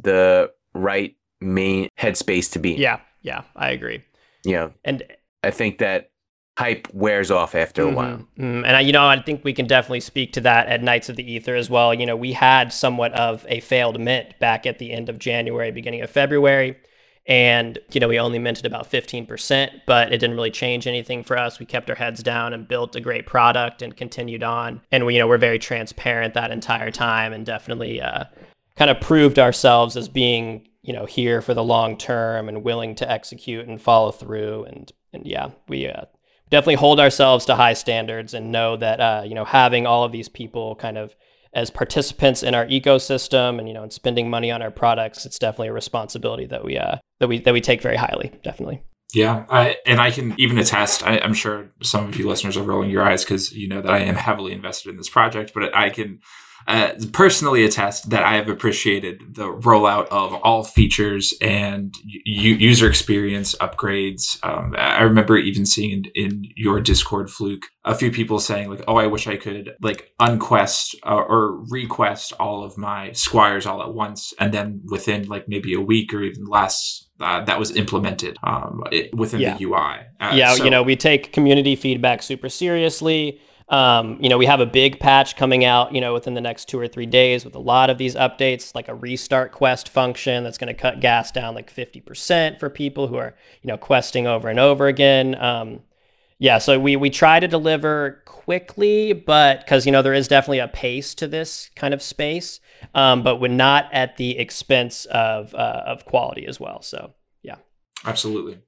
the 0.04 0.52
right 0.76 1.16
main 1.42 1.90
headspace 1.98 2.52
to 2.54 2.60
be. 2.60 2.72
Yeah, 2.72 3.00
yeah, 3.22 3.44
I 3.56 3.72
agree. 3.72 4.04
Yeah, 4.44 4.70
and 4.84 5.04
I 5.44 5.52
think 5.52 5.80
that 5.80 6.12
hype 6.60 6.90
wears 6.94 7.32
off 7.32 7.56
after 7.56 7.84
mm-hmm, 7.84 7.94
a 7.94 7.96
while. 7.96 8.18
Mm-hmm. 8.18 8.66
And 8.66 8.76
I, 8.76 8.82
you 8.82 8.92
know, 8.92 9.08
I 9.08 9.22
think 9.22 9.46
we 9.46 9.54
can 9.54 9.66
definitely 9.66 10.02
speak 10.02 10.34
to 10.34 10.42
that 10.42 10.68
at 10.68 10.84
Knights 10.84 11.08
of 11.08 11.16
the 11.16 11.32
Ether 11.32 11.56
as 11.56 11.70
well. 11.70 11.94
You 11.94 12.06
know, 12.06 12.18
we 12.18 12.34
had 12.34 12.74
somewhat 12.74 13.14
of 13.14 13.46
a 13.48 13.62
failed 13.62 13.98
mint 13.98 14.38
back 14.40 14.66
at 14.66 14.78
the 14.78 14.92
end 14.92 15.08
of 15.08 15.20
January, 15.20 15.72
beginning 15.72 16.02
of 16.02 16.10
February. 16.10 16.78
And, 17.26 17.80
you 17.94 18.02
know, 18.02 18.10
we 18.10 18.20
only 18.20 18.40
minted 18.40 18.66
about 18.66 18.92
15%, 18.92 19.82
but 19.86 20.12
it 20.12 20.18
didn't 20.18 20.36
really 20.36 20.52
change 20.52 20.86
anything 20.86 21.24
for 21.24 21.38
us. 21.38 21.60
We 21.60 21.66
kept 21.66 21.90
our 21.90 21.96
heads 21.96 22.22
down 22.24 22.54
and 22.54 22.68
built 22.68 22.96
a 22.96 23.00
great 23.00 23.26
product 23.26 23.82
and 23.82 23.96
continued 23.96 24.44
on. 24.44 24.82
And 24.92 25.06
we, 25.06 25.14
you 25.14 25.20
know, 25.20 25.28
we're 25.28 25.38
very 25.38 25.60
transparent 25.60 26.34
that 26.34 26.52
entire 26.52 26.92
time 26.92 27.32
and 27.32 27.46
definitely 27.46 28.02
uh, 28.02 28.26
kind 28.76 28.92
of 28.92 29.00
proved 29.00 29.40
ourselves 29.40 29.96
as 29.96 30.10
being 30.10 30.68
you 30.90 30.96
know 30.96 31.06
here 31.06 31.40
for 31.40 31.54
the 31.54 31.64
long 31.64 31.96
term 31.96 32.50
and 32.50 32.64
willing 32.64 32.96
to 32.96 33.10
execute 33.10 33.68
and 33.68 33.80
follow 33.80 34.12
through 34.12 34.64
and 34.64 34.92
and 35.14 35.24
yeah 35.24 35.52
we 35.68 35.88
uh, 35.88 36.02
definitely 36.50 36.74
hold 36.74 37.00
ourselves 37.00 37.46
to 37.46 37.56
high 37.56 37.74
standards 37.74 38.34
and 38.34 38.52
know 38.52 38.76
that 38.76 39.00
uh, 39.00 39.22
you 39.24 39.36
know 39.36 39.46
having 39.46 39.86
all 39.86 40.04
of 40.04 40.12
these 40.12 40.28
people 40.28 40.76
kind 40.78 40.98
of 40.98 41.16
as 41.54 41.70
participants 41.70 42.42
in 42.42 42.56
our 42.56 42.66
ecosystem 42.66 43.60
and 43.60 43.68
you 43.68 43.74
know 43.76 43.84
and 43.84 43.94
spending 43.94 44.32
money 44.32 44.50
on 44.50 44.64
our 44.64 44.72
products 44.72 45.28
it's 45.28 45.38
definitely 45.38 45.68
a 45.68 45.74
responsibility 45.74 46.48
that 46.48 46.66
we 46.66 46.76
uh, 46.76 46.98
that 47.20 47.28
we 47.28 47.40
that 47.40 47.54
we 47.54 47.62
take 47.62 47.84
very 47.84 47.98
highly 47.98 48.32
definitely 48.44 48.82
yeah, 49.12 49.46
I, 49.50 49.78
and 49.88 50.00
I 50.00 50.12
can 50.12 50.40
even 50.40 50.60
attest. 50.60 51.02
I, 51.02 51.16
am 51.16 51.34
sure 51.34 51.72
some 51.82 52.06
of 52.06 52.16
you 52.16 52.30
listeners 52.30 52.56
are 52.56 52.62
rolling 52.62 52.92
your 52.92 53.02
eyes 53.02 53.26
because 53.26 53.52
you 53.52 53.68
know 53.68 53.82
that 53.82 53.92
I 53.92 54.02
am 54.02 54.14
heavily 54.14 54.52
invested 54.52 54.92
in 54.92 54.98
this 54.98 55.10
project. 55.10 55.52
But 55.52 55.76
I 55.76 55.90
can 55.90 56.20
uh, 56.70 56.94
personally 57.14 57.66
attest 57.66 58.12
that 58.12 58.24
I 58.24 58.36
have 58.36 58.48
appreciated 58.48 59.34
the 59.34 59.48
rollout 59.48 60.08
of 60.10 60.36
all 60.44 60.64
features 60.64 61.34
and 61.42 61.92
u- 62.04 62.54
user 62.54 62.88
experience 62.88 63.56
upgrades. 63.56 64.38
Um, 64.44 64.76
I 64.78 65.02
remember 65.02 65.36
even 65.36 65.66
seeing 65.66 66.06
in, 66.14 66.32
in, 66.32 66.44
your 66.56 66.80
Discord, 66.80 67.32
Flook, 67.32 67.64
a 67.86 67.96
few 67.96 68.12
people 68.12 68.38
saying 68.40 68.70
like, 68.70 68.84
"Oh, 68.88 68.98
I 68.98 69.08
wish 69.08 69.26
I 69.26 69.36
could 69.36 69.72
like 69.82 70.12
unquest 70.20 70.96
uh, 71.04 71.16
or 71.16 71.60
request 71.72 72.34
all 72.40 72.64
of 72.64 72.78
my 72.78 73.14
squires 73.14 73.66
all 73.66 73.82
at 73.82 73.96
once," 73.96 74.32
and 74.40 74.54
then 74.54 74.82
within 74.92 75.28
like 75.28 75.50
maybe 75.50 75.74
a 75.74 75.82
week 75.82 76.14
or 76.14 76.22
even 76.22 76.46
less. 76.46 77.08
Uh, 77.20 77.44
that 77.44 77.60
was 77.60 77.76
implemented 77.76 78.38
um, 78.44 78.82
it, 78.94 79.14
within 79.14 79.42
yeah. 79.42 79.58
the 79.58 79.66
UI. 79.66 79.98
Uh, 80.22 80.32
yeah, 80.34 80.54
so- 80.54 80.64
you 80.64 80.70
know, 80.70 80.84
we 80.84 80.96
take 80.96 81.34
community 81.34 81.76
feedback 81.76 82.22
super 82.22 82.48
seriously 82.48 83.42
um, 83.70 84.18
you 84.20 84.30
know, 84.30 84.38
we 84.38 84.48
have 84.48 84.60
a 84.60 84.66
big 84.66 85.00
patch 85.00 85.36
coming 85.36 85.64
out, 85.64 85.94
you 85.94 86.02
know, 86.02 86.14
within 86.14 86.34
the 86.34 86.42
next 86.42 86.66
two 86.66 86.80
or 86.80 86.88
three 86.88 87.06
days 87.06 87.46
with 87.46 87.54
a 87.54 87.60
lot 87.60 87.92
of 87.92 88.00
these 88.00 88.16
updates, 88.16 88.74
like 88.74 88.88
a 88.88 88.96
restart 88.96 89.52
quest 89.52 89.90
function 89.90 90.44
that's 90.44 90.58
going 90.58 90.74
to 90.74 90.80
cut 90.80 91.00
gas 91.00 91.32
down 91.32 91.54
like 91.54 91.74
50% 91.74 92.60
for 92.60 92.70
people 92.70 93.08
who 93.08 93.18
are, 93.18 93.36
you 93.62 93.68
know, 93.68 93.78
questing 93.78 94.26
over 94.26 94.50
and 94.50 94.60
over 94.60 94.88
again. 94.88 95.36
Um, 95.36 95.82
yeah, 96.40 96.58
so 96.58 96.80
we 96.80 96.96
we 96.96 97.10
try 97.10 97.42
to 97.42 97.50
deliver 97.50 98.24
quickly, 98.26 99.12
but 99.12 99.60
because 99.60 99.86
you 99.86 99.92
know 99.92 100.02
there 100.02 100.14
is 100.14 100.30
definitely 100.30 100.60
a 100.60 100.70
pace 100.70 101.14
to 101.16 101.28
this 101.28 101.70
kind 101.76 101.94
of 101.94 102.02
space, 102.02 102.62
um, 102.96 103.24
but 103.24 103.42
we're 103.42 103.50
not 103.50 103.90
at 103.92 104.16
the 104.16 104.40
expense 104.40 105.04
of 105.06 105.54
uh, 105.54 105.84
of 105.86 106.06
quality 106.06 106.48
as 106.48 106.58
well. 106.58 106.82
So 106.82 107.14
yeah, 107.44 107.58
absolutely 108.06 108.60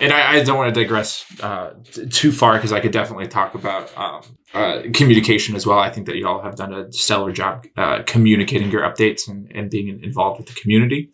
and 0.00 0.12
I, 0.12 0.34
I, 0.34 0.44
don't 0.44 0.56
want 0.56 0.74
to 0.74 0.80
digress 0.80 1.24
uh, 1.40 1.74
t- 1.84 2.06
too 2.06 2.32
far 2.32 2.54
because 2.54 2.72
I 2.72 2.80
could 2.80 2.92
definitely 2.92 3.28
talk 3.28 3.54
about 3.54 3.96
um, 3.96 4.22
uh, 4.52 4.82
communication 4.92 5.54
as 5.56 5.66
well. 5.66 5.78
I 5.78 5.90
think 5.90 6.06
that 6.06 6.16
you 6.16 6.26
all 6.26 6.42
have 6.42 6.56
done 6.56 6.72
a 6.72 6.92
stellar 6.92 7.32
job 7.32 7.66
uh, 7.76 8.02
communicating 8.06 8.70
your 8.70 8.82
updates 8.82 9.28
and, 9.28 9.50
and 9.54 9.70
being 9.70 9.88
involved 10.02 10.38
with 10.38 10.48
the 10.48 10.60
community. 10.60 11.10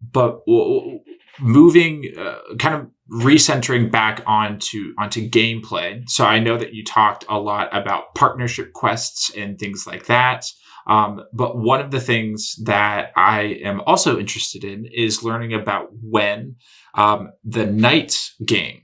But 0.00 0.44
w- 0.46 1.00
moving, 1.40 2.12
uh, 2.18 2.38
kind 2.58 2.74
of 2.74 2.88
recentering 3.10 3.90
back 3.90 4.22
onto 4.26 4.92
onto 4.98 5.28
gameplay. 5.28 6.08
So 6.08 6.24
I 6.24 6.38
know 6.38 6.58
that 6.58 6.74
you 6.74 6.84
talked 6.84 7.24
a 7.28 7.38
lot 7.38 7.74
about 7.74 8.14
partnership 8.14 8.72
quests 8.74 9.30
and 9.36 9.58
things 9.58 9.86
like 9.86 10.06
that. 10.06 10.44
Um, 10.88 11.24
but 11.32 11.58
one 11.58 11.80
of 11.80 11.90
the 11.90 12.00
things 12.00 12.56
that 12.64 13.12
I 13.14 13.60
am 13.62 13.82
also 13.82 14.18
interested 14.18 14.64
in 14.64 14.86
is 14.86 15.22
learning 15.22 15.52
about 15.52 15.90
when 16.02 16.56
um, 16.94 17.32
the 17.44 17.66
knight 17.66 18.30
game 18.44 18.82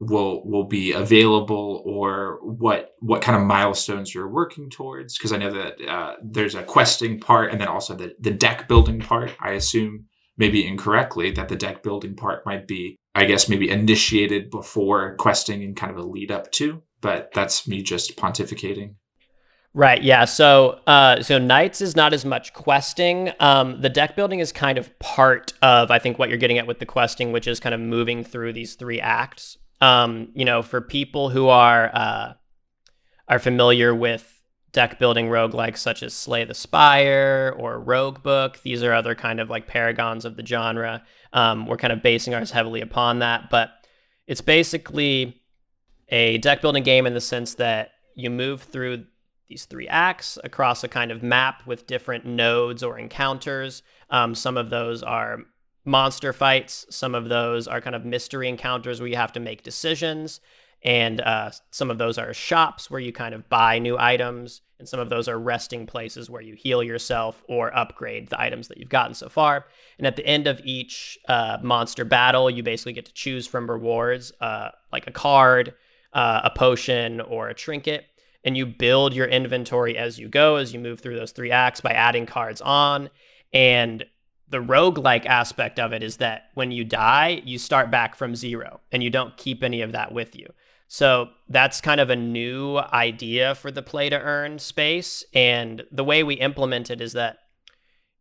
will 0.00 0.44
will 0.44 0.64
be 0.64 0.92
available 0.92 1.82
or 1.86 2.40
what 2.42 2.90
what 2.98 3.22
kind 3.22 3.40
of 3.40 3.46
milestones 3.46 4.12
you're 4.14 4.28
working 4.28 4.68
towards. 4.68 5.16
Because 5.16 5.32
i 5.32 5.36
know 5.36 5.50
that 5.50 5.80
uh, 5.88 6.16
there's 6.22 6.56
a 6.56 6.64
questing 6.64 7.20
part 7.20 7.52
and 7.52 7.60
then 7.60 7.68
also 7.68 7.94
the, 7.94 8.14
the 8.18 8.32
deck 8.32 8.66
building 8.68 9.00
part. 9.00 9.34
I 9.40 9.52
assume 9.52 10.06
maybe 10.36 10.66
incorrectly 10.66 11.30
that 11.32 11.48
the 11.48 11.56
deck 11.56 11.82
building 11.82 12.14
part 12.16 12.44
might 12.46 12.66
be 12.66 12.96
i 13.14 13.24
guess 13.24 13.48
maybe 13.48 13.70
initiated 13.70 14.50
before 14.50 15.14
questing 15.16 15.62
and 15.62 15.76
kind 15.76 15.92
of 15.92 15.98
a 15.98 16.08
lead 16.08 16.30
up 16.30 16.50
to 16.52 16.82
but 17.00 17.30
that's 17.34 17.68
me 17.68 17.82
just 17.82 18.16
pontificating 18.16 18.94
Right. 19.76 20.00
Yeah. 20.04 20.24
So, 20.24 20.80
uh, 20.86 21.20
so 21.22 21.38
Knights 21.38 21.80
is 21.80 21.96
not 21.96 22.12
as 22.12 22.24
much 22.24 22.52
questing. 22.52 23.32
Um, 23.40 23.80
the 23.80 23.88
deck 23.88 24.14
building 24.14 24.38
is 24.38 24.52
kind 24.52 24.78
of 24.78 24.96
part 25.00 25.52
of, 25.62 25.90
I 25.90 25.98
think, 25.98 26.16
what 26.16 26.28
you're 26.28 26.38
getting 26.38 26.58
at 26.58 26.68
with 26.68 26.78
the 26.78 26.86
questing, 26.86 27.32
which 27.32 27.48
is 27.48 27.58
kind 27.58 27.74
of 27.74 27.80
moving 27.80 28.22
through 28.22 28.52
these 28.52 28.76
three 28.76 29.00
acts. 29.00 29.58
Um, 29.80 30.28
you 30.32 30.44
know, 30.44 30.62
for 30.62 30.80
people 30.80 31.28
who 31.28 31.48
are 31.48 31.90
uh, 31.92 32.34
are 33.28 33.40
familiar 33.40 33.92
with 33.92 34.30
deck 34.70 35.00
building 35.00 35.26
roguelikes 35.26 35.78
such 35.78 36.04
as 36.04 36.14
Slay 36.14 36.44
the 36.44 36.54
Spire 36.54 37.52
or 37.58 37.84
Roguebook, 37.84 38.62
these 38.62 38.84
are 38.84 38.92
other 38.92 39.16
kind 39.16 39.40
of 39.40 39.50
like 39.50 39.66
paragons 39.66 40.24
of 40.24 40.36
the 40.36 40.46
genre. 40.46 41.02
Um, 41.32 41.66
we're 41.66 41.78
kind 41.78 41.92
of 41.92 42.00
basing 42.00 42.32
ours 42.32 42.52
heavily 42.52 42.80
upon 42.80 43.18
that, 43.18 43.50
but 43.50 43.70
it's 44.28 44.40
basically 44.40 45.42
a 46.10 46.38
deck 46.38 46.60
building 46.60 46.84
game 46.84 47.06
in 47.06 47.14
the 47.14 47.20
sense 47.20 47.54
that 47.54 47.90
you 48.14 48.30
move 48.30 48.62
through 48.62 49.06
these 49.48 49.64
three 49.66 49.88
acts 49.88 50.38
across 50.42 50.82
a 50.84 50.88
kind 50.88 51.10
of 51.10 51.22
map 51.22 51.66
with 51.66 51.86
different 51.86 52.24
nodes 52.24 52.82
or 52.82 52.98
encounters. 52.98 53.82
Um, 54.10 54.34
some 54.34 54.56
of 54.56 54.70
those 54.70 55.02
are 55.02 55.40
monster 55.84 56.32
fights, 56.32 56.86
some 56.88 57.14
of 57.14 57.28
those 57.28 57.68
are 57.68 57.80
kind 57.80 57.94
of 57.94 58.04
mystery 58.04 58.48
encounters 58.48 59.00
where 59.00 59.08
you 59.08 59.16
have 59.16 59.32
to 59.32 59.40
make 59.40 59.62
decisions, 59.62 60.40
and 60.82 61.20
uh, 61.20 61.50
some 61.70 61.90
of 61.90 61.98
those 61.98 62.18
are 62.18 62.32
shops 62.34 62.90
where 62.90 63.00
you 63.00 63.12
kind 63.12 63.34
of 63.34 63.48
buy 63.48 63.78
new 63.78 63.98
items, 63.98 64.62
and 64.78 64.88
some 64.88 65.00
of 65.00 65.08
those 65.08 65.28
are 65.28 65.38
resting 65.38 65.86
places 65.86 66.28
where 66.28 66.42
you 66.42 66.54
heal 66.54 66.82
yourself 66.82 67.42
or 67.48 67.74
upgrade 67.76 68.28
the 68.28 68.40
items 68.40 68.68
that 68.68 68.78
you've 68.78 68.88
gotten 68.88 69.14
so 69.14 69.28
far. 69.28 69.66
And 69.98 70.06
at 70.06 70.16
the 70.16 70.26
end 70.26 70.46
of 70.46 70.60
each 70.64 71.18
uh, 71.28 71.58
monster 71.62 72.04
battle, 72.04 72.50
you 72.50 72.62
basically 72.62 72.92
get 72.92 73.06
to 73.06 73.12
choose 73.12 73.46
from 73.46 73.70
rewards 73.70 74.32
uh, 74.40 74.70
like 74.92 75.06
a 75.06 75.12
card, 75.12 75.74
uh, 76.12 76.42
a 76.44 76.50
potion, 76.50 77.20
or 77.20 77.48
a 77.48 77.54
trinket 77.54 78.06
and 78.44 78.56
you 78.56 78.66
build 78.66 79.14
your 79.14 79.26
inventory 79.26 79.96
as 79.96 80.18
you 80.18 80.28
go 80.28 80.56
as 80.56 80.72
you 80.72 80.80
move 80.80 81.00
through 81.00 81.16
those 81.16 81.32
three 81.32 81.50
acts 81.50 81.80
by 81.80 81.90
adding 81.90 82.26
cards 82.26 82.60
on 82.60 83.10
and 83.52 84.04
the 84.48 84.60
rogue-like 84.60 85.26
aspect 85.26 85.80
of 85.80 85.92
it 85.92 86.02
is 86.02 86.18
that 86.18 86.50
when 86.54 86.70
you 86.70 86.84
die 86.84 87.42
you 87.44 87.58
start 87.58 87.90
back 87.90 88.14
from 88.14 88.34
zero 88.34 88.80
and 88.92 89.02
you 89.02 89.10
don't 89.10 89.36
keep 89.36 89.62
any 89.62 89.82
of 89.82 89.92
that 89.92 90.12
with 90.12 90.36
you 90.36 90.46
so 90.86 91.28
that's 91.48 91.80
kind 91.80 92.00
of 92.00 92.10
a 92.10 92.16
new 92.16 92.78
idea 92.78 93.54
for 93.54 93.70
the 93.70 93.82
play 93.82 94.08
to 94.08 94.20
earn 94.20 94.58
space 94.58 95.24
and 95.34 95.82
the 95.90 96.04
way 96.04 96.22
we 96.22 96.34
implement 96.34 96.90
it 96.90 97.00
is 97.00 97.12
that 97.12 97.38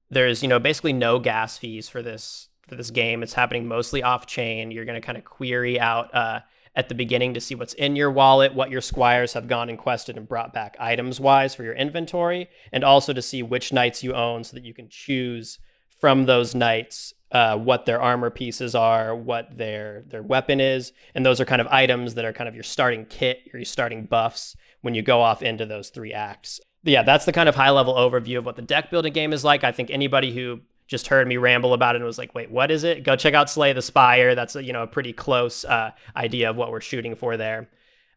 there's 0.10 0.42
you 0.42 0.48
know 0.48 0.60
basically 0.60 0.94
no 0.94 1.20
gas 1.20 1.58
fees 1.58 1.90
for 1.90 2.02
this 2.02 2.48
for 2.68 2.76
this 2.76 2.92
game. 2.92 3.24
It's 3.24 3.34
happening 3.34 3.68
mostly 3.68 4.04
off 4.04 4.26
chain. 4.26 4.72
You're 4.72 4.86
going 4.86 5.00
to 5.00 5.06
kind 5.06 5.18
of 5.18 5.26
query 5.26 5.80
out 5.80 6.14
uh, 6.14 6.40
at 6.76 6.90
the 6.90 6.96
beginning 6.96 7.34
to 7.34 7.42
see 7.42 7.56
what's 7.56 7.74
in 7.74 7.96
your 7.96 8.12
wallet, 8.12 8.54
what 8.54 8.72
your 8.72 8.82
squires 8.82 9.34
have 9.34 9.48
gone 9.48 9.70
and 9.70 9.78
quested 9.78 10.18
and 10.18 10.28
brought 10.28 10.54
back 10.54 10.76
items 10.80 11.20
wise 11.20 11.54
for 11.54 11.64
your 11.64 11.76
inventory, 11.76 12.50
and 12.72 12.84
also 12.84 13.14
to 13.14 13.22
see 13.22 13.44
which 13.44 13.72
knights 13.72 14.04
you 14.04 14.14
own 14.14 14.44
so 14.44 14.56
that 14.56 14.66
you 14.66 14.74
can 14.74 14.90
choose 14.90 15.60
from 16.00 16.26
those 16.26 16.56
knights 16.56 17.14
uh, 17.32 17.58
what 17.58 17.86
their 17.86 18.02
armor 18.02 18.30
pieces 18.30 18.76
are, 18.76 19.16
what 19.16 19.58
their 19.58 20.04
their 20.08 20.22
weapon 20.22 20.60
is, 20.60 20.94
and 21.16 21.26
those 21.26 21.40
are 21.40 21.46
kind 21.46 21.62
of 21.62 21.68
items 21.68 22.14
that 22.16 22.26
are 22.26 22.34
kind 22.34 22.48
of 22.48 22.54
your 22.56 22.64
starting 22.64 23.06
kit, 23.06 23.40
your 23.52 23.64
starting 23.66 24.06
buffs 24.06 24.56
when 24.82 24.94
you 24.94 25.02
go 25.02 25.22
off 25.22 25.42
into 25.42 25.66
those 25.66 25.90
three 25.90 26.14
acts. 26.14 26.60
Yeah, 26.84 27.04
that's 27.04 27.26
the 27.26 27.32
kind 27.32 27.48
of 27.48 27.56
high 27.56 27.70
level 27.70 27.94
overview 27.94 28.38
of 28.38 28.46
what 28.46 28.56
the 28.56 28.62
deck 28.62 28.92
building 28.92 29.14
game 29.14 29.32
is 29.32 29.44
like. 29.44 29.64
I 29.64 29.72
think 29.72 29.90
anybody 29.90 30.34
who 30.34 30.60
just 30.94 31.08
heard 31.08 31.28
me 31.28 31.38
ramble 31.38 31.74
about 31.74 31.96
it 31.96 31.98
and 31.98 32.06
was 32.06 32.20
like, 32.20 32.36
wait, 32.36 32.52
what 32.52 32.70
is 32.70 32.84
it? 32.84 33.04
Go 33.04 33.16
check 33.16 33.34
out 33.34 33.50
Slay 33.50 33.74
the 33.74 33.82
Spire. 33.82 34.36
That's 34.36 34.56
a, 34.56 34.64
you 34.64 34.74
know 34.74 34.84
a 34.84 34.88
pretty 34.88 35.12
close 35.12 35.66
uh, 35.66 35.90
idea 36.16 36.52
of 36.52 36.56
what 36.56 36.70
we're 36.70 36.82
shooting 36.82 37.16
for 37.16 37.36
there. 37.36 37.68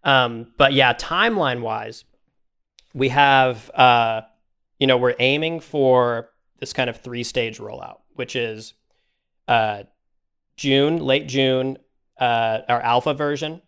Um, 0.04 0.52
but 0.58 0.74
yeah, 0.74 0.92
timeline 0.92 1.62
wise, 1.62 2.04
we 2.92 3.08
have 3.08 3.70
uh, 3.70 4.20
you 4.78 4.86
know 4.86 4.98
we're 4.98 5.14
aiming 5.18 5.60
for 5.60 6.28
this 6.60 6.74
kind 6.74 6.90
of 6.90 7.00
three 7.00 7.24
stage 7.24 7.56
rollout, 7.56 8.00
which 8.14 8.36
is 8.36 8.74
uh, 9.48 9.84
June, 10.58 10.98
late 10.98 11.28
June, 11.28 11.78
uh, 12.20 12.58
our 12.68 12.82
alpha 12.82 13.14
version. 13.14 13.62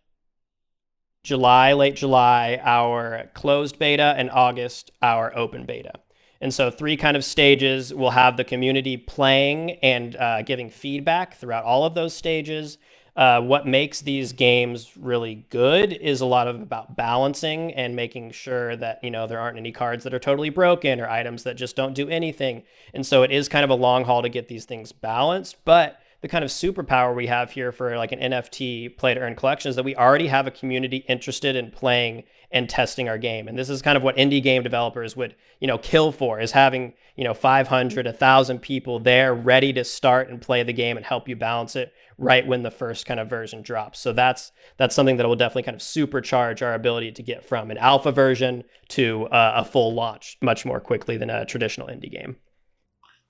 July, 1.25 1.73
late 1.73 1.97
July, 1.97 2.61
our 2.63 3.31
closed 3.33 3.79
beta, 3.79 4.15
and 4.19 4.31
August, 4.31 4.91
our 5.01 5.35
open 5.35 5.65
beta. 5.65 5.95
And 6.41 6.55
so, 6.55 6.71
three 6.71 6.97
kind 6.97 7.17
of 7.17 7.25
stages. 7.25 7.93
We'll 7.93 8.11
have 8.11 8.37
the 8.37 8.45
community 8.45 8.97
playing 8.97 9.73
and 9.83 10.15
uh, 10.17 10.43
giving 10.43 10.71
feedback 10.71 11.37
throughout 11.37 11.65
all 11.65 11.85
of 11.85 11.95
those 11.95 12.15
stages. 12.15 12.79
Uh, 13.17 13.41
what 13.41 13.67
makes 13.67 14.01
these 14.01 14.33
games 14.33 14.97
really 14.97 15.45
good 15.51 15.93
is 15.93 16.21
a 16.21 16.27
lot 16.27 16.47
of 16.47 16.63
about 16.63 16.95
balancing 16.95 17.75
and 17.75 17.97
making 17.97 18.31
sure 18.31 18.77
that 18.77 19.03
you 19.03 19.11
know 19.11 19.27
there 19.27 19.41
aren't 19.41 19.59
any 19.59 19.73
cards 19.73 20.05
that 20.05 20.15
are 20.15 20.21
totally 20.21 20.51
broken 20.51 21.01
or 21.01 21.09
items 21.09 21.43
that 21.43 21.57
just 21.57 21.75
don't 21.75 21.95
do 21.95 22.09
anything. 22.09 22.63
And 22.95 23.05
so 23.05 23.25
it 23.25 23.33
is 23.33 23.49
kind 23.49 23.65
of 23.65 23.71
a 23.71 23.75
long 23.75 24.05
haul 24.05 24.23
to 24.23 24.29
get 24.29 24.47
these 24.47 24.67
things 24.67 24.93
balanced, 24.93 25.57
but 25.65 26.01
the 26.21 26.29
kind 26.29 26.45
of 26.45 26.51
superpower 26.51 27.15
we 27.15 27.29
have 27.29 27.53
here 27.53 27.71
for 27.71 27.97
like 27.97 28.11
an 28.11 28.19
NFT 28.19 28.97
play 28.97 29.15
to 29.15 29.21
earn 29.21 29.37
collection 29.37 29.71
is 29.71 29.77
that 29.77 29.85
we 29.85 29.95
already 29.95 30.27
have 30.27 30.49
a 30.49 30.51
community 30.51 31.05
interested 31.09 31.55
in 31.55 31.71
playing 31.71 32.25
and 32.51 32.69
testing 32.69 33.09
our 33.09 33.19
game. 33.19 33.47
And 33.47 33.57
this 33.57 33.69
is 33.69 33.83
kind 33.83 33.97
of 33.97 34.03
what 34.03 34.17
indie 34.17 34.43
game 34.43 34.63
developers 34.63 35.15
would, 35.17 35.37
you 35.61 35.69
know, 35.69 35.79
kill 35.79 36.11
for 36.11 36.41
is 36.41 36.51
having, 36.51 36.95
you 37.15 37.23
know, 37.23 37.35
500, 37.35 38.07
1000 38.07 38.59
people 38.59 38.99
there 38.99 39.33
ready 39.33 39.73
to 39.75 39.85
start 39.85 40.29
and 40.29 40.41
play 40.41 40.65
the 40.65 40.73
game 40.73 40.97
and 40.97 41.07
help 41.07 41.29
you 41.29 41.37
balance 41.37 41.77
it 41.77 41.93
right 42.17 42.45
when 42.45 42.65
the 42.65 42.71
first 42.71 43.07
kind 43.07 43.21
of 43.21 43.31
version 43.31 43.63
drops. 43.63 44.01
So 44.01 44.13
that's 44.13 44.51
that's 44.77 44.97
something 44.97 45.19
that 45.19 45.27
will 45.27 45.37
definitely 45.37 45.65
kind 45.65 45.77
of 45.77 45.83
supercharge 45.83 46.63
our 46.63 46.75
ability 46.75 47.13
to 47.13 47.23
get 47.23 47.45
from 47.45 47.71
an 47.71 47.79
alpha 47.79 48.11
version 48.11 48.65
to 48.89 49.27
uh, 49.27 49.53
a 49.57 49.65
full 49.65 49.95
launch 49.95 50.37
much 50.41 50.65
more 50.65 50.81
quickly 50.81 51.17
than 51.17 51.31
a 51.31 51.45
traditional 51.45 51.87
indie 51.87 52.11
game. 52.11 52.37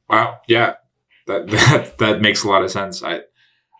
Wow. 0.09 0.41
Yeah 0.47 0.76
that 1.28 1.46
that 1.50 1.98
that 1.98 2.20
makes 2.20 2.42
a 2.42 2.48
lot 2.48 2.64
of 2.64 2.70
sense. 2.70 3.02
I 3.02 3.20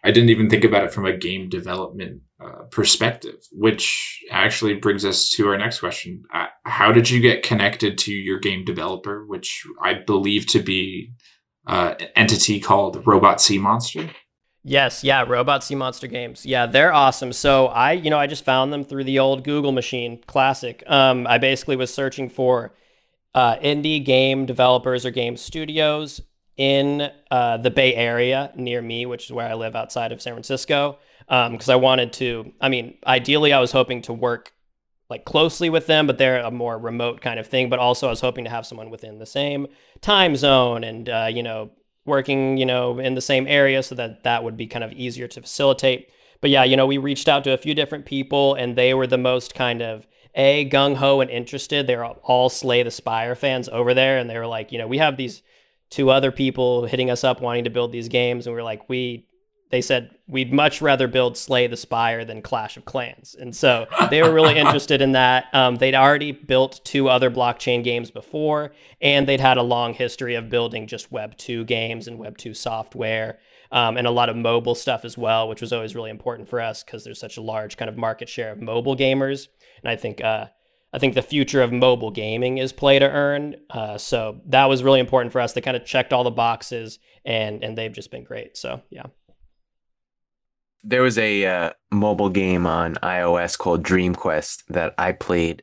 I 0.05 0.13
didn't 0.13 0.31
even 0.31 0.49
think 0.49 0.65
about 0.65 0.85
it 0.85 0.93
from 0.93 1.07
a 1.07 1.17
game 1.17 1.49
development 1.49 2.23
uh, 2.41 2.63
perspective, 2.71 3.41
which 3.51 4.23
actually 4.31 4.75
brings 4.75 5.05
us 5.05 5.29
to 5.31 5.49
our 5.49 5.59
next 5.59 5.81
question. 5.81 6.23
Uh, 6.33 6.47
how 6.65 6.93
did 6.93 7.11
you 7.11 7.21
get 7.21 7.43
connected 7.43 7.99
to 7.99 8.13
your 8.13 8.39
game 8.39 8.65
developer, 8.65 9.27
which 9.27 9.67
I 9.83 9.95
believe 9.95 10.47
to 10.49 10.61
be 10.61 11.13
uh, 11.67 11.95
an 11.99 12.09
entity 12.15 12.61
called 12.61 13.05
Robot 13.07 13.41
Sea 13.41 13.59
Monster? 13.59 14.11
Yes, 14.63 15.03
yeah, 15.03 15.25
Robot 15.27 15.65
Sea 15.65 15.75
Monster 15.75 16.07
Games. 16.07 16.47
Yeah, 16.47 16.67
they're 16.67 16.93
awesome. 16.93 17.33
So 17.33 17.67
I, 17.67 17.93
you 17.93 18.11
know, 18.11 18.19
I 18.19 18.27
just 18.27 18.45
found 18.45 18.73
them 18.73 18.85
through 18.85 19.05
the 19.05 19.19
old 19.19 19.43
Google 19.43 19.73
machine, 19.73 20.23
classic. 20.27 20.85
Um, 20.87 21.27
I 21.27 21.39
basically 21.39 21.77
was 21.77 21.93
searching 21.93 22.29
for 22.29 22.73
uh, 23.35 23.57
indie 23.57 24.05
game 24.05 24.47
developers 24.47 25.05
or 25.05 25.11
game 25.11 25.37
studios 25.37 26.21
in 26.59 27.09
uh, 27.31 27.57
the 27.57 27.71
Bay 27.71 27.95
Area 27.95 28.53
near 28.55 28.83
me, 28.83 29.07
which 29.07 29.25
is 29.25 29.33
where 29.33 29.49
I 29.49 29.55
live 29.55 29.75
outside 29.75 30.13
of 30.13 30.21
San 30.21 30.35
Francisco, 30.35 30.99
because 31.21 31.69
um, 31.69 31.73
I 31.73 31.77
wanted 31.77 32.13
to. 32.15 32.53
I 32.61 32.69
mean, 32.69 32.99
ideally, 33.07 33.53
I 33.53 33.61
was 33.61 33.73
hoping 33.73 34.03
to 34.03 34.13
work 34.13 34.53
like 35.09 35.25
closely 35.25 35.71
with 35.71 35.87
them, 35.87 36.07
but 36.07 36.19
they're 36.19 36.41
a 36.41 36.51
more 36.51 36.77
remote 36.77 37.23
kind 37.23 37.41
of 37.41 37.47
thing. 37.47 37.71
But 37.71 37.79
also, 37.79 38.09
I 38.09 38.11
was 38.11 38.21
hoping 38.21 38.45
to 38.45 38.51
have 38.51 38.67
someone 38.67 38.91
within 38.91 39.19
the 39.19 39.27
same 39.27 39.69
time 40.01 40.37
zone 40.37 40.85
and 40.85 41.09
uh, 41.09 41.29
you 41.33 41.43
know 41.43 41.71
working 42.05 42.59
you 42.59 42.67
know 42.67 42.99
in 42.99 43.15
the 43.15 43.21
same 43.21 43.47
area, 43.47 43.83
so 43.83 43.95
that 43.95 44.25
that 44.25 44.43
would 44.43 44.57
be 44.57 44.67
kind 44.67 44.85
of 44.85 44.93
easier 44.93 45.29
to 45.29 45.41
facilitate. 45.41 46.11
But 46.41 46.51
yeah, 46.51 46.65
you 46.65 46.77
know, 46.77 46.87
we 46.87 46.99
reached 46.99 47.29
out 47.29 47.45
to 47.45 47.53
a 47.53 47.59
few 47.59 47.75
different 47.75 48.05
people, 48.05 48.55
and 48.55 48.75
they 48.75 48.95
were 48.95 49.07
the 49.07 49.19
most 49.19 49.55
kind 49.55 49.81
of 49.81 50.07
a 50.35 50.69
gung 50.69 50.97
ho 50.97 51.21
and 51.21 51.31
interested. 51.31 51.87
They're 51.87 52.05
all 52.05 52.49
Slay 52.49 52.83
the 52.83 52.91
Spire 52.91 53.37
fans 53.37 53.69
over 53.69 53.95
there, 53.95 54.19
and 54.19 54.29
they 54.29 54.39
were 54.39 54.47
like, 54.47 54.73
you 54.73 54.79
know, 54.79 54.87
we 54.87 54.99
have 54.99 55.17
these 55.17 55.43
two 55.91 56.11
other 56.11 56.31
people 56.31 56.87
hitting 56.87 57.11
us 57.11 57.25
up 57.25 57.41
wanting 57.41 57.65
to 57.65 57.71
build 57.71 57.93
these 57.93 58.09
games 58.09 58.47
and 58.47 58.55
we 58.55 58.61
are 58.61 58.65
like 58.65 58.89
we 58.89 59.29
they 59.71 59.81
said 59.83 60.11
we'd 60.27 60.53
much 60.53 60.81
rather 60.81 61.07
build 61.07 61.37
slay 61.37 61.67
the 61.67 61.77
spire 61.77 62.25
than 62.25 62.43
clash 62.43 62.77
of 62.77 62.85
clans. 62.85 63.37
And 63.39 63.55
so 63.55 63.87
they 64.11 64.23
were 64.23 64.33
really 64.33 64.57
interested 64.59 65.03
in 65.03 65.13
that. 65.13 65.47
Um, 65.53 65.77
they'd 65.77 65.95
already 65.95 66.33
built 66.33 66.81
two 66.85 67.09
other 67.09 67.31
blockchain 67.31 67.85
games 67.85 68.11
before 68.11 68.73
and 69.01 69.27
they'd 69.27 69.41
had 69.41 69.59
a 69.59 69.63
long 69.63 69.93
history 69.93 70.35
of 70.35 70.49
building 70.49 70.87
just 70.87 71.13
web 71.13 71.37
2 71.37 71.65
games 71.65 72.09
and 72.09 72.19
web 72.19 72.39
2 72.39 72.55
software 72.55 73.39
um, 73.71 73.97
and 73.99 74.07
a 74.07 74.11
lot 74.11 74.31
of 74.31 74.37
mobile 74.37 74.75
stuff 74.75 75.05
as 75.05 75.19
well 75.19 75.49
which 75.49 75.61
was 75.61 75.73
always 75.73 75.95
really 75.95 76.11
important 76.11 76.49
for 76.49 76.61
us 76.61 76.83
because 76.83 77.05
there's 77.05 77.21
such 77.21 77.37
a 77.37 77.43
large 77.43 77.77
kind 77.77 77.89
of 77.89 77.97
market 77.97 78.29
share 78.29 78.53
of 78.53 78.61
mobile 78.61 78.97
gamers. 78.97 79.49
And 79.83 79.91
i 79.91 79.97
think 79.97 80.23
uh, 80.23 80.47
I 80.93 80.99
think 80.99 81.15
the 81.15 81.23
future 81.23 81.63
of 81.63 81.73
mobile 81.73 82.11
gaming 82.11 82.59
is 82.59 82.73
play 82.73 82.99
to 82.99 83.09
earn. 83.09 83.57
Uh, 83.71 83.99
so 83.99 84.41
that 84.47 84.67
was 84.67 84.83
really 84.83 85.01
important 85.01 85.33
for 85.33 85.41
us. 85.41 85.53
They 85.53 85.61
kind 85.61 85.77
of 85.77 85.85
checked 85.85 86.13
all 86.13 86.25
the 86.25 86.31
boxes, 86.31 86.99
and 87.25 87.63
and 87.63 87.77
they've 87.77 87.93
just 87.93 88.11
been 88.11 88.25
great. 88.25 88.57
So 88.57 88.83
yeah. 88.91 89.07
There 90.85 91.03
was 91.03 91.19
a 91.19 91.45
uh, 91.45 91.71
mobile 91.91 92.31
game 92.31 92.67
on 92.67 92.95
iOS 92.97 93.59
called 93.59 93.83
Dream 93.83 94.15
Quest 94.15 94.63
that 94.69 94.95
I 94.97 95.13
played 95.13 95.63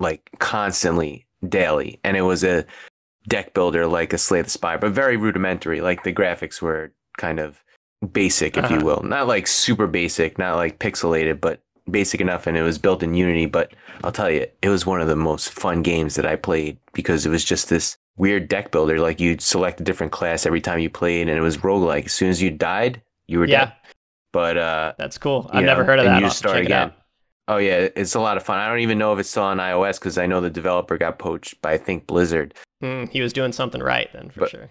like 0.00 0.28
constantly, 0.38 1.26
daily, 1.48 2.00
and 2.04 2.16
it 2.16 2.22
was 2.22 2.44
a 2.44 2.66
deck 3.28 3.54
builder 3.54 3.86
like 3.86 4.12
a 4.12 4.18
Slay 4.18 4.42
the 4.42 4.50
Spire, 4.50 4.78
but 4.78 4.92
very 4.92 5.16
rudimentary. 5.16 5.80
Like 5.80 6.02
the 6.02 6.12
graphics 6.12 6.60
were 6.60 6.92
kind 7.16 7.38
of 7.38 7.62
basic, 8.12 8.56
if 8.56 8.64
uh-huh. 8.64 8.74
you 8.74 8.84
will, 8.84 9.02
not 9.02 9.26
like 9.26 9.46
super 9.46 9.86
basic, 9.86 10.38
not 10.38 10.56
like 10.56 10.78
pixelated, 10.78 11.40
but 11.40 11.62
basic 11.90 12.20
enough 12.20 12.46
and 12.46 12.56
it 12.56 12.62
was 12.62 12.78
built 12.78 13.02
in 13.02 13.14
Unity, 13.14 13.46
but 13.46 13.72
I'll 14.04 14.12
tell 14.12 14.30
you, 14.30 14.46
it 14.62 14.68
was 14.68 14.86
one 14.86 15.00
of 15.00 15.08
the 15.08 15.16
most 15.16 15.50
fun 15.50 15.82
games 15.82 16.14
that 16.14 16.26
I 16.26 16.36
played 16.36 16.78
because 16.92 17.26
it 17.26 17.30
was 17.30 17.44
just 17.44 17.68
this 17.68 17.96
weird 18.16 18.48
deck 18.48 18.70
builder. 18.70 18.98
Like 19.00 19.20
you'd 19.20 19.40
select 19.40 19.80
a 19.80 19.84
different 19.84 20.12
class 20.12 20.46
every 20.46 20.60
time 20.60 20.78
you 20.78 20.90
played 20.90 21.28
and 21.28 21.38
it 21.38 21.42
was 21.42 21.58
roguelike. 21.58 22.06
As 22.06 22.12
soon 22.12 22.30
as 22.30 22.42
you 22.42 22.50
died, 22.50 23.02
you 23.26 23.38
were 23.38 23.46
yeah. 23.46 23.66
dead. 23.66 23.72
But 24.32 24.56
uh 24.58 24.92
That's 24.98 25.18
cool. 25.18 25.48
I've 25.52 25.64
know, 25.64 25.72
never 25.72 25.84
heard 25.84 25.98
of 25.98 26.04
that. 26.04 26.22
You 26.22 26.30
start 26.30 26.58
again. 26.58 26.92
Oh 27.48 27.56
yeah, 27.56 27.88
it's 27.96 28.14
a 28.14 28.20
lot 28.20 28.36
of 28.36 28.42
fun. 28.42 28.58
I 28.58 28.68
don't 28.68 28.80
even 28.80 28.98
know 28.98 29.14
if 29.14 29.18
it's 29.18 29.30
still 29.30 29.44
on 29.44 29.56
iOS 29.56 29.98
because 29.98 30.18
I 30.18 30.26
know 30.26 30.42
the 30.42 30.50
developer 30.50 30.98
got 30.98 31.18
poached 31.18 31.60
by 31.62 31.72
I 31.72 31.78
think 31.78 32.06
Blizzard. 32.06 32.54
Mm, 32.82 33.08
he 33.08 33.22
was 33.22 33.32
doing 33.32 33.52
something 33.52 33.82
right 33.82 34.10
then 34.12 34.28
for 34.28 34.40
but, 34.40 34.50
sure. 34.50 34.70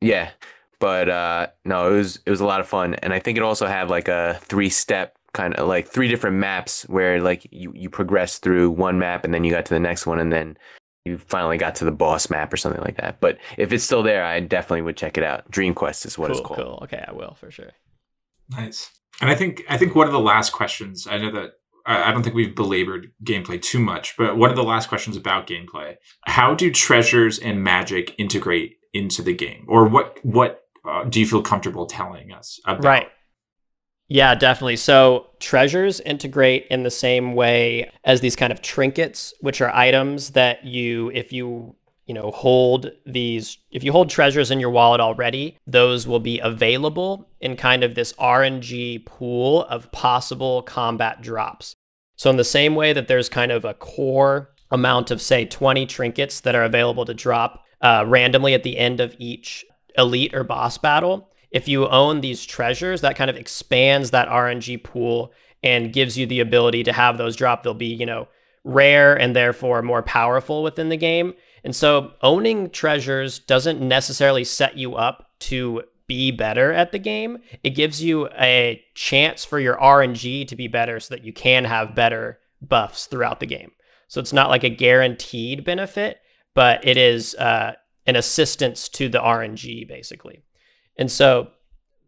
Yeah, 0.00 0.30
but 0.78 1.08
uh, 1.08 1.46
no, 1.64 1.92
it 1.92 1.96
was 1.96 2.18
it 2.26 2.30
was 2.30 2.40
a 2.40 2.46
lot 2.46 2.60
of 2.60 2.66
fun, 2.66 2.94
and 2.94 3.12
I 3.12 3.20
think 3.20 3.38
it 3.38 3.42
also 3.42 3.66
had 3.66 3.88
like 3.88 4.08
a 4.08 4.38
three 4.42 4.68
step 4.68 5.15
kind 5.36 5.54
of 5.54 5.68
like 5.68 5.86
three 5.86 6.08
different 6.08 6.36
maps 6.36 6.82
where 6.88 7.20
like 7.20 7.46
you, 7.50 7.72
you 7.74 7.90
progress 7.90 8.38
through 8.38 8.70
one 8.70 8.98
map 8.98 9.24
and 9.24 9.32
then 9.32 9.44
you 9.44 9.50
got 9.50 9.66
to 9.66 9.74
the 9.74 9.80
next 9.80 10.06
one 10.06 10.18
and 10.18 10.32
then 10.32 10.56
you 11.04 11.18
finally 11.18 11.58
got 11.58 11.76
to 11.76 11.84
the 11.84 11.92
boss 11.92 12.30
map 12.30 12.52
or 12.52 12.56
something 12.56 12.82
like 12.82 12.96
that. 12.96 13.20
But 13.20 13.38
if 13.56 13.72
it's 13.72 13.84
still 13.84 14.02
there, 14.02 14.24
I 14.24 14.40
definitely 14.40 14.82
would 14.82 14.96
check 14.96 15.16
it 15.16 15.22
out. 15.22 15.48
Dream 15.50 15.74
Quest 15.74 16.04
is 16.06 16.18
what 16.18 16.28
cool, 16.28 16.38
it's 16.38 16.46
called. 16.46 16.58
Cool. 16.58 16.80
Okay, 16.84 17.04
I 17.06 17.12
will 17.12 17.34
for 17.34 17.50
sure. 17.50 17.70
Nice. 18.50 18.90
And 19.20 19.30
I 19.30 19.34
think 19.34 19.62
I 19.68 19.76
think 19.76 19.94
one 19.94 20.06
of 20.06 20.12
the 20.12 20.20
last 20.20 20.50
questions. 20.52 21.06
I 21.06 21.18
know 21.18 21.30
that 21.32 21.52
I 21.86 22.10
don't 22.10 22.22
think 22.24 22.34
we've 22.34 22.54
belabored 22.54 23.12
gameplay 23.22 23.62
too 23.62 23.78
much, 23.78 24.16
but 24.16 24.36
one 24.36 24.50
of 24.50 24.56
the 24.56 24.64
last 24.64 24.88
questions 24.88 25.16
about 25.16 25.46
gameplay: 25.46 25.96
How 26.26 26.54
do 26.54 26.70
treasures 26.70 27.38
and 27.38 27.62
magic 27.62 28.14
integrate 28.18 28.76
into 28.92 29.22
the 29.22 29.32
game, 29.32 29.64
or 29.68 29.86
what 29.86 30.18
what 30.22 30.62
uh, 30.86 31.04
do 31.04 31.20
you 31.20 31.26
feel 31.26 31.42
comfortable 31.42 31.86
telling 31.86 32.32
us 32.32 32.58
about? 32.64 32.84
Right. 32.84 33.08
Yeah, 34.08 34.34
definitely. 34.34 34.76
So 34.76 35.30
treasures 35.40 36.00
integrate 36.00 36.66
in 36.70 36.84
the 36.84 36.90
same 36.90 37.34
way 37.34 37.90
as 38.04 38.20
these 38.20 38.36
kind 38.36 38.52
of 38.52 38.62
trinkets, 38.62 39.34
which 39.40 39.60
are 39.60 39.74
items 39.74 40.30
that 40.30 40.64
you, 40.64 41.10
if 41.12 41.32
you, 41.32 41.74
you 42.06 42.14
know, 42.14 42.30
hold 42.30 42.92
these, 43.04 43.58
if 43.72 43.82
you 43.82 43.90
hold 43.90 44.08
treasures 44.08 44.52
in 44.52 44.60
your 44.60 44.70
wallet 44.70 45.00
already, 45.00 45.58
those 45.66 46.06
will 46.06 46.20
be 46.20 46.38
available 46.38 47.28
in 47.40 47.56
kind 47.56 47.82
of 47.82 47.96
this 47.96 48.12
RNG 48.12 49.04
pool 49.06 49.64
of 49.64 49.90
possible 49.90 50.62
combat 50.62 51.20
drops. 51.20 51.74
So 52.14 52.30
in 52.30 52.36
the 52.36 52.44
same 52.44 52.76
way 52.76 52.92
that 52.92 53.08
there's 53.08 53.28
kind 53.28 53.50
of 53.50 53.64
a 53.64 53.74
core 53.74 54.54
amount 54.70 55.10
of 55.10 55.20
say 55.20 55.44
20 55.44 55.84
trinkets 55.86 56.40
that 56.40 56.54
are 56.54 56.64
available 56.64 57.04
to 57.04 57.14
drop 57.14 57.64
uh, 57.80 58.04
randomly 58.06 58.54
at 58.54 58.62
the 58.62 58.78
end 58.78 59.00
of 59.00 59.16
each 59.18 59.64
elite 59.98 60.34
or 60.34 60.44
boss 60.44 60.78
battle. 60.78 61.30
If 61.56 61.68
you 61.68 61.88
own 61.88 62.20
these 62.20 62.44
treasures, 62.44 63.00
that 63.00 63.16
kind 63.16 63.30
of 63.30 63.36
expands 63.36 64.10
that 64.10 64.28
RNG 64.28 64.84
pool 64.84 65.32
and 65.62 65.90
gives 65.90 66.18
you 66.18 66.26
the 66.26 66.40
ability 66.40 66.82
to 66.82 66.92
have 66.92 67.16
those 67.16 67.34
drop. 67.34 67.62
They'll 67.62 67.72
be, 67.72 67.86
you 67.86 68.04
know, 68.04 68.28
rare 68.62 69.18
and 69.18 69.34
therefore 69.34 69.80
more 69.80 70.02
powerful 70.02 70.62
within 70.62 70.90
the 70.90 70.98
game. 70.98 71.32
And 71.64 71.74
so 71.74 72.12
owning 72.20 72.68
treasures 72.68 73.38
doesn't 73.38 73.80
necessarily 73.80 74.44
set 74.44 74.76
you 74.76 74.96
up 74.96 75.30
to 75.38 75.84
be 76.06 76.30
better 76.30 76.74
at 76.74 76.92
the 76.92 76.98
game. 76.98 77.38
It 77.64 77.70
gives 77.70 78.02
you 78.02 78.28
a 78.38 78.84
chance 78.94 79.42
for 79.42 79.58
your 79.58 79.76
RNG 79.76 80.46
to 80.48 80.56
be 80.56 80.68
better 80.68 81.00
so 81.00 81.14
that 81.14 81.24
you 81.24 81.32
can 81.32 81.64
have 81.64 81.94
better 81.94 82.38
buffs 82.60 83.06
throughout 83.06 83.40
the 83.40 83.46
game. 83.46 83.72
So 84.08 84.20
it's 84.20 84.34
not 84.34 84.50
like 84.50 84.62
a 84.62 84.68
guaranteed 84.68 85.64
benefit, 85.64 86.18
but 86.52 86.86
it 86.86 86.98
is 86.98 87.34
uh, 87.36 87.76
an 88.06 88.14
assistance 88.14 88.90
to 88.90 89.08
the 89.08 89.20
RNG 89.20 89.88
basically. 89.88 90.42
And 90.98 91.10
so 91.10 91.50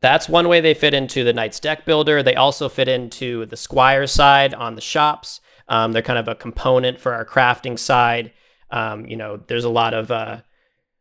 that's 0.00 0.28
one 0.28 0.48
way 0.48 0.60
they 0.60 0.74
fit 0.74 0.94
into 0.94 1.24
the 1.24 1.32
Knights 1.32 1.60
deck 1.60 1.84
builder. 1.84 2.22
They 2.22 2.34
also 2.34 2.68
fit 2.68 2.88
into 2.88 3.46
the 3.46 3.56
Squire 3.56 4.06
side 4.06 4.54
on 4.54 4.74
the 4.74 4.80
shops. 4.80 5.40
Um, 5.68 5.92
they're 5.92 6.02
kind 6.02 6.18
of 6.18 6.28
a 6.28 6.34
component 6.34 7.00
for 7.00 7.12
our 7.12 7.24
crafting 7.24 7.78
side. 7.78 8.32
Um, 8.70 9.06
you 9.06 9.16
know, 9.16 9.38
there's 9.48 9.64
a 9.64 9.70
lot 9.70 9.94
of 9.94 10.10
uh, 10.10 10.40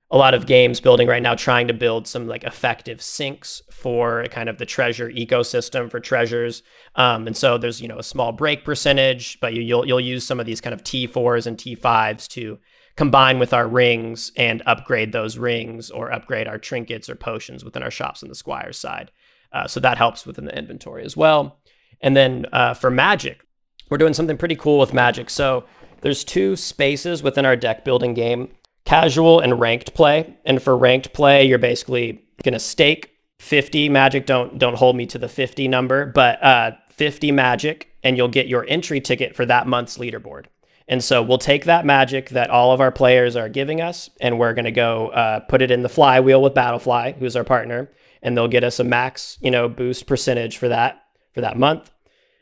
a 0.09 0.17
lot 0.17 0.33
of 0.33 0.45
games 0.45 0.79
building 0.79 1.07
right 1.07 1.21
now 1.21 1.35
trying 1.35 1.67
to 1.67 1.73
build 1.73 2.07
some 2.07 2.27
like 2.27 2.43
effective 2.43 3.01
sinks 3.01 3.61
for 3.69 4.25
kind 4.31 4.47
of 4.47 4.57
the 4.57 4.65
treasure 4.65 5.09
ecosystem 5.09 5.91
for 5.91 5.99
treasures. 5.99 6.63
Um, 6.95 7.27
and 7.27 7.35
so 7.35 7.57
there's 7.57 7.81
you 7.81 7.88
know 7.88 7.99
a 7.99 8.03
small 8.03 8.31
break 8.31 8.63
percentage, 8.63 9.39
but 9.39 9.53
you, 9.53 9.61
you'll 9.61 9.85
you'll 9.85 9.99
use 9.99 10.25
some 10.25 10.39
of 10.39 10.45
these 10.45 10.61
kind 10.61 10.73
of 10.73 10.83
T4s 10.83 11.45
and 11.45 11.57
T5s 11.57 12.27
to 12.29 12.57
combine 12.97 13.39
with 13.39 13.53
our 13.53 13.67
rings 13.67 14.31
and 14.35 14.61
upgrade 14.65 15.11
those 15.11 15.37
rings 15.37 15.89
or 15.89 16.11
upgrade 16.11 16.47
our 16.47 16.57
trinkets 16.57 17.09
or 17.09 17.15
potions 17.15 17.63
within 17.63 17.83
our 17.83 17.91
shops 17.91 18.23
on 18.23 18.29
the 18.29 18.35
squire's 18.35 18.77
side. 18.77 19.11
Uh, 19.53 19.67
so 19.67 19.79
that 19.79 19.97
helps 19.97 20.25
within 20.25 20.45
the 20.45 20.57
inventory 20.57 21.05
as 21.05 21.15
well. 21.15 21.59
And 22.01 22.17
then 22.17 22.47
uh, 22.51 22.73
for 22.73 22.89
magic, 22.89 23.45
we're 23.89 23.97
doing 23.97 24.13
something 24.13 24.37
pretty 24.37 24.55
cool 24.55 24.79
with 24.79 24.93
magic. 24.93 25.29
So 25.29 25.63
there's 26.01 26.23
two 26.23 26.55
spaces 26.55 27.23
within 27.23 27.45
our 27.45 27.55
deck 27.55 27.85
building 27.85 28.13
game 28.13 28.49
casual 28.85 29.39
and 29.39 29.59
ranked 29.59 29.93
play. 29.93 30.35
And 30.45 30.61
for 30.61 30.75
ranked 30.77 31.13
play, 31.13 31.45
you're 31.45 31.59
basically 31.59 32.23
going 32.43 32.53
to 32.53 32.59
stake 32.59 33.11
50 33.39 33.89
magic. 33.89 34.25
Don't 34.25 34.57
don't 34.57 34.75
hold 34.75 34.95
me 34.95 35.05
to 35.07 35.19
the 35.19 35.29
50 35.29 35.67
number, 35.67 36.07
but 36.07 36.41
uh, 36.43 36.71
50 36.89 37.31
magic, 37.31 37.93
and 38.03 38.17
you'll 38.17 38.27
get 38.27 38.47
your 38.47 38.65
entry 38.67 38.99
ticket 38.99 39.35
for 39.35 39.45
that 39.45 39.67
month's 39.67 39.97
leaderboard. 39.97 40.45
And 40.88 41.03
so 41.03 41.21
we'll 41.21 41.38
take 41.38 41.65
that 41.65 41.85
magic 41.85 42.29
that 42.29 42.49
all 42.49 42.71
of 42.71 42.79
our 42.79 42.91
players 42.91 43.35
are 43.35 43.49
giving 43.49 43.81
us, 43.81 44.09
and 44.21 44.39
we're 44.39 44.53
going 44.53 44.65
to 44.65 44.71
go 44.71 45.09
uh, 45.09 45.41
put 45.41 45.61
it 45.61 45.69
in 45.69 45.83
the 45.83 45.89
flywheel 45.89 46.41
with 46.41 46.53
Battlefly, 46.53 47.17
who's 47.17 47.35
our 47.35 47.43
partner, 47.43 47.89
and 48.21 48.38
they'll 48.38 48.47
get 48.47 48.63
us 48.63 48.79
a 48.79 48.83
max, 48.83 49.38
you 49.41 49.51
know, 49.51 49.67
boost 49.67 50.07
percentage 50.07 50.57
for 50.57 50.69
that 50.69 51.03
for 51.33 51.41
that 51.41 51.57
month. 51.57 51.91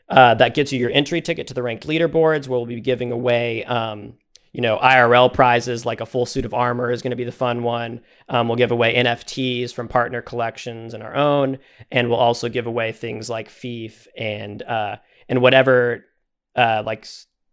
Uh, 0.08 0.34
that 0.34 0.54
gets 0.54 0.72
you 0.72 0.78
your 0.78 0.90
entry 0.90 1.20
ticket 1.20 1.48
to 1.48 1.54
the 1.54 1.62
ranked 1.62 1.88
leaderboards. 1.88 2.46
Where 2.46 2.58
we'll 2.58 2.66
be 2.66 2.80
giving 2.80 3.10
away, 3.10 3.64
um, 3.64 4.14
you 4.52 4.60
know, 4.60 4.78
IRL 4.78 5.32
prizes 5.32 5.84
like 5.84 6.00
a 6.00 6.06
full 6.06 6.24
suit 6.24 6.44
of 6.44 6.54
armor 6.54 6.92
is 6.92 7.02
going 7.02 7.10
to 7.10 7.16
be 7.16 7.24
the 7.24 7.32
fun 7.32 7.64
one. 7.64 8.00
Um, 8.28 8.46
we'll 8.46 8.56
give 8.56 8.70
away 8.70 8.94
NFTs 8.94 9.74
from 9.74 9.88
partner 9.88 10.22
collections 10.22 10.94
and 10.94 11.02
our 11.02 11.16
own, 11.16 11.58
and 11.90 12.08
we'll 12.08 12.18
also 12.18 12.48
give 12.48 12.68
away 12.68 12.92
things 12.92 13.28
like 13.28 13.48
Fief 13.48 14.06
and 14.16 14.62
uh, 14.62 14.96
and 15.28 15.42
whatever 15.42 16.04
uh, 16.54 16.84
like 16.86 17.04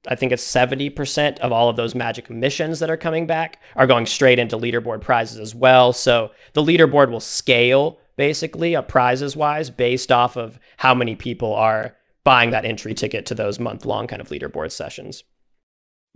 I 0.07 0.15
think 0.15 0.31
it's 0.31 0.43
70% 0.43 1.39
of 1.39 1.51
all 1.51 1.69
of 1.69 1.75
those 1.75 1.95
magic 1.95 2.29
emissions 2.29 2.79
that 2.79 2.89
are 2.89 2.97
coming 2.97 3.25
back 3.25 3.61
are 3.75 3.87
going 3.87 4.05
straight 4.05 4.39
into 4.39 4.57
leaderboard 4.57 5.01
prizes 5.01 5.39
as 5.39 5.55
well. 5.55 5.93
So 5.93 6.31
the 6.53 6.63
leaderboard 6.63 7.09
will 7.09 7.21
scale 7.21 7.99
basically, 8.17 8.75
uh, 8.75 8.81
prizes 8.81 9.35
wise, 9.35 9.69
based 9.69 10.11
off 10.11 10.35
of 10.35 10.59
how 10.77 10.93
many 10.93 11.15
people 11.15 11.53
are 11.53 11.95
buying 12.23 12.51
that 12.51 12.65
entry 12.65 12.93
ticket 12.93 13.25
to 13.27 13.35
those 13.35 13.59
month 13.59 13.85
long 13.85 14.07
kind 14.07 14.21
of 14.21 14.29
leaderboard 14.29 14.71
sessions. 14.71 15.23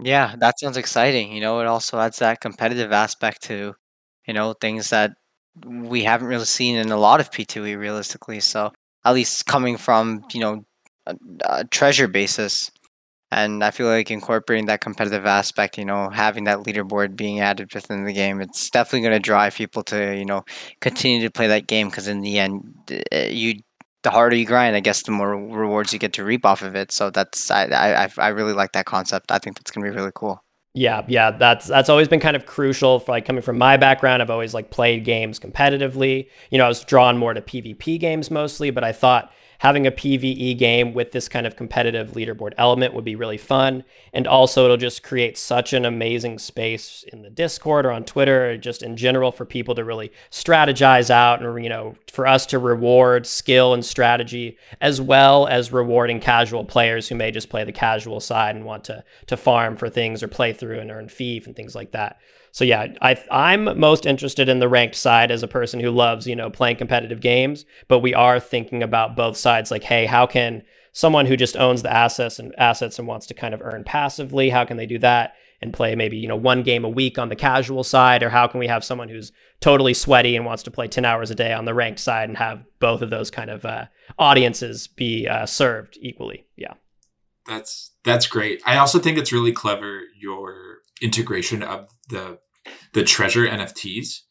Yeah, 0.01 0.35
that 0.39 0.59
sounds 0.59 0.77
exciting. 0.77 1.31
You 1.31 1.41
know, 1.41 1.59
it 1.59 1.65
also 1.65 1.99
adds 1.99 2.19
that 2.19 2.41
competitive 2.41 2.91
aspect 2.91 3.41
to, 3.43 3.75
you 4.27 4.33
know, 4.33 4.53
things 4.53 4.91
that 4.91 5.13
we 5.65 6.03
haven't 6.03 6.27
really 6.27 6.45
seen 6.45 6.75
in 6.75 6.91
a 6.91 6.97
lot 6.97 7.19
of 7.19 7.31
P2E 7.31 7.77
realistically. 7.77 8.39
So 8.39 8.71
at 9.03 9.15
least 9.15 9.47
coming 9.47 9.77
from, 9.77 10.23
you 10.33 10.39
know, 10.39 10.65
a, 11.07 11.15
a 11.45 11.65
treasure 11.65 12.07
basis, 12.07 12.69
and 13.31 13.63
I 13.63 13.71
feel 13.71 13.87
like 13.87 14.09
incorporating 14.09 14.67
that 14.67 14.81
competitive 14.81 15.25
aspect, 15.25 15.77
you 15.77 15.85
know, 15.85 16.09
having 16.09 16.45
that 16.45 16.59
leaderboard 16.59 17.15
being 17.15 17.41
added 17.41 17.73
within 17.73 18.05
the 18.05 18.13
game, 18.13 18.39
it's 18.41 18.69
definitely 18.69 19.01
going 19.01 19.13
to 19.13 19.19
drive 19.19 19.55
people 19.55 19.83
to, 19.83 20.15
you 20.15 20.25
know, 20.25 20.45
continue 20.79 21.21
to 21.21 21.31
play 21.31 21.47
that 21.47 21.67
game 21.67 21.89
because 21.89 22.07
in 22.07 22.21
the 22.21 22.39
end, 22.39 23.03
eh, 23.11 23.27
you 23.27 23.61
the 24.03 24.11
harder 24.11 24.35
you 24.35 24.45
grind, 24.45 24.75
I 24.75 24.79
guess, 24.79 25.03
the 25.03 25.11
more 25.11 25.35
rewards 25.35 25.91
you 25.91 25.99
get 25.99 26.13
to 26.13 26.23
reap 26.23 26.45
off 26.45 26.61
of 26.61 26.75
it. 26.75 26.91
So 26.91 27.09
that's 27.09 27.51
I 27.51 27.65
I 27.65 28.09
I 28.17 28.27
really 28.29 28.53
like 28.53 28.71
that 28.73 28.85
concept. 28.85 29.31
I 29.31 29.39
think 29.39 29.57
that's 29.57 29.71
going 29.71 29.85
to 29.85 29.91
be 29.91 29.95
really 29.95 30.11
cool. 30.15 30.41
Yeah, 30.73 31.03
yeah, 31.07 31.31
that's 31.31 31.65
that's 31.67 31.89
always 31.89 32.07
been 32.07 32.19
kind 32.19 32.35
of 32.35 32.45
crucial 32.45 32.99
for 32.99 33.11
like 33.11 33.25
coming 33.25 33.41
from 33.41 33.57
my 33.57 33.77
background. 33.77 34.21
I've 34.21 34.29
always 34.29 34.53
like 34.53 34.69
played 34.69 35.03
games 35.03 35.39
competitively. 35.39 36.29
You 36.51 36.59
know, 36.59 36.65
I 36.65 36.67
was 36.67 36.83
drawn 36.83 37.17
more 37.17 37.33
to 37.33 37.41
PvP 37.41 37.99
games 37.99 38.29
mostly, 38.29 38.69
but 38.69 38.83
I 38.83 38.91
thought 38.91 39.33
having 39.59 39.87
a 39.87 39.91
PVE 39.91 40.57
game 40.57 40.93
with 40.93 41.11
this 41.11 41.27
kind 41.27 41.47
of 41.47 41.55
competitive 41.55 42.11
leaderboard 42.11 42.53
element 42.57 42.93
would 42.93 43.05
be 43.05 43.15
really 43.15 43.37
fun. 43.37 43.83
And 44.13 44.27
also, 44.27 44.65
it'll 44.65 44.77
just 44.77 45.03
create 45.03 45.37
such 45.37 45.73
an 45.73 45.85
amazing 45.85 46.39
space 46.39 47.03
in 47.11 47.21
the 47.21 47.29
Discord 47.29 47.85
or 47.85 47.91
on 47.91 48.03
Twitter, 48.03 48.51
or 48.51 48.57
just 48.57 48.83
in 48.83 48.97
general, 48.97 49.31
for 49.31 49.45
people 49.45 49.75
to 49.75 49.83
really 49.83 50.11
strategize 50.31 51.09
out 51.09 51.43
and, 51.43 51.63
you 51.63 51.69
know, 51.69 51.95
for 52.11 52.27
us 52.27 52.45
to 52.47 52.59
reward 52.59 53.25
skill 53.25 53.73
and 53.73 53.85
strategy 53.85 54.57
as 54.81 55.01
well 55.01 55.47
as 55.47 55.71
rewarding 55.71 56.19
casual 56.19 56.65
players 56.65 57.07
who 57.07 57.15
may 57.15 57.31
just 57.31 57.49
play 57.49 57.63
the 57.63 57.71
casual 57.71 58.19
side 58.19 58.55
and 58.55 58.65
want 58.65 58.83
to, 58.85 59.03
to 59.27 59.37
farm 59.37 59.75
for 59.75 59.89
things 59.89 60.21
or 60.23 60.27
play 60.27 60.53
through 60.53 60.79
and 60.79 60.91
earn 60.91 61.09
fief 61.09 61.47
and 61.47 61.55
things 61.55 61.75
like 61.75 61.91
that. 61.91 62.19
So 62.57 62.65
yeah, 62.65 62.87
I 63.03 63.15
I'm 63.29 63.79
most 63.79 64.07
interested 64.07 64.49
in 64.49 64.57
the 64.57 64.67
ranked 64.67 64.95
side 64.95 65.29
as 65.29 65.43
a 65.43 65.47
person 65.47 65.79
who 65.79 65.91
loves, 65.91 66.25
you 66.25 66.35
know, 66.35 66.49
playing 66.49 66.77
competitive 66.77 67.21
games, 67.21 67.65
but 67.87 67.99
we 67.99 68.15
are 68.15 68.39
thinking 68.39 68.81
about 68.81 69.15
both 69.15 69.37
sides 69.37 69.69
like, 69.69 69.83
hey, 69.83 70.07
how 70.07 70.25
can 70.25 70.63
someone 70.91 71.27
who 71.27 71.37
just 71.37 71.55
owns 71.55 71.83
the 71.83 71.93
assets 71.93 72.39
and 72.39 72.55
assets 72.57 72.97
and 72.97 73.07
wants 73.07 73.27
to 73.27 73.35
kind 73.35 73.53
of 73.53 73.61
earn 73.61 73.83
passively, 73.83 74.49
how 74.49 74.65
can 74.65 74.77
they 74.77 74.87
do 74.87 74.97
that? 74.97 75.35
and 75.59 75.73
play 75.73 75.95
maybe 75.95 76.17
you 76.17 76.27
know 76.27 76.35
one 76.35 76.61
game 76.61 76.85
a 76.85 76.89
week 76.89 77.19
on 77.19 77.29
the 77.29 77.35
casual 77.35 77.83
side? 77.83 78.23
Or 78.23 78.29
how 78.29 78.47
can 78.47 78.59
we 78.59 78.67
have 78.67 78.83
someone 78.83 79.09
who's 79.09 79.31
totally 79.59 79.93
sweaty 79.93 80.35
and 80.35 80.43
wants 80.43 80.63
to 80.63 80.71
play 80.71 80.87
10 80.87 81.05
hours 81.05 81.29
a 81.29 81.35
day 81.35 81.53
on 81.53 81.65
the 81.65 81.75
ranked 81.75 81.99
side 81.99 82.27
and 82.29 82.37
have 82.37 82.63
both 82.79 83.03
of 83.03 83.11
those 83.11 83.29
kind 83.29 83.51
of 83.51 83.65
uh, 83.65 83.85
audiences 84.17 84.87
be 84.87 85.27
uh, 85.27 85.45
served 85.45 85.97
equally? 86.01 86.47
Yeah. 86.55 86.73
That's 87.47 87.91
that's 88.03 88.25
great. 88.25 88.63
I 88.65 88.77
also 88.77 88.97
think 88.97 89.19
it's 89.19 89.31
really 89.31 89.51
clever 89.51 90.01
your 90.19 90.79
integration 91.01 91.63
of 91.63 91.89
the 92.09 92.39
the 92.93 93.03
treasure 93.03 93.47
NFTs, 93.47 94.21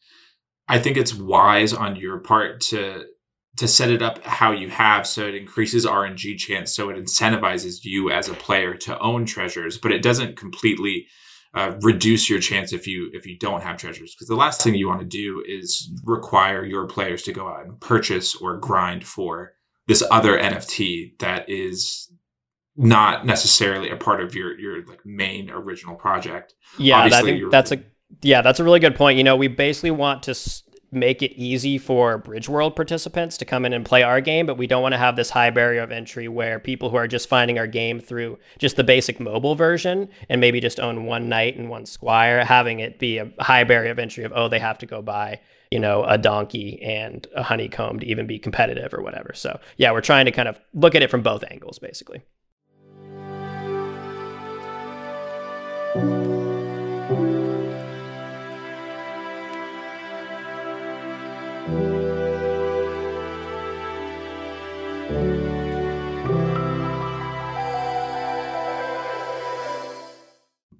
I 0.69 0.79
think 0.79 0.97
it's 0.97 1.15
wise 1.15 1.73
on 1.73 1.97
your 1.97 2.19
part 2.19 2.61
to 2.63 3.07
to 3.57 3.67
set 3.67 3.91
it 3.91 4.03
up 4.03 4.23
how 4.23 4.53
you 4.53 4.69
have 4.69 5.07
so 5.07 5.27
it 5.27 5.35
increases 5.35 5.87
RNG 5.87 6.37
chance 6.37 6.75
so 6.75 6.91
it 6.91 6.97
incentivizes 7.03 7.85
you 7.85 8.11
as 8.11 8.29
a 8.29 8.35
player 8.35 8.75
to 8.75 8.99
own 8.99 9.25
treasures 9.25 9.79
but 9.79 9.93
it 9.93 10.03
doesn't 10.03 10.37
completely 10.37 11.07
uh, 11.55 11.75
reduce 11.81 12.29
your 12.29 12.39
chance 12.39 12.75
if 12.75 12.87
you 12.87 13.09
if 13.15 13.25
you 13.25 13.39
don't 13.39 13.63
have 13.63 13.79
treasures 13.79 14.15
because 14.15 14.29
the 14.29 14.37
last 14.37 14.63
thing 14.63 14.75
you 14.75 14.89
want 14.89 15.01
to 15.01 15.07
do 15.07 15.43
is 15.47 15.91
require 16.05 16.67
your 16.67 16.87
players 16.87 17.23
to 17.23 17.33
go 17.33 17.49
out 17.49 17.65
and 17.65 17.81
purchase 17.81 18.35
or 18.37 18.59
grind 18.59 19.07
for 19.07 19.55
this 19.87 20.03
other 20.11 20.39
NFT 20.39 21.19
that 21.21 21.49
is 21.49 22.13
not 22.77 23.25
necessarily 23.25 23.89
a 23.91 23.97
part 23.97 24.21
of 24.21 24.35
your 24.35 24.59
your 24.59 24.85
like 24.85 25.05
main 25.07 25.51
original 25.51 25.97
project. 25.97 26.55
Yeah, 26.79 26.99
I 26.99 27.23
think 27.23 27.51
that's 27.51 27.73
a 27.73 27.79
yeah, 28.23 28.43
that's 28.43 28.61
a 28.61 28.65
really 28.65 28.81
good 28.81 28.97
point. 28.97 29.19
You 29.19 29.25
know, 29.25 29.37
we 29.37 29.49
basically 29.49 29.91
want 29.91 30.23
to 30.25 30.35
make 30.93 31.23
it 31.23 31.33
easy 31.33 31.79
for 31.79 32.21
Bridgeworld 32.21 32.77
participants 32.77 33.37
to 33.39 33.45
come 33.45 33.65
in 33.65 33.73
and 33.73 33.85
play 33.85 34.03
our 34.03 34.21
game, 34.21 34.47
but 34.47 34.57
we 34.57 34.67
don't 34.67 34.83
want 34.83 34.93
to 34.93 34.99
have 34.99 35.17
this 35.17 35.31
high 35.31 35.51
barrier 35.51 35.83
of 35.83 35.91
entry 35.91 36.29
where 36.29 36.59
people 36.59 36.91
who 36.91 36.97
are 36.97 37.09
just 37.09 37.29
finding 37.29 37.59
our 37.59 37.67
game 37.67 38.01
through 38.01 38.39
just 38.59 38.77
the 38.77 38.85
basic 38.85 39.21
mobile 39.21 39.55
version 39.55 40.09
and 40.29 40.41
maybe 40.41 40.61
just 40.61 40.81
own 40.81 41.05
one 41.05 41.29
knight 41.29 41.57
and 41.57 41.69
one 41.69 41.87
squire, 41.87 42.45
having 42.45 42.81
it 42.81 42.99
be 42.99 43.19
a 43.19 43.31
high 43.41 43.65
barrier 43.65 43.91
of 43.91 43.99
entry 43.99 44.25
of 44.25 44.33
oh 44.35 44.49
they 44.49 44.59
have 44.59 44.79
to 44.79 44.87
go 44.87 45.03
buy 45.03 45.41
you 45.71 45.81
know 45.81 46.05
a 46.05 46.17
donkey 46.17 46.81
and 46.83 47.27
a 47.35 47.43
honeycomb 47.43 47.99
to 47.99 48.07
even 48.07 48.27
be 48.27 48.39
competitive 48.39 48.95
or 48.95 49.03
whatever. 49.03 49.33
So 49.35 49.59
yeah, 49.77 49.93
we're 49.93 50.01
trying 50.01 50.27
to 50.27 50.33
kind 50.33 50.49
of 50.49 50.59
look 50.73 50.95
at 50.95 51.03
it 51.03 51.11
from 51.11 51.23
both 51.23 51.45
angles 51.51 51.79
basically. 51.79 52.23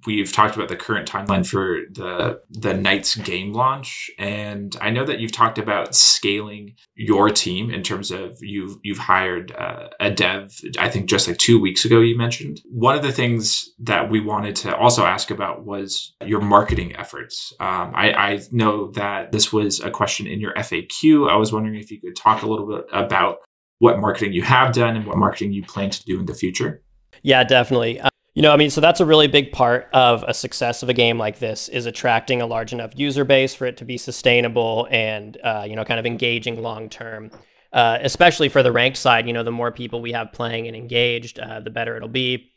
We've 0.07 0.31
talked 0.31 0.55
about 0.55 0.69
the 0.69 0.75
current 0.75 1.07
timeline 1.07 1.45
for 1.45 1.81
the 1.91 2.41
the 2.49 2.73
Knights 2.73 3.15
game 3.17 3.53
launch, 3.53 4.09
and 4.17 4.75
I 4.81 4.89
know 4.89 5.05
that 5.05 5.19
you've 5.19 5.33
talked 5.33 5.59
about 5.59 5.93
scaling 5.93 6.75
your 6.95 7.29
team 7.29 7.69
in 7.69 7.83
terms 7.83 8.09
of 8.09 8.37
you've 8.41 8.77
you've 8.83 8.97
hired 8.97 9.51
uh, 9.51 9.89
a 9.99 10.09
dev. 10.09 10.59
I 10.79 10.89
think 10.89 11.07
just 11.07 11.27
like 11.27 11.37
two 11.37 11.59
weeks 11.59 11.85
ago 11.85 11.99
you 11.99 12.17
mentioned 12.17 12.61
one 12.71 12.95
of 12.95 13.03
the 13.03 13.11
things 13.11 13.69
that 13.79 14.09
we 14.09 14.19
wanted 14.21 14.55
to 14.57 14.75
also 14.75 15.05
ask 15.05 15.29
about 15.29 15.65
was 15.65 16.15
your 16.25 16.41
marketing 16.41 16.95
efforts. 16.95 17.53
Um, 17.59 17.91
I, 17.93 18.11
I 18.13 18.41
know 18.51 18.91
that 18.91 19.33
this 19.33 19.51
was 19.51 19.81
a 19.81 19.91
question 19.91 20.25
in 20.25 20.39
your 20.39 20.53
FAQ. 20.53 21.29
I 21.29 21.35
was 21.35 21.51
wondering 21.51 21.75
if 21.75 21.91
you 21.91 21.99
could 21.99 22.15
talk 22.15 22.41
a 22.41 22.47
little 22.47 22.65
bit 22.65 22.85
about 22.93 23.39
what 23.79 23.99
marketing 23.99 24.33
you 24.33 24.41
have 24.41 24.73
done 24.73 24.95
and 24.95 25.05
what 25.05 25.17
marketing 25.17 25.51
you 25.51 25.63
plan 25.63 25.89
to 25.89 26.03
do 26.05 26.19
in 26.19 26.25
the 26.25 26.33
future. 26.33 26.81
Yeah, 27.23 27.43
definitely. 27.43 27.99
You 28.37 28.43
know, 28.43 28.51
I 28.51 28.55
mean, 28.55 28.69
so 28.69 28.81
that's 28.81 28.99
a 28.99 29.05
really 29.05 29.25
big 29.25 29.51
part 29.51 29.89
of 29.93 30.23
a 30.27 30.31
success 30.31 30.83
of 30.83 30.89
a 30.89 30.93
game 30.93 31.17
like 31.17 31.39
this 31.39 31.69
is 31.69 31.87
attracting 31.87 32.39
a 32.39 32.45
large 32.45 32.71
enough 32.71 32.91
user 32.95 33.25
base 33.25 33.55
for 33.55 33.65
it 33.65 33.77
to 33.77 33.83
be 33.83 33.97
sustainable 33.97 34.87
and 34.91 35.39
uh, 35.43 35.65
you 35.67 35.75
know 35.75 35.83
kind 35.83 35.99
of 35.99 36.05
engaging 36.05 36.61
long 36.61 36.87
term. 36.87 37.31
Uh, 37.73 37.97
especially 38.01 38.47
for 38.47 38.61
the 38.61 38.71
ranked 38.71 38.99
side, 38.99 39.25
you 39.25 39.33
know, 39.33 39.41
the 39.41 39.51
more 39.51 39.71
people 39.71 40.03
we 40.03 40.11
have 40.11 40.31
playing 40.33 40.67
and 40.67 40.75
engaged, 40.75 41.39
uh, 41.39 41.61
the 41.61 41.71
better 41.71 41.97
it'll 41.97 42.07
be. 42.07 42.51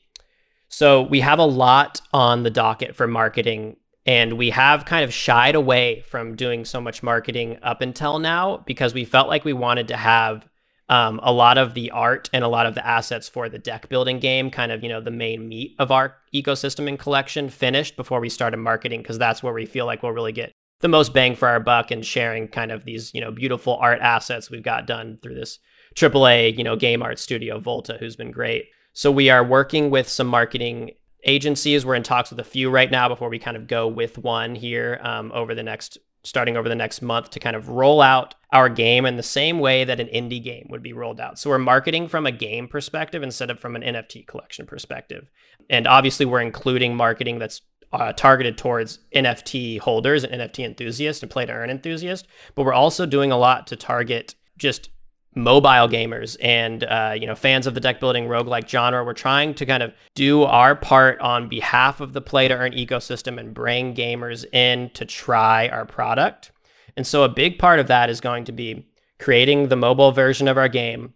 So 0.68 1.00
we 1.00 1.20
have 1.20 1.38
a 1.38 1.46
lot 1.46 2.02
on 2.12 2.42
the 2.42 2.50
docket 2.50 2.94
for 2.94 3.06
marketing, 3.06 3.76
and 4.04 4.34
we 4.34 4.50
have 4.50 4.84
kind 4.84 5.02
of 5.02 5.14
shied 5.14 5.54
away 5.54 6.02
from 6.02 6.36
doing 6.36 6.66
so 6.66 6.82
much 6.82 7.02
marketing 7.02 7.56
up 7.62 7.80
until 7.80 8.18
now 8.18 8.58
because 8.66 8.92
we 8.92 9.06
felt 9.06 9.28
like 9.28 9.46
we 9.46 9.54
wanted 9.54 9.88
to 9.88 9.96
have 9.96 10.46
um, 10.90 11.20
a 11.22 11.32
lot 11.32 11.56
of 11.56 11.74
the 11.74 11.92
art 11.92 12.28
and 12.32 12.42
a 12.42 12.48
lot 12.48 12.66
of 12.66 12.74
the 12.74 12.84
assets 12.84 13.28
for 13.28 13.48
the 13.48 13.60
deck 13.60 13.88
building 13.88 14.18
game, 14.18 14.50
kind 14.50 14.72
of, 14.72 14.82
you 14.82 14.88
know, 14.88 15.00
the 15.00 15.12
main 15.12 15.48
meat 15.48 15.76
of 15.78 15.92
our 15.92 16.16
ecosystem 16.34 16.88
and 16.88 16.98
collection 16.98 17.48
finished 17.48 17.96
before 17.96 18.18
we 18.18 18.28
started 18.28 18.56
marketing, 18.56 19.00
because 19.00 19.16
that's 19.16 19.40
where 19.40 19.52
we 19.52 19.66
feel 19.66 19.86
like 19.86 20.02
we'll 20.02 20.10
really 20.10 20.32
get 20.32 20.52
the 20.80 20.88
most 20.88 21.14
bang 21.14 21.36
for 21.36 21.46
our 21.46 21.60
buck 21.60 21.92
and 21.92 22.04
sharing 22.04 22.48
kind 22.48 22.72
of 22.72 22.84
these, 22.84 23.14
you 23.14 23.20
know, 23.20 23.30
beautiful 23.30 23.76
art 23.76 24.00
assets 24.00 24.50
we've 24.50 24.64
got 24.64 24.88
done 24.88 25.16
through 25.22 25.36
this 25.36 25.60
AAA, 25.94 26.58
you 26.58 26.64
know, 26.64 26.74
game 26.74 27.02
art 27.02 27.20
studio, 27.20 27.60
Volta, 27.60 27.96
who's 28.00 28.16
been 28.16 28.32
great. 28.32 28.66
So 28.92 29.12
we 29.12 29.30
are 29.30 29.44
working 29.44 29.90
with 29.90 30.08
some 30.08 30.26
marketing 30.26 30.90
agencies. 31.24 31.86
We're 31.86 31.94
in 31.94 32.02
talks 32.02 32.30
with 32.30 32.40
a 32.40 32.44
few 32.44 32.68
right 32.68 32.90
now 32.90 33.08
before 33.08 33.28
we 33.28 33.38
kind 33.38 33.56
of 33.56 33.68
go 33.68 33.86
with 33.86 34.18
one 34.18 34.56
here 34.56 34.98
um, 35.02 35.30
over 35.32 35.54
the 35.54 35.62
next 35.62 35.98
starting 36.22 36.56
over 36.56 36.68
the 36.68 36.74
next 36.74 37.02
month 37.02 37.30
to 37.30 37.40
kind 37.40 37.56
of 37.56 37.68
roll 37.68 38.00
out 38.00 38.34
our 38.52 38.68
game 38.68 39.06
in 39.06 39.16
the 39.16 39.22
same 39.22 39.58
way 39.58 39.84
that 39.84 40.00
an 40.00 40.08
indie 40.08 40.42
game 40.42 40.66
would 40.70 40.82
be 40.82 40.92
rolled 40.92 41.20
out. 41.20 41.38
So 41.38 41.50
we're 41.50 41.58
marketing 41.58 42.08
from 42.08 42.26
a 42.26 42.32
game 42.32 42.68
perspective 42.68 43.22
instead 43.22 43.50
of 43.50 43.58
from 43.58 43.76
an 43.76 43.82
NFT 43.82 44.26
collection 44.26 44.66
perspective. 44.66 45.30
And 45.68 45.86
obviously, 45.86 46.26
we're 46.26 46.40
including 46.40 46.94
marketing 46.96 47.38
that's 47.38 47.62
uh, 47.92 48.12
targeted 48.12 48.56
towards 48.56 49.00
NFT 49.14 49.80
holders 49.80 50.24
and 50.24 50.40
NFT 50.40 50.64
enthusiasts 50.64 51.22
and 51.22 51.30
play 51.30 51.46
to 51.46 51.52
earn 51.52 51.70
enthusiasts. 51.70 52.28
But 52.54 52.64
we're 52.64 52.72
also 52.72 53.06
doing 53.06 53.32
a 53.32 53.38
lot 53.38 53.66
to 53.68 53.76
target 53.76 54.34
just 54.58 54.90
mobile 55.34 55.88
gamers 55.88 56.36
and 56.40 56.82
uh, 56.84 57.12
you 57.14 57.26
know 57.26 57.36
fans 57.36 57.66
of 57.66 57.74
the 57.74 57.80
deck 57.80 58.00
building 58.00 58.26
roguelike 58.26 58.68
genre 58.68 59.04
we're 59.04 59.12
trying 59.12 59.54
to 59.54 59.64
kind 59.64 59.82
of 59.82 59.92
do 60.16 60.42
our 60.42 60.74
part 60.74 61.20
on 61.20 61.48
behalf 61.48 62.00
of 62.00 62.12
the 62.12 62.20
play 62.20 62.48
to 62.48 62.54
earn 62.54 62.72
ecosystem 62.72 63.38
and 63.38 63.54
bring 63.54 63.94
gamers 63.94 64.44
in 64.52 64.90
to 64.90 65.04
try 65.04 65.68
our 65.68 65.84
product. 65.84 66.50
And 66.96 67.06
so 67.06 67.22
a 67.22 67.28
big 67.28 67.58
part 67.58 67.78
of 67.78 67.86
that 67.86 68.10
is 68.10 68.20
going 68.20 68.44
to 68.44 68.52
be 68.52 68.86
creating 69.20 69.68
the 69.68 69.76
mobile 69.76 70.10
version 70.10 70.48
of 70.48 70.58
our 70.58 70.68
game 70.68 71.14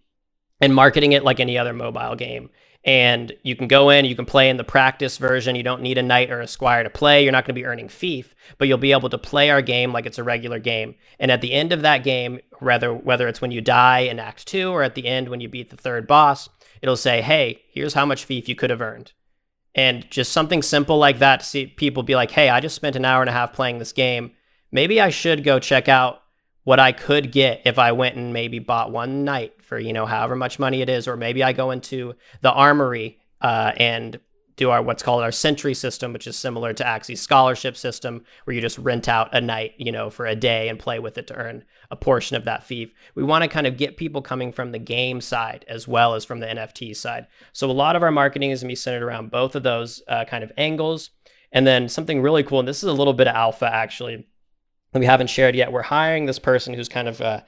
and 0.61 0.75
marketing 0.75 1.13
it 1.13 1.25
like 1.25 1.41
any 1.41 1.59
other 1.59 1.73
mobile 1.73 2.15
game 2.15 2.51
and 2.85 3.33
you 3.43 3.57
can 3.57 3.67
go 3.67 3.89
in, 3.89 4.05
you 4.05 4.15
can 4.15 4.27
play 4.27 4.51
in 4.51 4.59
the 4.59 4.65
practice 4.65 5.17
version. 5.17 5.57
You 5.57 5.63
don't 5.63 5.81
need 5.81 5.97
a 5.97 6.03
knight 6.03 6.31
or 6.31 6.41
a 6.41 6.47
squire 6.47 6.83
to 6.83 6.91
play. 6.91 7.23
You're 7.23 7.33
not 7.33 7.45
going 7.45 7.55
to 7.55 7.61
be 7.61 7.65
earning 7.65 7.89
fief, 7.89 8.35
but 8.59 8.69
you'll 8.69 8.77
be 8.77 8.93
able 8.93 9.09
to 9.09 9.17
play 9.17 9.51
our 9.51 9.63
game 9.63 9.93
like 9.93 10.05
it's 10.05 10.19
a 10.19 10.25
regular 10.25 10.59
game. 10.59 10.95
And 11.19 11.31
at 11.31 11.41
the 11.41 11.53
end 11.53 11.73
of 11.73 11.81
that 11.83 12.05
game, 12.05 12.41
whether 12.61 12.93
whether 12.93 13.27
it's 13.27 13.41
when 13.41 13.51
you 13.51 13.63
die 13.63 14.01
in 14.01 14.19
Act 14.19 14.47
Two 14.47 14.71
or 14.71 14.83
at 14.83 14.95
the 14.95 15.07
end 15.07 15.29
when 15.29 15.41
you 15.41 15.49
beat 15.49 15.71
the 15.71 15.77
third 15.77 16.07
boss, 16.07 16.51
it'll 16.83 16.97
say, 16.97 17.23
"Hey, 17.23 17.63
here's 17.71 17.95
how 17.95 18.05
much 18.05 18.25
fief 18.25 18.49
you 18.49 18.55
could 18.55 18.71
have 18.71 18.83
earned." 18.83 19.13
And 19.75 20.09
just 20.11 20.31
something 20.31 20.63
simple 20.63 20.99
like 20.99 21.19
that 21.21 21.41
to 21.41 21.47
see 21.47 21.67
people 21.67 22.03
be 22.03 22.15
like, 22.15 22.33
"Hey, 22.33 22.51
I 22.51 22.61
just 22.61 22.77
spent 22.77 22.97
an 22.97 23.07
hour 23.07 23.23
and 23.23 23.31
a 23.31 23.35
half 23.35 23.55
playing 23.55 23.79
this 23.79 23.93
game. 23.93 24.33
Maybe 24.71 25.01
I 25.01 25.09
should 25.09 25.43
go 25.43 25.59
check 25.59 25.89
out 25.89 26.21
what 26.65 26.81
I 26.81 26.93
could 26.93 27.31
get 27.31 27.63
if 27.65 27.79
I 27.79 27.93
went 27.93 28.17
and 28.17 28.33
maybe 28.33 28.59
bought 28.59 28.91
one 28.91 29.25
knight 29.25 29.63
for 29.63 29.79
you 29.79 29.93
know 29.93 30.07
however 30.07 30.35
much 30.37 30.59
money 30.59 30.83
it 30.83 30.89
is, 30.89 31.07
or 31.07 31.17
maybe 31.17 31.43
I 31.43 31.53
go 31.53 31.71
into 31.71 32.15
the 32.41 32.53
armory 32.53 33.19
uh, 33.41 33.73
and 33.77 34.19
do 34.57 34.71
our 34.71 34.83
what's 34.83 35.03
called 35.03 35.23
our 35.23 35.33
century 35.33 35.75
system, 35.75 36.13
which 36.13 36.27
is 36.27 36.37
similar 36.37 36.73
to 36.73 36.85
Axie's 36.85 37.21
scholarship 37.21 37.77
system, 37.77 38.25
where 38.45 38.55
you 38.55 38.61
just 38.61 38.79
rent 38.79 39.09
out 39.09 39.35
a 39.35 39.41
knight, 39.41 39.75
you 39.79 39.91
know, 39.91 40.11
for 40.11 40.27
a 40.27 40.37
day 40.37 40.69
and 40.69 40.79
play 40.79 40.99
with 40.99 41.19
it 41.19 41.27
to 41.27 41.35
earn 41.35 41.65
a 41.91 41.97
portion 41.97 42.37
of 42.37 42.45
that 42.45 42.65
fief. 42.65 42.93
We 43.15 43.25
want 43.25 43.43
to 43.43 43.49
kind 43.49 43.67
of 43.67 43.77
get 43.77 43.97
people 43.97 44.23
coming 44.23 44.53
from 44.53 44.73
the 44.73 44.79
game 44.79 45.21
side 45.21 45.65
as 45.69 45.89
well 45.89 46.15
as 46.15 46.25
from 46.25 46.41
the 46.41 46.47
NFT 46.47 46.95
side. 46.95 47.27
So 47.53 47.71
a 47.71 47.73
lot 47.73 47.97
of 47.97 48.03
our 48.03 48.13
marketing 48.13 48.51
is 48.51 48.63
gonna 48.63 48.71
be 48.71 48.77
centered 48.77 49.05
around 49.05 49.31
both 49.31 49.57
of 49.57 49.65
those 49.65 50.03
uh, 50.07 50.25
kind 50.25 50.45
of 50.45 50.53
angles. 50.57 51.11
And 51.51 51.67
then 51.67 51.89
something 51.89 52.21
really 52.21 52.43
cool, 52.43 52.59
and 52.59 52.67
this 52.69 52.83
is 52.83 52.89
a 52.89 52.93
little 52.93 53.13
bit 53.13 53.29
of 53.29 53.37
alpha 53.37 53.73
actually 53.73 54.27
that 54.95 55.01
we 55.01 55.07
haven't 55.07 55.27
shared 55.27 55.57
yet. 55.57 55.73
We're 55.73 55.83
hiring 55.83 56.25
this 56.25 56.39
person 56.39 56.73
who's 56.73 56.89
kind 56.89 57.09
of, 57.09 57.21
uh, 57.21 57.41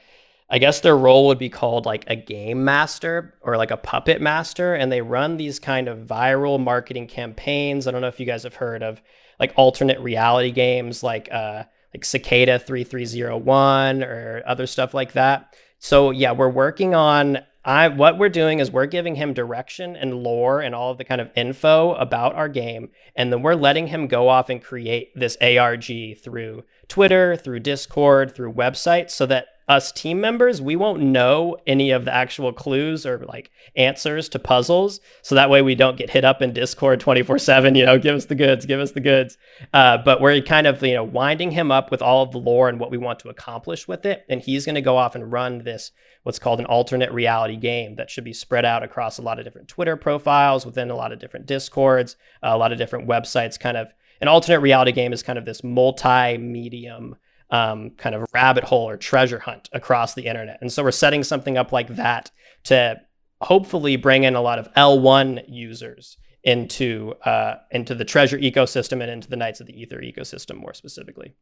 I 0.50 0.58
guess 0.58 0.80
their 0.80 0.96
role 0.96 1.28
would 1.28 1.38
be 1.38 1.48
called 1.48 1.86
like 1.86 2.04
a 2.08 2.16
game 2.16 2.64
master 2.64 3.34
or 3.40 3.56
like 3.56 3.70
a 3.70 3.76
puppet 3.76 4.20
master. 4.20 4.74
And 4.74 4.90
they 4.90 5.00
run 5.00 5.36
these 5.36 5.60
kind 5.60 5.88
of 5.88 6.00
viral 6.00 6.62
marketing 6.62 7.06
campaigns. 7.06 7.86
I 7.86 7.92
don't 7.92 8.00
know 8.00 8.08
if 8.08 8.18
you 8.18 8.26
guys 8.26 8.42
have 8.42 8.56
heard 8.56 8.82
of 8.82 9.00
like 9.38 9.52
alternate 9.54 10.00
reality 10.00 10.50
games 10.50 11.04
like, 11.04 11.28
uh, 11.30 11.62
like 11.94 12.04
Cicada 12.04 12.58
3301 12.58 14.02
or 14.02 14.42
other 14.44 14.66
stuff 14.66 14.92
like 14.92 15.12
that. 15.12 15.54
So 15.78 16.10
yeah, 16.10 16.32
we're 16.32 16.48
working 16.48 16.96
on 16.96 17.38
I 17.66 17.88
what 17.88 18.16
we're 18.16 18.28
doing 18.28 18.60
is 18.60 18.70
we're 18.70 18.86
giving 18.86 19.16
him 19.16 19.34
direction 19.34 19.96
and 19.96 20.22
lore 20.22 20.60
and 20.60 20.72
all 20.72 20.92
of 20.92 20.98
the 20.98 21.04
kind 21.04 21.20
of 21.20 21.30
info 21.34 21.94
about 21.94 22.36
our 22.36 22.48
game, 22.48 22.90
and 23.16 23.32
then 23.32 23.42
we're 23.42 23.56
letting 23.56 23.88
him 23.88 24.06
go 24.06 24.28
off 24.28 24.48
and 24.48 24.62
create 24.62 25.10
this 25.16 25.36
ARG 25.40 26.16
through 26.22 26.62
Twitter, 26.86 27.34
through 27.34 27.60
Discord, 27.60 28.32
through 28.32 28.52
websites, 28.52 29.10
so 29.10 29.26
that 29.26 29.48
us 29.68 29.90
team 29.90 30.20
members, 30.20 30.62
we 30.62 30.76
won't 30.76 31.02
know 31.02 31.56
any 31.66 31.90
of 31.90 32.04
the 32.04 32.14
actual 32.14 32.52
clues 32.52 33.04
or 33.04 33.18
like 33.26 33.50
answers 33.74 34.28
to 34.28 34.38
puzzles. 34.38 35.00
So 35.22 35.34
that 35.34 35.50
way 35.50 35.60
we 35.60 35.74
don't 35.74 35.98
get 35.98 36.10
hit 36.10 36.24
up 36.24 36.40
in 36.40 36.52
Discord 36.52 37.00
24 37.00 37.38
7, 37.38 37.74
you 37.74 37.84
know, 37.84 37.98
give 37.98 38.14
us 38.14 38.26
the 38.26 38.36
goods, 38.36 38.64
give 38.64 38.78
us 38.78 38.92
the 38.92 39.00
goods. 39.00 39.36
Uh, 39.72 39.98
but 39.98 40.20
we're 40.20 40.40
kind 40.40 40.68
of, 40.68 40.82
you 40.82 40.94
know, 40.94 41.02
winding 41.02 41.50
him 41.50 41.72
up 41.72 41.90
with 41.90 42.00
all 42.00 42.22
of 42.22 42.30
the 42.30 42.38
lore 42.38 42.68
and 42.68 42.78
what 42.78 42.92
we 42.92 42.98
want 42.98 43.18
to 43.20 43.28
accomplish 43.28 43.88
with 43.88 44.06
it. 44.06 44.24
And 44.28 44.40
he's 44.40 44.64
going 44.64 44.76
to 44.76 44.80
go 44.80 44.96
off 44.96 45.16
and 45.16 45.32
run 45.32 45.58
this, 45.58 45.90
what's 46.22 46.38
called 46.38 46.60
an 46.60 46.66
alternate 46.66 47.10
reality 47.10 47.56
game 47.56 47.96
that 47.96 48.08
should 48.08 48.24
be 48.24 48.32
spread 48.32 48.64
out 48.64 48.84
across 48.84 49.18
a 49.18 49.22
lot 49.22 49.40
of 49.40 49.44
different 49.44 49.68
Twitter 49.68 49.96
profiles, 49.96 50.64
within 50.64 50.90
a 50.90 50.96
lot 50.96 51.12
of 51.12 51.18
different 51.18 51.46
Discords, 51.46 52.16
a 52.42 52.56
lot 52.56 52.70
of 52.70 52.78
different 52.78 53.08
websites. 53.08 53.58
Kind 53.58 53.76
of 53.76 53.88
an 54.20 54.28
alternate 54.28 54.60
reality 54.60 54.92
game 54.92 55.12
is 55.12 55.24
kind 55.24 55.38
of 55.38 55.44
this 55.44 55.64
multi 55.64 56.38
medium 56.38 57.16
um, 57.50 57.90
kind 57.90 58.14
of 58.14 58.28
rabbit 58.32 58.64
hole 58.64 58.88
or 58.88 58.96
treasure 58.96 59.38
hunt 59.38 59.68
across 59.72 60.14
the 60.14 60.26
internet. 60.26 60.58
And 60.60 60.72
so 60.72 60.82
we're 60.82 60.90
setting 60.90 61.22
something 61.22 61.56
up 61.56 61.72
like 61.72 61.88
that 61.96 62.30
to 62.64 62.96
hopefully 63.40 63.96
bring 63.96 64.24
in 64.24 64.34
a 64.34 64.40
lot 64.40 64.58
of 64.58 64.72
L1 64.74 65.44
users 65.48 66.16
into 66.42 67.12
uh, 67.24 67.56
into 67.72 67.94
the 67.94 68.04
treasure 68.04 68.38
ecosystem 68.38 69.02
and 69.02 69.10
into 69.10 69.28
the 69.28 69.36
Knights 69.36 69.60
of 69.60 69.66
the 69.66 69.80
Ether 69.80 70.00
ecosystem 70.00 70.56
more 70.56 70.74
specifically. 70.74 71.34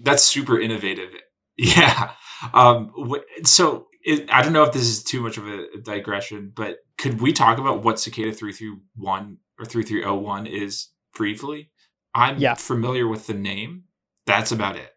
That's 0.00 0.22
super 0.22 0.60
innovative. 0.60 1.10
Yeah. 1.56 2.10
Um, 2.52 2.92
so 3.44 3.86
it, 4.02 4.28
I 4.28 4.42
don't 4.42 4.52
know 4.52 4.64
if 4.64 4.72
this 4.72 4.88
is 4.88 5.04
too 5.04 5.20
much 5.20 5.38
of 5.38 5.46
a 5.46 5.66
digression, 5.84 6.50
but 6.52 6.78
could 6.98 7.20
we 7.20 7.32
talk 7.32 7.58
about 7.58 7.84
what 7.84 8.00
Cicada 8.00 8.32
331 8.32 9.38
or 9.60 9.64
3301 9.64 10.46
is 10.46 10.88
briefly? 11.14 11.70
I'm 12.12 12.38
yeah. 12.38 12.54
familiar 12.54 13.06
with 13.06 13.28
the 13.28 13.34
name, 13.34 13.84
that's 14.26 14.52
about 14.52 14.76
it. 14.76 14.94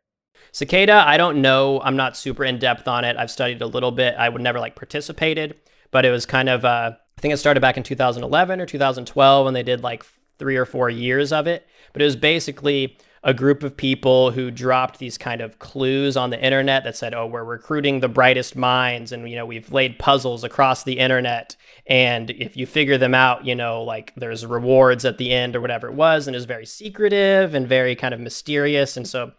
Cicada, 0.52 1.04
I 1.06 1.18
don't 1.18 1.42
know. 1.42 1.82
I'm 1.82 1.96
not 1.96 2.18
super 2.18 2.44
in 2.44 2.58
depth 2.58 2.88
on 2.88 3.06
it. 3.06 3.18
I've 3.18 3.32
studied 3.32 3.62
a 3.62 3.68
little 3.68 3.92
bit. 3.92 4.16
I 4.18 4.30
would 4.30 4.42
never 4.42 4.60
like 4.60 4.76
participated, 4.76 5.56
but 5.92 6.06
it 6.06 6.10
was 6.10 6.26
kind 6.26 6.50
of, 6.50 6.66
uh, 6.66 6.92
I 7.18 7.22
think 7.22 7.34
it 7.34 7.38
started 7.38 7.60
back 7.60 7.78
in 7.78 7.84
2011 7.84 8.62
or 8.62 8.66
2012, 8.66 9.48
and 9.48 9.56
they 9.56 9.64
did 9.64 9.84
like 9.84 10.06
three 10.40 10.56
or 10.56 10.66
four 10.66 10.90
years 10.90 11.32
of 11.32 11.48
it. 11.48 11.68
But 11.94 12.02
it 12.02 12.06
was 12.06 12.16
basically 12.16 12.98
a 13.28 13.34
group 13.34 13.62
of 13.62 13.76
people 13.76 14.32
who 14.32 14.50
dropped 14.50 15.00
these 15.00 15.18
kind 15.18 15.42
of 15.42 15.60
clues 15.60 16.16
on 16.16 16.30
the 16.30 16.42
internet 16.44 16.86
that 16.86 16.96
said, 16.96 17.14
"Oh, 17.14 17.28
we're 17.28 17.44
recruiting 17.44 18.00
the 18.00 18.08
brightest 18.08 18.56
minds, 18.56 19.12
and 19.12 19.30
you 19.30 19.36
know 19.36 19.46
we've 19.46 19.72
laid 19.72 20.00
puzzles 20.00 20.46
across 20.46 20.84
the 20.84 20.98
internet, 20.98 21.56
and 21.88 22.30
if 22.32 22.56
you 22.56 22.66
figure 22.66 22.98
them 22.98 23.14
out, 23.14 23.46
you 23.46 23.54
know 23.54 23.84
like 23.84 24.14
there's 24.16 24.46
rewards 24.46 25.04
at 25.06 25.18
the 25.18 25.34
end 25.34 25.56
or 25.58 25.62
whatever 25.62 25.88
it 25.88 25.94
was." 25.94 26.26
And 26.26 26.36
it 26.36 26.40
was 26.40 26.46
very 26.46 26.66
secretive 26.66 27.54
and 27.54 27.68
very 27.68 27.96
kind 27.96 28.14
of 28.14 28.20
mysterious, 28.22 28.98
and 28.98 29.08
so. 29.08 29.34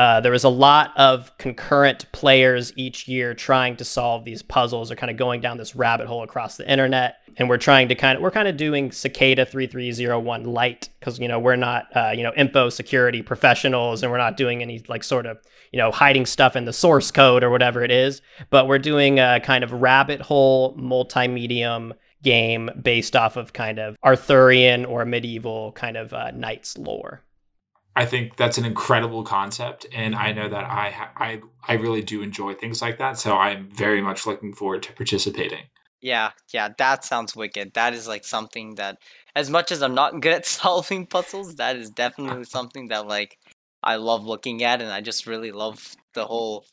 Uh, 0.00 0.18
there 0.18 0.32
was 0.32 0.44
a 0.44 0.48
lot 0.48 0.96
of 0.96 1.36
concurrent 1.36 2.10
players 2.10 2.72
each 2.74 3.06
year 3.06 3.34
trying 3.34 3.76
to 3.76 3.84
solve 3.84 4.24
these 4.24 4.40
puzzles 4.40 4.90
or 4.90 4.96
kind 4.96 5.10
of 5.10 5.18
going 5.18 5.42
down 5.42 5.58
this 5.58 5.76
rabbit 5.76 6.06
hole 6.06 6.22
across 6.22 6.56
the 6.56 6.66
internet. 6.66 7.16
And 7.36 7.50
we're 7.50 7.58
trying 7.58 7.88
to 7.88 7.94
kind 7.94 8.16
of 8.16 8.22
we're 8.22 8.30
kind 8.30 8.48
of 8.48 8.56
doing 8.56 8.92
Cicada 8.92 9.44
3301 9.44 10.44
light 10.44 10.88
because 10.98 11.18
you 11.18 11.28
know 11.28 11.38
we're 11.38 11.54
not 11.54 11.94
uh, 11.94 12.12
you 12.16 12.22
know 12.22 12.32
info 12.34 12.70
security 12.70 13.20
professionals 13.20 14.02
and 14.02 14.10
we're 14.10 14.16
not 14.16 14.38
doing 14.38 14.62
any 14.62 14.82
like 14.88 15.04
sort 15.04 15.26
of 15.26 15.36
you 15.70 15.76
know 15.76 15.90
hiding 15.90 16.24
stuff 16.24 16.56
in 16.56 16.64
the 16.64 16.72
source 16.72 17.10
code 17.10 17.44
or 17.44 17.50
whatever 17.50 17.84
it 17.84 17.90
is. 17.90 18.22
But 18.48 18.68
we're 18.68 18.78
doing 18.78 19.18
a 19.18 19.38
kind 19.40 19.62
of 19.62 19.70
rabbit 19.70 20.22
hole 20.22 20.72
multi-medium 20.78 21.92
game 22.22 22.70
based 22.80 23.14
off 23.14 23.36
of 23.36 23.52
kind 23.52 23.78
of 23.78 23.98
Arthurian 24.02 24.86
or 24.86 25.04
medieval 25.04 25.72
kind 25.72 25.98
of 25.98 26.14
uh, 26.14 26.30
knights 26.30 26.78
lore. 26.78 27.22
I 27.96 28.06
think 28.06 28.36
that's 28.36 28.56
an 28.56 28.64
incredible 28.64 29.24
concept, 29.24 29.86
and 29.92 30.14
I 30.14 30.32
know 30.32 30.48
that 30.48 30.64
I 30.64 30.90
ha- 30.90 31.12
I 31.16 31.40
I 31.66 31.74
really 31.74 32.02
do 32.02 32.22
enjoy 32.22 32.54
things 32.54 32.80
like 32.80 32.98
that. 32.98 33.18
So 33.18 33.36
I'm 33.36 33.68
very 33.70 34.00
much 34.00 34.26
looking 34.26 34.52
forward 34.52 34.82
to 34.84 34.92
participating. 34.92 35.64
Yeah, 36.00 36.30
yeah, 36.52 36.68
that 36.78 37.04
sounds 37.04 37.36
wicked. 37.36 37.74
That 37.74 37.92
is 37.92 38.08
like 38.08 38.24
something 38.24 38.76
that, 38.76 38.98
as 39.36 39.50
much 39.50 39.70
as 39.70 39.82
I'm 39.82 39.94
not 39.94 40.20
good 40.20 40.32
at 40.32 40.46
solving 40.46 41.06
puzzles, 41.06 41.56
that 41.56 41.76
is 41.76 41.90
definitely 41.90 42.44
something 42.56 42.88
that 42.88 43.06
like 43.06 43.38
I 43.82 43.96
love 43.96 44.24
looking 44.24 44.62
at, 44.62 44.80
and 44.80 44.90
I 44.90 45.00
just 45.00 45.26
really 45.26 45.52
love 45.52 45.96
the 46.14 46.26
whole 46.26 46.66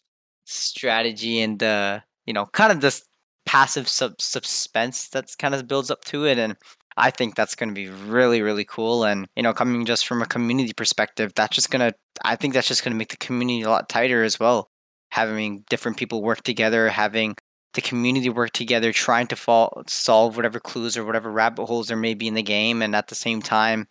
strategy 0.46 1.42
and 1.42 1.60
the 1.60 2.04
you 2.26 2.34
know 2.34 2.46
kind 2.46 2.72
of 2.72 2.82
this 2.82 3.04
passive 3.46 3.88
sub- 3.88 4.22
suspense 4.22 5.10
that's 5.10 5.36
kind 5.36 5.56
of 5.56 5.68
builds 5.68 5.90
up 5.92 6.04
to 6.06 6.26
it, 6.26 6.38
and 6.38 6.56
I 7.00 7.12
think 7.12 7.36
that's 7.36 7.54
going 7.54 7.70
to 7.70 7.76
be 7.76 7.90
really, 7.90 8.42
really 8.42 8.66
cool. 8.66 9.04
And, 9.04 9.28
you 9.36 9.44
know, 9.44 9.54
coming 9.54 9.86
just 9.86 10.08
from 10.08 10.24
a 10.24 10.26
community 10.26 10.74
perspective, 10.74 11.32
that's 11.36 11.56
just 11.56 11.70
going 11.70 11.92
to, 11.92 11.96
I 12.26 12.36
think 12.36 12.56
that's 12.56 12.68
just 12.68 12.84
going 12.84 12.92
to 12.92 12.98
make 12.98 13.12
the 13.12 13.18
community 13.18 13.62
a 13.62 13.70
lot 13.70 13.88
tighter 13.88 14.24
as 14.24 14.40
well. 14.40 14.68
Having 15.12 15.66
different 15.70 15.98
people 15.98 16.24
work 16.24 16.42
together, 16.42 16.90
having 16.90 17.36
the 17.76 17.82
community 17.82 18.30
work 18.30 18.50
together, 18.52 18.92
trying 18.92 19.28
to 19.28 19.36
fall, 19.36 19.84
solve 19.86 20.36
whatever 20.36 20.60
clues 20.60 20.98
or 20.98 21.06
whatever 21.06 21.32
rabbit 21.32 21.66
holes 21.66 21.88
there 21.88 21.98
may 21.98 22.16
be 22.16 22.28
in 22.28 22.34
the 22.34 22.42
game. 22.42 22.82
And 22.82 22.96
at 22.96 23.10
the 23.10 23.16
same 23.16 23.44
time, 23.44 23.88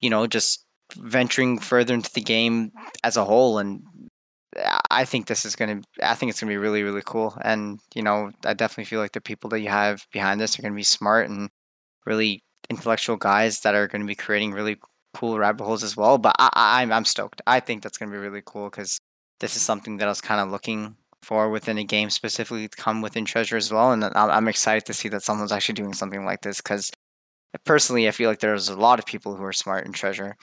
you 0.00 0.08
know, 0.08 0.26
just 0.26 0.64
venturing 0.96 1.58
further 1.58 1.92
into 1.92 2.10
the 2.14 2.22
game 2.22 2.72
as 3.04 3.18
a 3.18 3.24
whole. 3.24 3.58
And 3.58 3.82
I 4.90 5.04
think 5.04 5.26
this 5.26 5.44
is 5.44 5.56
going 5.56 5.82
to, 5.82 5.88
I 6.02 6.14
think 6.14 6.30
it's 6.30 6.40
going 6.40 6.48
to 6.48 6.54
be 6.54 6.56
really, 6.56 6.82
really 6.82 7.02
cool. 7.04 7.36
And, 7.42 7.80
you 7.94 8.02
know, 8.02 8.30
I 8.46 8.54
definitely 8.54 8.86
feel 8.86 9.00
like 9.00 9.12
the 9.12 9.20
people 9.20 9.50
that 9.50 9.60
you 9.60 9.68
have 9.68 10.06
behind 10.10 10.40
this 10.40 10.58
are 10.58 10.62
going 10.62 10.72
to 10.72 10.76
be 10.76 10.82
smart 10.82 11.28
and 11.28 11.50
really 12.06 12.42
intellectual 12.68 13.16
guys 13.16 13.60
that 13.60 13.74
are 13.74 13.88
going 13.88 14.02
to 14.02 14.06
be 14.06 14.14
creating 14.14 14.52
really 14.52 14.76
cool 15.14 15.38
rabbit 15.38 15.64
holes 15.64 15.82
as 15.82 15.96
well. 15.96 16.18
But 16.18 16.36
I, 16.38 16.50
I, 16.52 16.82
I'm 16.82 17.04
stoked. 17.04 17.42
I 17.46 17.60
think 17.60 17.82
that's 17.82 17.98
going 17.98 18.10
to 18.10 18.16
be 18.16 18.22
really 18.22 18.42
cool 18.44 18.70
because 18.70 18.98
this 19.40 19.56
is 19.56 19.62
something 19.62 19.96
that 19.96 20.06
I 20.06 20.10
was 20.10 20.20
kind 20.20 20.40
of 20.40 20.50
looking 20.50 20.96
for 21.22 21.50
within 21.50 21.78
a 21.78 21.84
game 21.84 22.10
specifically 22.10 22.68
to 22.68 22.76
come 22.76 23.02
within 23.02 23.24
Treasure 23.24 23.56
as 23.56 23.72
well. 23.72 23.92
And 23.92 24.04
I'm 24.04 24.48
excited 24.48 24.86
to 24.86 24.94
see 24.94 25.08
that 25.10 25.22
someone's 25.22 25.52
actually 25.52 25.74
doing 25.74 25.92
something 25.92 26.24
like 26.24 26.42
this 26.42 26.60
because 26.60 26.90
personally, 27.64 28.08
I 28.08 28.12
feel 28.12 28.30
like 28.30 28.40
there's 28.40 28.68
a 28.68 28.76
lot 28.76 28.98
of 28.98 29.06
people 29.06 29.36
who 29.36 29.44
are 29.44 29.52
smart 29.52 29.86
in 29.86 29.92
Treasure. 29.92 30.36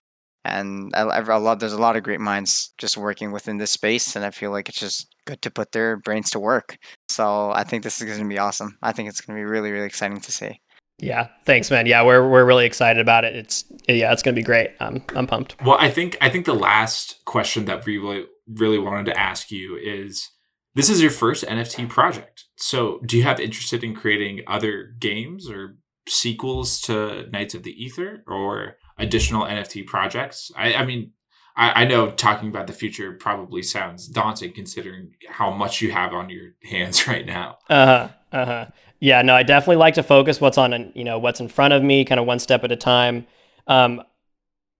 And 0.45 0.93
I, 0.95 1.01
I 1.01 1.37
love 1.37 1.59
there's 1.59 1.73
a 1.73 1.81
lot 1.81 1.97
of 1.97 2.03
great 2.03 2.21
minds 2.21 2.73
just 2.77 2.95
working 2.95 3.31
within 3.31 3.57
this 3.57 3.71
space, 3.71 4.15
and 4.15 4.23
I 4.23 4.31
feel 4.31 4.51
like 4.51 4.69
it's 4.69 4.79
just 4.79 5.13
good 5.25 5.41
to 5.41 5.51
put 5.51 5.73
their 5.73 5.97
brains 5.97 6.29
to 6.31 6.39
work. 6.39 6.77
So 7.09 7.51
I 7.51 7.63
think 7.65 7.83
this 7.83 7.99
is 7.99 8.07
going 8.07 8.19
to 8.21 8.29
be 8.29 8.39
awesome. 8.39 8.77
I 8.81 8.93
think 8.93 9.09
it's 9.09 9.19
going 9.19 9.37
to 9.37 9.41
be 9.41 9.45
really, 9.49 9.71
really 9.71 9.85
exciting 9.85 10.21
to 10.21 10.31
see. 10.31 10.61
Yeah, 10.99 11.27
thanks, 11.45 11.69
man. 11.69 11.85
Yeah, 11.85 12.03
we're 12.03 12.27
we're 12.27 12.45
really 12.45 12.65
excited 12.65 12.99
about 12.99 13.23
it. 13.23 13.35
It's 13.35 13.65
yeah, 13.87 14.11
it's 14.11 14.23
gonna 14.23 14.35
be 14.35 14.43
great. 14.43 14.71
I'm 14.79 15.03
I'm 15.15 15.27
pumped. 15.27 15.55
Well, 15.63 15.77
I 15.79 15.91
think 15.91 16.17
I 16.21 16.29
think 16.29 16.45
the 16.45 16.55
last 16.55 17.23
question 17.25 17.65
that 17.65 17.85
we 17.85 17.97
really 17.97 18.25
really 18.47 18.79
wanted 18.79 19.05
to 19.07 19.19
ask 19.19 19.51
you 19.51 19.77
is 19.77 20.29
this 20.73 20.89
is 20.89 21.01
your 21.01 21.11
first 21.11 21.43
NFT 21.45 21.89
project. 21.89 22.45
So 22.55 22.99
do 23.05 23.17
you 23.17 23.23
have 23.23 23.39
interested 23.39 23.83
in 23.83 23.95
creating 23.95 24.41
other 24.47 24.95
games 24.99 25.49
or 25.49 25.77
sequels 26.07 26.79
to 26.81 27.27
Knights 27.31 27.55
of 27.55 27.63
the 27.63 27.83
Ether 27.83 28.23
or 28.27 28.77
additional 28.97 29.45
NFT 29.45 29.85
projects? 29.85 30.51
I, 30.55 30.75
I 30.75 30.85
mean, 30.85 31.13
I, 31.55 31.81
I 31.81 31.85
know 31.85 32.11
talking 32.11 32.49
about 32.49 32.67
the 32.67 32.73
future 32.73 33.13
probably 33.13 33.63
sounds 33.63 34.07
daunting 34.07 34.53
considering 34.53 35.13
how 35.27 35.51
much 35.51 35.81
you 35.81 35.91
have 35.91 36.13
on 36.13 36.29
your 36.29 36.51
hands 36.63 37.07
right 37.07 37.25
now. 37.25 37.57
Uh 37.69 37.85
huh. 37.85 38.09
Uh 38.31 38.45
huh. 38.45 38.65
Yeah, 38.99 39.21
no, 39.21 39.35
I 39.35 39.43
definitely 39.43 39.75
like 39.75 39.93
to 39.95 40.03
focus 40.03 40.41
what's 40.41 40.57
on, 40.57 40.91
you 40.95 41.03
know, 41.03 41.19
what's 41.19 41.39
in 41.39 41.47
front 41.47 41.73
of 41.73 41.83
me, 41.83 42.03
kind 42.03 42.19
of 42.19 42.25
one 42.25 42.39
step 42.39 42.63
at 42.63 42.71
a 42.71 42.75
time. 42.75 43.27
Um, 43.67 44.01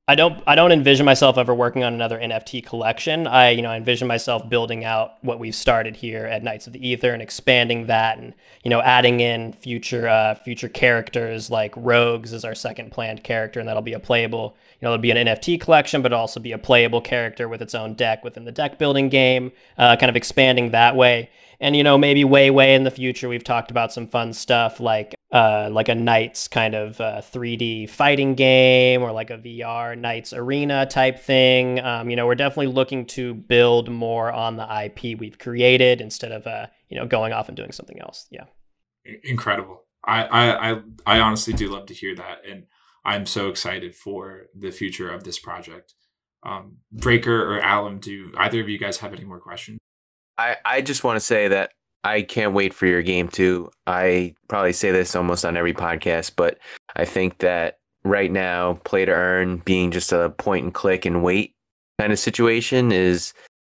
I 0.09 0.15
don't, 0.15 0.41
I 0.47 0.55
don't 0.55 0.71
envision 0.71 1.05
myself 1.05 1.37
ever 1.37 1.53
working 1.53 1.83
on 1.83 1.93
another 1.93 2.17
NFT 2.17 2.65
collection. 2.65 3.27
I, 3.27 3.49
you 3.49 3.61
know, 3.61 3.69
I 3.69 3.75
envision 3.75 4.07
myself 4.07 4.47
building 4.47 4.85
out 4.85 5.21
what 5.21 5.37
we've 5.37 5.53
started 5.53 5.97
here 5.97 6.25
at 6.25 6.43
Knights 6.43 6.65
of 6.65 6.71
the 6.71 6.87
Ether 6.87 7.11
and 7.11 7.21
expanding 7.21 7.87
that, 7.87 8.17
and 8.17 8.33
you 8.63 8.69
know, 8.69 8.81
adding 8.81 9.19
in 9.19 9.51
future, 9.51 10.07
uh, 10.07 10.35
future 10.35 10.69
characters 10.69 11.51
like 11.51 11.73
Rogues 11.75 12.31
is 12.31 12.45
our 12.45 12.55
second 12.55 12.93
planned 12.93 13.21
character, 13.25 13.59
and 13.59 13.67
that'll 13.67 13.81
be 13.81 13.93
a 13.93 13.99
playable, 13.99 14.55
you 14.79 14.85
know, 14.85 14.93
it'll 14.93 15.01
be 15.01 15.11
an 15.11 15.27
NFT 15.27 15.59
collection, 15.59 16.01
but 16.01 16.13
also 16.13 16.39
be 16.39 16.53
a 16.53 16.57
playable 16.57 17.01
character 17.01 17.49
with 17.49 17.61
its 17.61 17.75
own 17.75 17.93
deck 17.93 18.23
within 18.23 18.45
the 18.45 18.51
deck 18.53 18.79
building 18.79 19.09
game, 19.09 19.51
uh, 19.77 19.97
kind 19.97 20.09
of 20.09 20.15
expanding 20.15 20.71
that 20.71 20.95
way. 20.95 21.29
And 21.59 21.75
you 21.75 21.83
know, 21.83 21.97
maybe 21.97 22.23
way, 22.23 22.49
way 22.51 22.75
in 22.75 22.83
the 22.83 22.91
future, 22.91 23.27
we've 23.27 23.43
talked 23.43 23.71
about 23.71 23.91
some 23.91 24.07
fun 24.07 24.33
stuff 24.33 24.79
like 24.79 25.15
uh, 25.31 25.69
like 25.71 25.89
a 25.89 25.95
Knights 25.95 26.47
kind 26.47 26.73
of 26.73 27.01
uh, 27.01 27.21
3D 27.21 27.89
fighting 27.89 28.35
game 28.35 29.01
or 29.01 29.11
like 29.11 29.29
a 29.29 29.37
VR 29.37 29.97
Knights 29.97 30.33
Arena 30.33 30.85
type 30.85 31.19
thing. 31.19 31.79
Um, 31.79 32.09
you 32.09 32.15
know, 32.15 32.25
we're 32.25 32.35
definitely 32.35 32.67
looking 32.67 33.05
to 33.07 33.33
build 33.33 33.89
more 33.89 34.31
on 34.31 34.55
the 34.55 34.83
IP 34.85 35.19
we've 35.19 35.37
created 35.37 35.99
instead 35.99 36.31
of 36.31 36.47
uh, 36.47 36.67
you 36.89 36.97
know 36.97 37.05
going 37.05 37.33
off 37.33 37.47
and 37.47 37.57
doing 37.57 37.71
something 37.71 37.99
else. 37.99 38.27
Yeah, 38.31 38.45
incredible. 39.23 39.83
I 40.05 40.23
I 40.25 40.81
I, 41.05 41.19
honestly 41.19 41.53
do 41.53 41.69
love 41.69 41.87
to 41.87 41.93
hear 41.93 42.15
that, 42.15 42.43
and 42.49 42.65
I'm 43.03 43.25
so 43.25 43.49
excited 43.49 43.95
for 43.95 44.43
the 44.55 44.71
future 44.71 45.09
of 45.09 45.23
this 45.23 45.39
project. 45.39 45.93
Um, 46.43 46.77
Breaker 46.91 47.53
or 47.53 47.59
Alum, 47.59 47.99
do 47.99 48.31
either 48.37 48.61
of 48.61 48.69
you 48.69 48.77
guys 48.77 48.97
have 48.97 49.13
any 49.13 49.25
more 49.25 49.39
questions? 49.39 49.79
I, 50.37 50.57
I 50.65 50.81
just 50.81 51.03
want 51.03 51.17
to 51.17 51.25
say 51.25 51.47
that 51.47 51.71
I 52.03 52.21
can't 52.21 52.53
wait 52.53 52.73
for 52.73 52.85
your 52.85 53.01
game 53.01 53.27
too. 53.27 53.71
I 53.85 54.35
probably 54.47 54.73
say 54.73 54.91
this 54.91 55.15
almost 55.15 55.45
on 55.45 55.57
every 55.57 55.73
podcast, 55.73 56.33
but 56.35 56.59
I 56.95 57.05
think 57.05 57.39
that 57.39 57.79
right 58.03 58.31
now, 58.31 58.75
play 58.83 59.05
to 59.05 59.11
earn 59.11 59.57
being 59.65 59.91
just 59.91 60.11
a 60.11 60.29
point 60.29 60.63
and 60.63 60.73
click 60.73 61.05
and 61.05 61.23
wait 61.23 61.53
kind 61.99 62.13
of 62.13 62.19
situation 62.19 62.91
is 62.91 63.33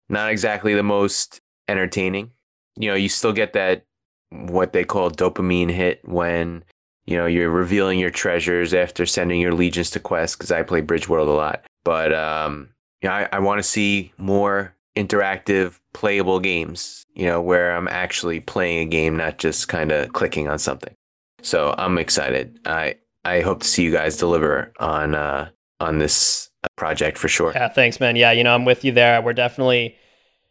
not 0.10 0.30
exactly 0.30 0.74
the 0.74 0.84
most 0.84 1.42
entertaining. 1.68 2.32
You 2.76 2.90
know, 2.90 2.96
you 2.96 3.10
still 3.10 3.34
get 3.34 3.54
that 3.54 3.86
what 4.30 4.74
they 4.74 4.84
call 4.84 5.12
dopamine 5.12 5.72
hit 5.72 6.08
when 6.08 6.64
you 7.06 7.18
know 7.18 7.26
you're 7.26 7.50
revealing 7.50 8.00
your 8.00 8.12
treasures 8.12 8.74
after 8.74 9.06
sending 9.06 9.42
your 9.42 9.54
legions 9.54 9.90
to 9.92 10.00
quest 10.00 10.38
because 10.38 10.52
I 10.52 10.64
play 10.64 10.82
Bridgeworld 10.82 11.28
a 11.28 11.32
lot. 11.32 11.66
But 11.84 12.14
um, 12.14 12.70
yeah, 13.02 13.14
I, 13.14 13.38
I 13.38 13.40
want 13.40 13.60
to 13.60 13.64
see 13.64 14.14
more 14.18 14.76
interactive 14.96 15.80
playable 15.94 16.40
games, 16.40 17.06
you 17.14 17.26
know, 17.26 17.42
where 17.42 17.76
I'm 17.76 17.88
actually 17.88 18.40
playing 18.40 18.80
a 18.80 18.86
game, 18.86 19.18
not 19.18 19.38
just 19.38 19.68
kind 19.68 19.92
of 19.92 20.14
clicking 20.14 20.48
on 20.48 20.60
something. 20.60 20.94
So 21.42 21.74
I'm 21.78 21.98
excited. 21.98 22.60
I 22.66 22.96
I 23.24 23.42
hope 23.42 23.62
to 23.62 23.68
see 23.68 23.84
you 23.84 23.92
guys 23.92 24.18
deliver 24.18 24.74
on 24.80 25.16
uh 25.16 25.50
on 25.80 25.98
this 25.98 26.50
uh, 26.64 26.68
project 26.76 27.18
for 27.18 27.28
sure. 27.28 27.52
Yeah, 27.54 27.70
thanks 27.70 28.00
man. 28.00 28.16
Yeah, 28.16 28.32
you 28.32 28.44
know, 28.44 28.54
I'm 28.54 28.66
with 28.66 28.84
you 28.84 28.92
there. 28.92 29.22
We're 29.22 29.34
definitely 29.34 29.96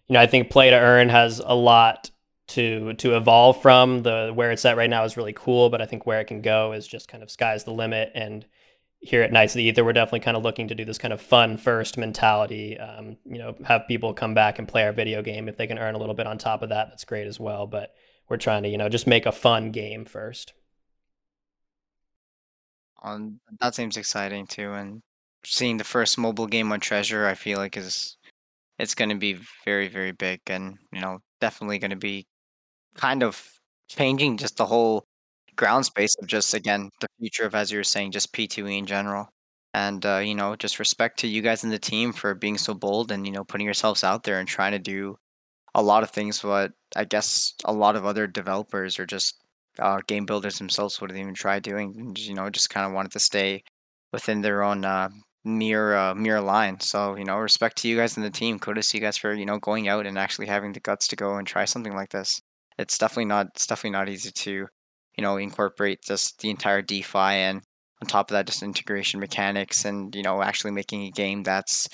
you 0.09 0.15
know, 0.15 0.21
I 0.21 0.27
think 0.27 0.51
play 0.51 0.71
to 0.71 0.77
earn 0.77 1.09
has 1.09 1.41
a 1.45 1.55
lot 1.55 2.11
to 2.49 2.95
to 2.95 3.17
evolve 3.17 3.63
from. 3.63 4.03
The 4.03 4.33
where 4.35 4.51
it's 4.51 4.65
at 4.65 4.77
right 4.77 4.91
now 4.91 5.05
is 5.05 5.17
really 5.17 5.33
cool, 5.33 5.71
but 5.71 5.81
I 5.81 5.87
think 5.87 6.07
where 6.07 6.21
it 6.21 6.27
can 6.27 6.43
go 6.43 6.73
is 6.73 6.87
just 6.87 7.09
kind 7.09 7.23
of 7.23 7.31
sky's 7.31 7.65
the 7.65 7.71
limit 7.73 8.11
and 8.15 8.45
here 9.01 9.23
at 9.23 9.33
Knights 9.33 9.55
of 9.55 9.59
the 9.59 9.65
Ether, 9.65 9.85
we're 9.85 9.95
definitely 9.95 10.21
kind 10.21 10.37
of 10.37 10.43
looking 10.43 10.69
to 10.69 10.75
do 10.75 10.85
this 10.85 10.99
kind 10.99 11.13
of 11.13 11.21
fun 11.21 11.57
first 11.57 11.97
mentality. 11.97 12.79
Um, 12.79 13.17
you 13.25 13.39
know, 13.39 13.55
have 13.65 13.89
people 13.89 14.13
come 14.13 14.35
back 14.35 14.59
and 14.59 14.69
play 14.69 14.85
our 14.85 14.93
video 14.93 15.23
game 15.23 15.49
if 15.49 15.57
they 15.57 15.67
can 15.67 15.79
earn 15.79 15.95
a 15.95 15.99
little 15.99 16.15
bit 16.15 16.27
on 16.27 16.37
top 16.37 16.63
of 16.63 16.69
that. 16.69 16.89
That's 16.91 17.05
great 17.05 17.27
as 17.27 17.41
well. 17.41 17.67
But 17.67 17.95
we're 18.29 18.37
trying 18.37 18.63
to, 18.65 18.69
you 18.69 18.77
know, 18.77 18.91
just 18.91 19.07
make 19.07 19.25
a 19.25 19.33
fun 19.33 19.71
game 19.71 20.05
first. 20.05 20.53
On 23.03 23.41
that 23.61 23.75
seems 23.75 23.97
exciting 23.97 24.47
too, 24.47 24.75
and 24.75 25.01
seeing 25.45 25.79
the 25.79 25.85
first 25.85 26.19
mobile 26.19 26.47
game 26.47 26.71
on 26.71 26.81
Treasure, 26.81 27.27
I 27.27 27.35
feel 27.35 27.59
like 27.59 27.79
is 27.79 28.19
it's 28.79 28.95
going 28.95 29.09
to 29.09 29.17
be 29.17 29.39
very 29.65 29.89
very 29.89 30.13
big, 30.13 30.41
and 30.47 30.77
you 30.93 31.01
know, 31.01 31.21
definitely 31.41 31.79
going 31.79 31.93
to 31.93 31.97
be 31.97 32.27
kind 32.95 33.23
of 33.23 33.43
changing 33.89 34.37
just 34.37 34.59
the 34.59 34.67
whole 34.67 35.07
ground 35.61 35.85
space 35.87 36.15
of 36.21 36.27
just 36.27 36.55
again 36.55 36.91
the 37.01 37.09
future 37.21 37.45
of 37.47 37.55
as 37.55 37.71
you 37.71 37.79
were 37.79 37.85
saying 37.85 38.11
just 38.13 38.33
p2e 38.33 38.79
in 38.79 38.87
general 38.87 39.29
and 39.75 40.05
uh, 40.07 40.19
you 40.19 40.35
know 40.35 40.57
just 40.57 40.79
respect 40.79 41.19
to 41.21 41.29
you 41.29 41.43
guys 41.43 41.65
in 41.65 41.71
the 41.71 41.79
team 41.79 42.13
for 42.13 42.35
being 42.35 42.59
so 42.59 42.75
bold 42.75 43.13
and 43.13 43.27
you 43.27 43.33
know 43.33 43.45
putting 43.45 43.67
yourselves 43.67 44.03
out 44.05 44.23
there 44.25 44.41
and 44.41 44.49
trying 44.49 44.73
to 44.73 44.79
do 44.95 45.17
a 45.75 45.83
lot 45.83 46.03
of 46.03 46.11
things 46.11 46.43
what 46.45 46.73
i 46.97 47.05
guess 47.05 47.55
a 47.65 47.73
lot 47.73 47.97
of 47.97 48.07
other 48.07 48.27
developers 48.27 48.99
or 48.99 49.07
just 49.07 49.35
uh, 49.79 50.01
game 50.09 50.27
builders 50.27 50.59
themselves 50.59 51.01
wouldn't 51.01 51.21
even 51.21 51.35
try 51.35 51.59
doing 51.61 52.15
you 52.19 52.35
know 52.35 52.51
just 52.51 52.71
kind 52.71 52.87
of 52.87 52.93
wanted 52.93 53.13
to 53.13 53.21
stay 53.21 53.63
within 54.13 54.41
their 54.41 54.63
own 54.63 54.85
uh, 54.85 55.09
mere 55.45 55.97
uh, 55.97 56.15
mere 56.15 56.41
line. 56.41 56.81
So 56.81 57.17
you 57.17 57.25
know, 57.25 57.39
respect 57.39 57.79
to 57.79 57.89
you 57.89 57.97
guys 57.97 58.17
in 58.17 58.23
the 58.23 58.31
team. 58.31 58.59
Kudos 58.59 58.89
to 58.91 58.99
you 58.99 59.03
guys 59.03 59.17
for 59.17 59.33
you 59.35 59.47
know 59.47 59.59
going 59.59 59.89
out 59.89 60.07
and 60.07 60.19
actually 60.19 60.47
having 60.49 60.73
the 60.73 60.81
guts 60.81 61.09
to 61.09 61.17
go 61.17 61.37
and 61.37 61.47
try 61.47 61.65
something 61.65 61.95
like 61.95 62.11
this. 62.11 62.41
It's 62.79 62.99
definitely 62.99 63.27
not 63.27 63.47
it's 63.55 63.67
definitely 63.67 63.91
not 63.99 64.09
easy 64.09 64.31
to 64.33 64.69
you 65.21 65.27
know 65.27 65.37
incorporate 65.37 66.01
just 66.03 66.41
the 66.41 66.49
entire 66.49 66.81
DeFi 66.81 67.19
and 67.19 67.61
on 68.01 68.09
top 68.09 68.31
of 68.31 68.35
that 68.35 68.47
just 68.47 68.63
integration 68.63 69.21
mechanics 69.21 69.85
and 69.85 70.17
you 70.17 70.23
know 70.23 70.41
actually 70.41 70.71
making 70.71 71.03
a 71.03 71.11
game 71.11 71.43
that's 71.43 71.91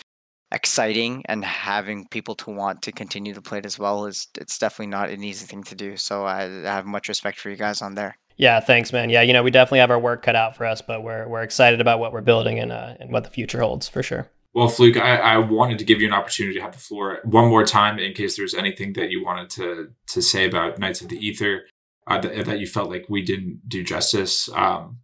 exciting 0.53 1.25
and 1.29 1.45
having 1.45 2.07
people 2.07 2.37
to 2.37 2.53
want 2.53 2.83
to 2.83 2.93
continue 2.93 3.35
to 3.35 3.43
play 3.43 3.59
it 3.59 3.67
as 3.67 3.81
well 3.81 4.07
is 4.07 4.29
it's 4.39 4.59
definitely 4.59 4.87
not 4.87 5.11
an 5.11 5.25
easy 5.25 5.45
thing 5.45 5.65
to 5.65 5.75
do. 5.75 5.97
So 5.97 6.25
I, 6.25 6.45
I 6.45 6.73
have 6.73 6.87
much 6.87 7.09
respect 7.09 7.41
for 7.41 7.51
you 7.51 7.57
guys 7.57 7.83
on 7.83 7.97
there. 7.97 8.17
Yeah, 8.37 8.61
thanks, 8.61 8.93
man. 8.93 9.11
Yeah, 9.11 9.23
you 9.23 9.33
know, 9.33 9.43
we 9.43 9.51
definitely 9.51 9.81
have 9.81 9.91
our 9.91 9.99
work 9.99 10.23
cut 10.23 10.37
out 10.37 10.57
for 10.57 10.67
us, 10.67 10.81
but 10.81 11.03
we're 11.03 11.27
we're 11.27 11.43
excited 11.43 11.81
about 11.81 11.99
what 11.99 12.13
we're 12.13 12.21
building 12.21 12.61
and 12.61 12.71
uh, 12.71 12.95
and 13.01 13.11
what 13.11 13.25
the 13.25 13.31
future 13.31 13.61
holds 13.61 13.89
for 13.89 14.05
sure. 14.05 14.31
Well, 14.55 14.69
Flook, 14.69 14.97
I, 14.97 15.17
I 15.17 15.39
wanted 15.39 15.79
to 15.81 15.85
give 15.85 16.01
you 16.01 16.07
an 16.07 16.15
opportunity 16.15 16.55
to 16.59 16.63
have 16.63 16.73
the 16.73 16.79
floor 16.79 17.21
one 17.25 17.49
more 17.49 17.65
time 17.65 17.99
in 17.99 18.13
case 18.13 18.37
there's 18.37 18.55
anything 18.55 18.93
that 18.93 19.11
you 19.11 19.25
wanted 19.25 19.51
to 19.51 19.91
to 20.13 20.23
say 20.23 20.47
about 20.47 20.79
Knights 20.79 21.01
of 21.01 21.09
the 21.09 21.19
Ether 21.19 21.65
uh, 22.07 22.21
that, 22.21 22.47
that 22.47 22.59
you 22.59 22.67
felt 22.67 22.91
like 22.91 23.07
we 23.09 23.23
didn't 23.23 23.69
do 23.69 23.83
justice. 23.83 24.49
Um, 24.55 24.99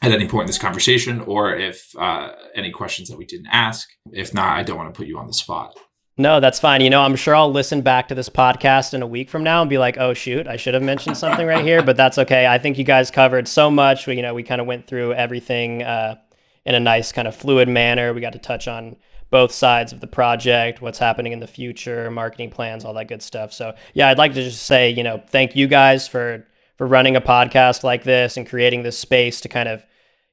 at 0.00 0.12
any 0.12 0.28
point 0.28 0.42
in 0.42 0.46
this 0.46 0.58
conversation, 0.58 1.20
or 1.22 1.54
if 1.54 1.92
uh, 1.98 2.30
any 2.54 2.70
questions 2.70 3.08
that 3.08 3.18
we 3.18 3.24
didn't 3.24 3.48
ask. 3.48 3.88
If 4.12 4.32
not, 4.32 4.56
I 4.56 4.62
don't 4.62 4.76
want 4.76 4.92
to 4.94 4.96
put 4.96 5.08
you 5.08 5.18
on 5.18 5.26
the 5.26 5.32
spot. 5.32 5.76
No, 6.16 6.40
that's 6.40 6.58
fine. 6.58 6.80
You 6.80 6.90
know, 6.90 7.02
I'm 7.02 7.14
sure 7.14 7.34
I'll 7.34 7.50
listen 7.50 7.80
back 7.80 8.08
to 8.08 8.14
this 8.14 8.28
podcast 8.28 8.92
in 8.92 9.02
a 9.02 9.06
week 9.06 9.30
from 9.30 9.44
now 9.44 9.60
and 9.60 9.70
be 9.70 9.78
like, 9.78 9.98
"Oh 9.98 10.14
shoot, 10.14 10.48
I 10.48 10.56
should 10.56 10.74
have 10.74 10.82
mentioned 10.82 11.16
something 11.16 11.46
right 11.46 11.64
here," 11.64 11.82
but 11.82 11.96
that's 11.96 12.18
okay. 12.18 12.46
I 12.46 12.58
think 12.58 12.76
you 12.76 12.84
guys 12.84 13.10
covered 13.10 13.46
so 13.46 13.70
much. 13.70 14.06
We, 14.06 14.16
you 14.16 14.22
know, 14.22 14.34
we 14.34 14.42
kind 14.42 14.60
of 14.60 14.66
went 14.66 14.86
through 14.86 15.14
everything 15.14 15.84
uh, 15.84 16.16
in 16.64 16.74
a 16.74 16.80
nice 16.80 17.12
kind 17.12 17.28
of 17.28 17.36
fluid 17.36 17.68
manner. 17.68 18.12
We 18.12 18.20
got 18.20 18.32
to 18.32 18.40
touch 18.40 18.66
on 18.66 18.96
both 19.30 19.52
sides 19.52 19.92
of 19.92 20.00
the 20.00 20.06
project, 20.06 20.80
what's 20.80 20.98
happening 20.98 21.32
in 21.32 21.40
the 21.40 21.46
future, 21.46 22.10
marketing 22.10 22.50
plans, 22.50 22.84
all 22.84 22.94
that 22.94 23.08
good 23.08 23.22
stuff. 23.22 23.52
So, 23.52 23.74
yeah, 23.94 24.08
I'd 24.08 24.18
like 24.18 24.34
to 24.34 24.42
just 24.42 24.64
say, 24.64 24.90
you 24.90 25.02
know, 25.02 25.22
thank 25.28 25.54
you 25.54 25.66
guys 25.66 26.08
for 26.08 26.46
for 26.76 26.86
running 26.86 27.16
a 27.16 27.20
podcast 27.20 27.82
like 27.82 28.04
this 28.04 28.36
and 28.36 28.48
creating 28.48 28.84
this 28.84 28.96
space 28.96 29.40
to 29.40 29.48
kind 29.48 29.68
of 29.68 29.84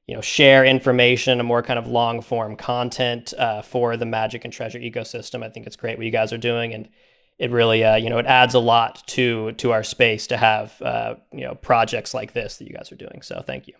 you 0.07 0.15
know 0.15 0.21
share 0.21 0.63
information 0.63 1.39
and 1.39 1.47
more 1.47 1.63
kind 1.63 1.79
of 1.79 1.87
long 1.87 2.21
form 2.21 2.55
content 2.55 3.33
uh, 3.37 3.61
for 3.61 3.97
the 3.97 4.05
magic 4.05 4.45
and 4.45 4.53
treasure 4.53 4.79
ecosystem. 4.79 5.43
I 5.43 5.49
think 5.49 5.65
it's 5.65 5.75
great 5.75 5.97
what 5.97 6.05
you 6.05 6.11
guys 6.11 6.31
are 6.31 6.37
doing 6.37 6.73
and 6.73 6.87
it 7.37 7.51
really 7.51 7.83
uh, 7.83 7.95
you 7.95 8.09
know 8.09 8.19
it 8.19 8.25
adds 8.25 8.53
a 8.53 8.59
lot 8.59 9.05
to 9.07 9.51
to 9.53 9.71
our 9.71 9.83
space 9.83 10.27
to 10.27 10.37
have 10.37 10.79
uh, 10.81 11.15
you 11.33 11.41
know 11.41 11.55
projects 11.55 12.13
like 12.13 12.33
this 12.33 12.57
that 12.57 12.67
you 12.67 12.73
guys 12.73 12.91
are 12.91 12.97
doing. 12.97 13.21
So 13.21 13.43
thank 13.45 13.67
you 13.67 13.73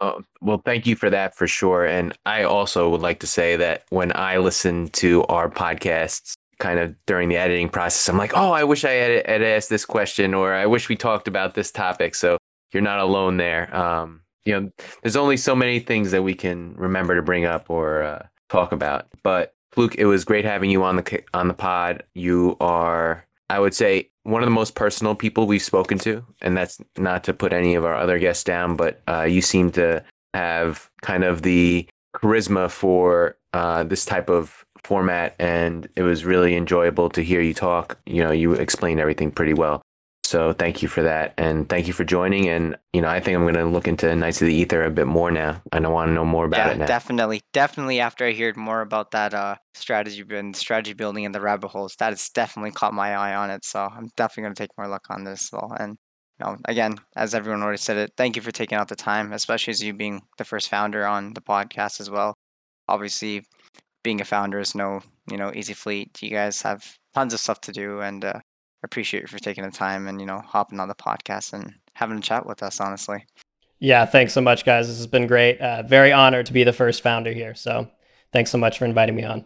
Oh, 0.00 0.22
well, 0.40 0.60
thank 0.64 0.86
you 0.86 0.96
for 0.96 1.08
that 1.10 1.34
for 1.34 1.46
sure. 1.46 1.86
And 1.86 2.16
I 2.26 2.42
also 2.42 2.90
would 2.90 3.00
like 3.00 3.20
to 3.20 3.26
say 3.26 3.56
that 3.56 3.84
when 3.90 4.14
I 4.16 4.38
listen 4.38 4.88
to 4.88 5.24
our 5.24 5.48
podcasts, 5.48 6.34
kind 6.58 6.78
of 6.78 6.94
during 7.06 7.28
the 7.28 7.36
editing 7.36 7.68
process, 7.68 8.08
I'm 8.08 8.18
like, 8.18 8.32
oh, 8.34 8.52
I 8.52 8.64
wish 8.64 8.84
I 8.84 8.90
had, 8.90 9.26
had 9.26 9.42
asked 9.42 9.70
this 9.70 9.84
question 9.84 10.34
or 10.34 10.52
I 10.52 10.66
wish 10.66 10.88
we 10.88 10.96
talked 10.96 11.28
about 11.28 11.54
this 11.54 11.70
topic. 11.70 12.14
So 12.14 12.38
you're 12.72 12.82
not 12.82 13.00
alone 13.00 13.36
there. 13.36 13.74
Um, 13.74 14.22
you 14.44 14.60
know, 14.60 14.70
there's 15.02 15.16
only 15.16 15.36
so 15.36 15.54
many 15.54 15.80
things 15.80 16.10
that 16.10 16.22
we 16.22 16.34
can 16.34 16.74
remember 16.74 17.14
to 17.14 17.22
bring 17.22 17.44
up 17.44 17.70
or 17.70 18.02
uh, 18.02 18.26
talk 18.48 18.72
about. 18.72 19.06
But 19.22 19.54
Luke, 19.76 19.94
it 19.96 20.06
was 20.06 20.24
great 20.24 20.44
having 20.44 20.70
you 20.70 20.84
on 20.84 20.96
the 20.96 21.22
on 21.32 21.48
the 21.48 21.54
pod. 21.54 22.04
You 22.14 22.56
are, 22.60 23.26
I 23.50 23.58
would 23.60 23.74
say, 23.74 24.10
one 24.22 24.42
of 24.42 24.46
the 24.46 24.54
most 24.54 24.74
personal 24.74 25.14
people 25.14 25.46
we've 25.46 25.62
spoken 25.62 25.98
to, 25.98 26.24
and 26.40 26.56
that's 26.56 26.80
not 26.96 27.24
to 27.24 27.34
put 27.34 27.52
any 27.52 27.74
of 27.74 27.84
our 27.84 27.94
other 27.94 28.18
guests 28.18 28.44
down, 28.44 28.76
but 28.76 29.02
uh, 29.06 29.22
you 29.22 29.42
seem 29.42 29.70
to 29.72 30.02
have 30.32 30.90
kind 31.02 31.24
of 31.24 31.42
the 31.42 31.86
charisma 32.16 32.70
for 32.70 33.36
uh, 33.52 33.84
this 33.84 34.04
type 34.04 34.30
of 34.30 34.64
format, 34.82 35.34
and 35.38 35.88
it 35.96 36.02
was 36.02 36.24
really 36.24 36.56
enjoyable 36.56 37.10
to 37.10 37.22
hear 37.22 37.40
you 37.40 37.54
talk. 37.54 37.98
You 38.06 38.22
know, 38.22 38.32
you 38.32 38.54
explained 38.54 39.00
everything 39.00 39.30
pretty 39.30 39.54
well. 39.54 39.82
So 40.34 40.52
thank 40.52 40.82
you 40.82 40.88
for 40.88 41.04
that, 41.04 41.32
and 41.38 41.68
thank 41.68 41.86
you 41.86 41.92
for 41.92 42.02
joining. 42.02 42.48
And 42.48 42.76
you 42.92 43.00
know, 43.00 43.06
I 43.06 43.20
think 43.20 43.36
I'm 43.36 43.44
going 43.44 43.54
to 43.54 43.66
look 43.66 43.86
into 43.86 44.16
Knights 44.16 44.42
of 44.42 44.48
the 44.48 44.54
Ether 44.54 44.82
a 44.82 44.90
bit 44.90 45.06
more 45.06 45.30
now. 45.30 45.62
And 45.70 45.86
I 45.86 45.88
want 45.88 46.08
to 46.08 46.12
know 46.12 46.24
more 46.24 46.46
about 46.46 46.66
yeah, 46.66 46.72
it 46.72 46.78
now. 46.78 46.86
Definitely, 46.86 47.42
definitely. 47.52 48.00
After 48.00 48.24
I 48.24 48.32
heard 48.32 48.56
more 48.56 48.80
about 48.80 49.12
that 49.12 49.32
uh, 49.32 49.54
strategy 49.74 50.24
and 50.30 50.56
strategy 50.56 50.92
building 50.92 51.24
and 51.24 51.32
the 51.32 51.40
rabbit 51.40 51.68
holes, 51.68 51.94
that 52.00 52.10
has 52.10 52.30
definitely 52.30 52.72
caught 52.72 52.92
my 52.92 53.14
eye 53.14 53.36
on 53.36 53.48
it. 53.50 53.64
So 53.64 53.84
I'm 53.84 54.10
definitely 54.16 54.42
going 54.42 54.54
to 54.56 54.62
take 54.64 54.76
more 54.76 54.88
look 54.88 55.06
on 55.08 55.22
this. 55.22 55.50
Well, 55.52 55.72
and 55.78 55.96
you 56.40 56.46
know, 56.46 56.56
again, 56.64 56.96
as 57.14 57.32
everyone 57.32 57.62
already 57.62 57.78
said 57.78 57.98
it, 57.98 58.14
thank 58.16 58.34
you 58.34 58.42
for 58.42 58.50
taking 58.50 58.76
out 58.76 58.88
the 58.88 58.96
time, 58.96 59.32
especially 59.32 59.70
as 59.70 59.84
you 59.84 59.94
being 59.94 60.20
the 60.38 60.44
first 60.44 60.68
founder 60.68 61.06
on 61.06 61.34
the 61.34 61.42
podcast 61.42 62.00
as 62.00 62.10
well. 62.10 62.34
Obviously, 62.88 63.44
being 64.02 64.20
a 64.20 64.24
founder 64.24 64.58
is 64.58 64.74
no 64.74 65.00
you 65.30 65.36
know 65.36 65.52
easy 65.54 65.74
fleet. 65.74 66.20
You 66.20 66.30
guys 66.30 66.60
have 66.62 66.98
tons 67.14 67.34
of 67.34 67.38
stuff 67.38 67.60
to 67.60 67.72
do, 67.72 68.00
and 68.00 68.24
uh, 68.24 68.40
appreciate 68.84 69.22
you 69.22 69.26
for 69.26 69.38
taking 69.38 69.64
the 69.64 69.70
time 69.70 70.06
and 70.06 70.20
you 70.20 70.26
know 70.26 70.40
hopping 70.40 70.80
on 70.80 70.88
the 70.88 70.94
podcast 70.94 71.52
and 71.52 71.74
having 71.94 72.18
a 72.18 72.20
chat 72.20 72.46
with 72.46 72.62
us. 72.62 72.80
Honestly. 72.80 73.24
Yeah, 73.80 74.06
thanks 74.06 74.32
so 74.32 74.40
much, 74.40 74.64
guys. 74.64 74.86
This 74.88 74.96
has 74.96 75.06
been 75.06 75.26
great. 75.26 75.60
Uh, 75.60 75.82
very 75.82 76.12
honored 76.12 76.46
to 76.46 76.52
be 76.52 76.64
the 76.64 76.72
first 76.72 77.02
founder 77.02 77.32
here. 77.32 77.54
So, 77.54 77.90
thanks 78.32 78.50
so 78.50 78.56
much 78.56 78.78
for 78.78 78.84
inviting 78.84 79.14
me 79.14 79.24
on. 79.24 79.44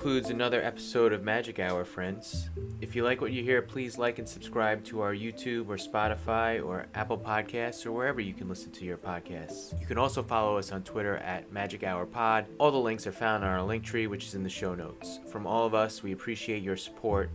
Concludes 0.00 0.30
another 0.30 0.62
episode 0.62 1.12
of 1.12 1.22
Magic 1.24 1.58
Hour, 1.58 1.84
friends. 1.84 2.48
If 2.80 2.96
you 2.96 3.04
like 3.04 3.20
what 3.20 3.32
you 3.32 3.42
hear, 3.42 3.60
please 3.60 3.98
like 3.98 4.18
and 4.18 4.26
subscribe 4.26 4.82
to 4.84 5.02
our 5.02 5.12
YouTube 5.12 5.68
or 5.68 5.76
Spotify 5.76 6.64
or 6.64 6.86
Apple 6.94 7.18
Podcasts 7.18 7.84
or 7.84 7.92
wherever 7.92 8.18
you 8.18 8.32
can 8.32 8.48
listen 8.48 8.72
to 8.72 8.86
your 8.86 8.96
podcasts. 8.96 9.78
You 9.78 9.86
can 9.86 9.98
also 9.98 10.22
follow 10.22 10.56
us 10.56 10.72
on 10.72 10.84
Twitter 10.84 11.18
at 11.18 11.52
Magic 11.52 11.82
Hour 11.82 12.06
Pod. 12.06 12.46
All 12.56 12.70
the 12.70 12.78
links 12.78 13.06
are 13.06 13.12
found 13.12 13.44
on 13.44 13.50
our 13.50 13.58
Linktree, 13.58 14.08
which 14.08 14.24
is 14.24 14.34
in 14.34 14.42
the 14.42 14.48
show 14.48 14.74
notes. 14.74 15.20
From 15.30 15.46
all 15.46 15.66
of 15.66 15.74
us, 15.74 16.02
we 16.02 16.12
appreciate 16.12 16.62
your 16.62 16.78
support 16.78 17.28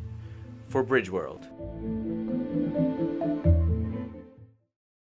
for 0.68 0.84
Bridgeworld. 0.84 1.46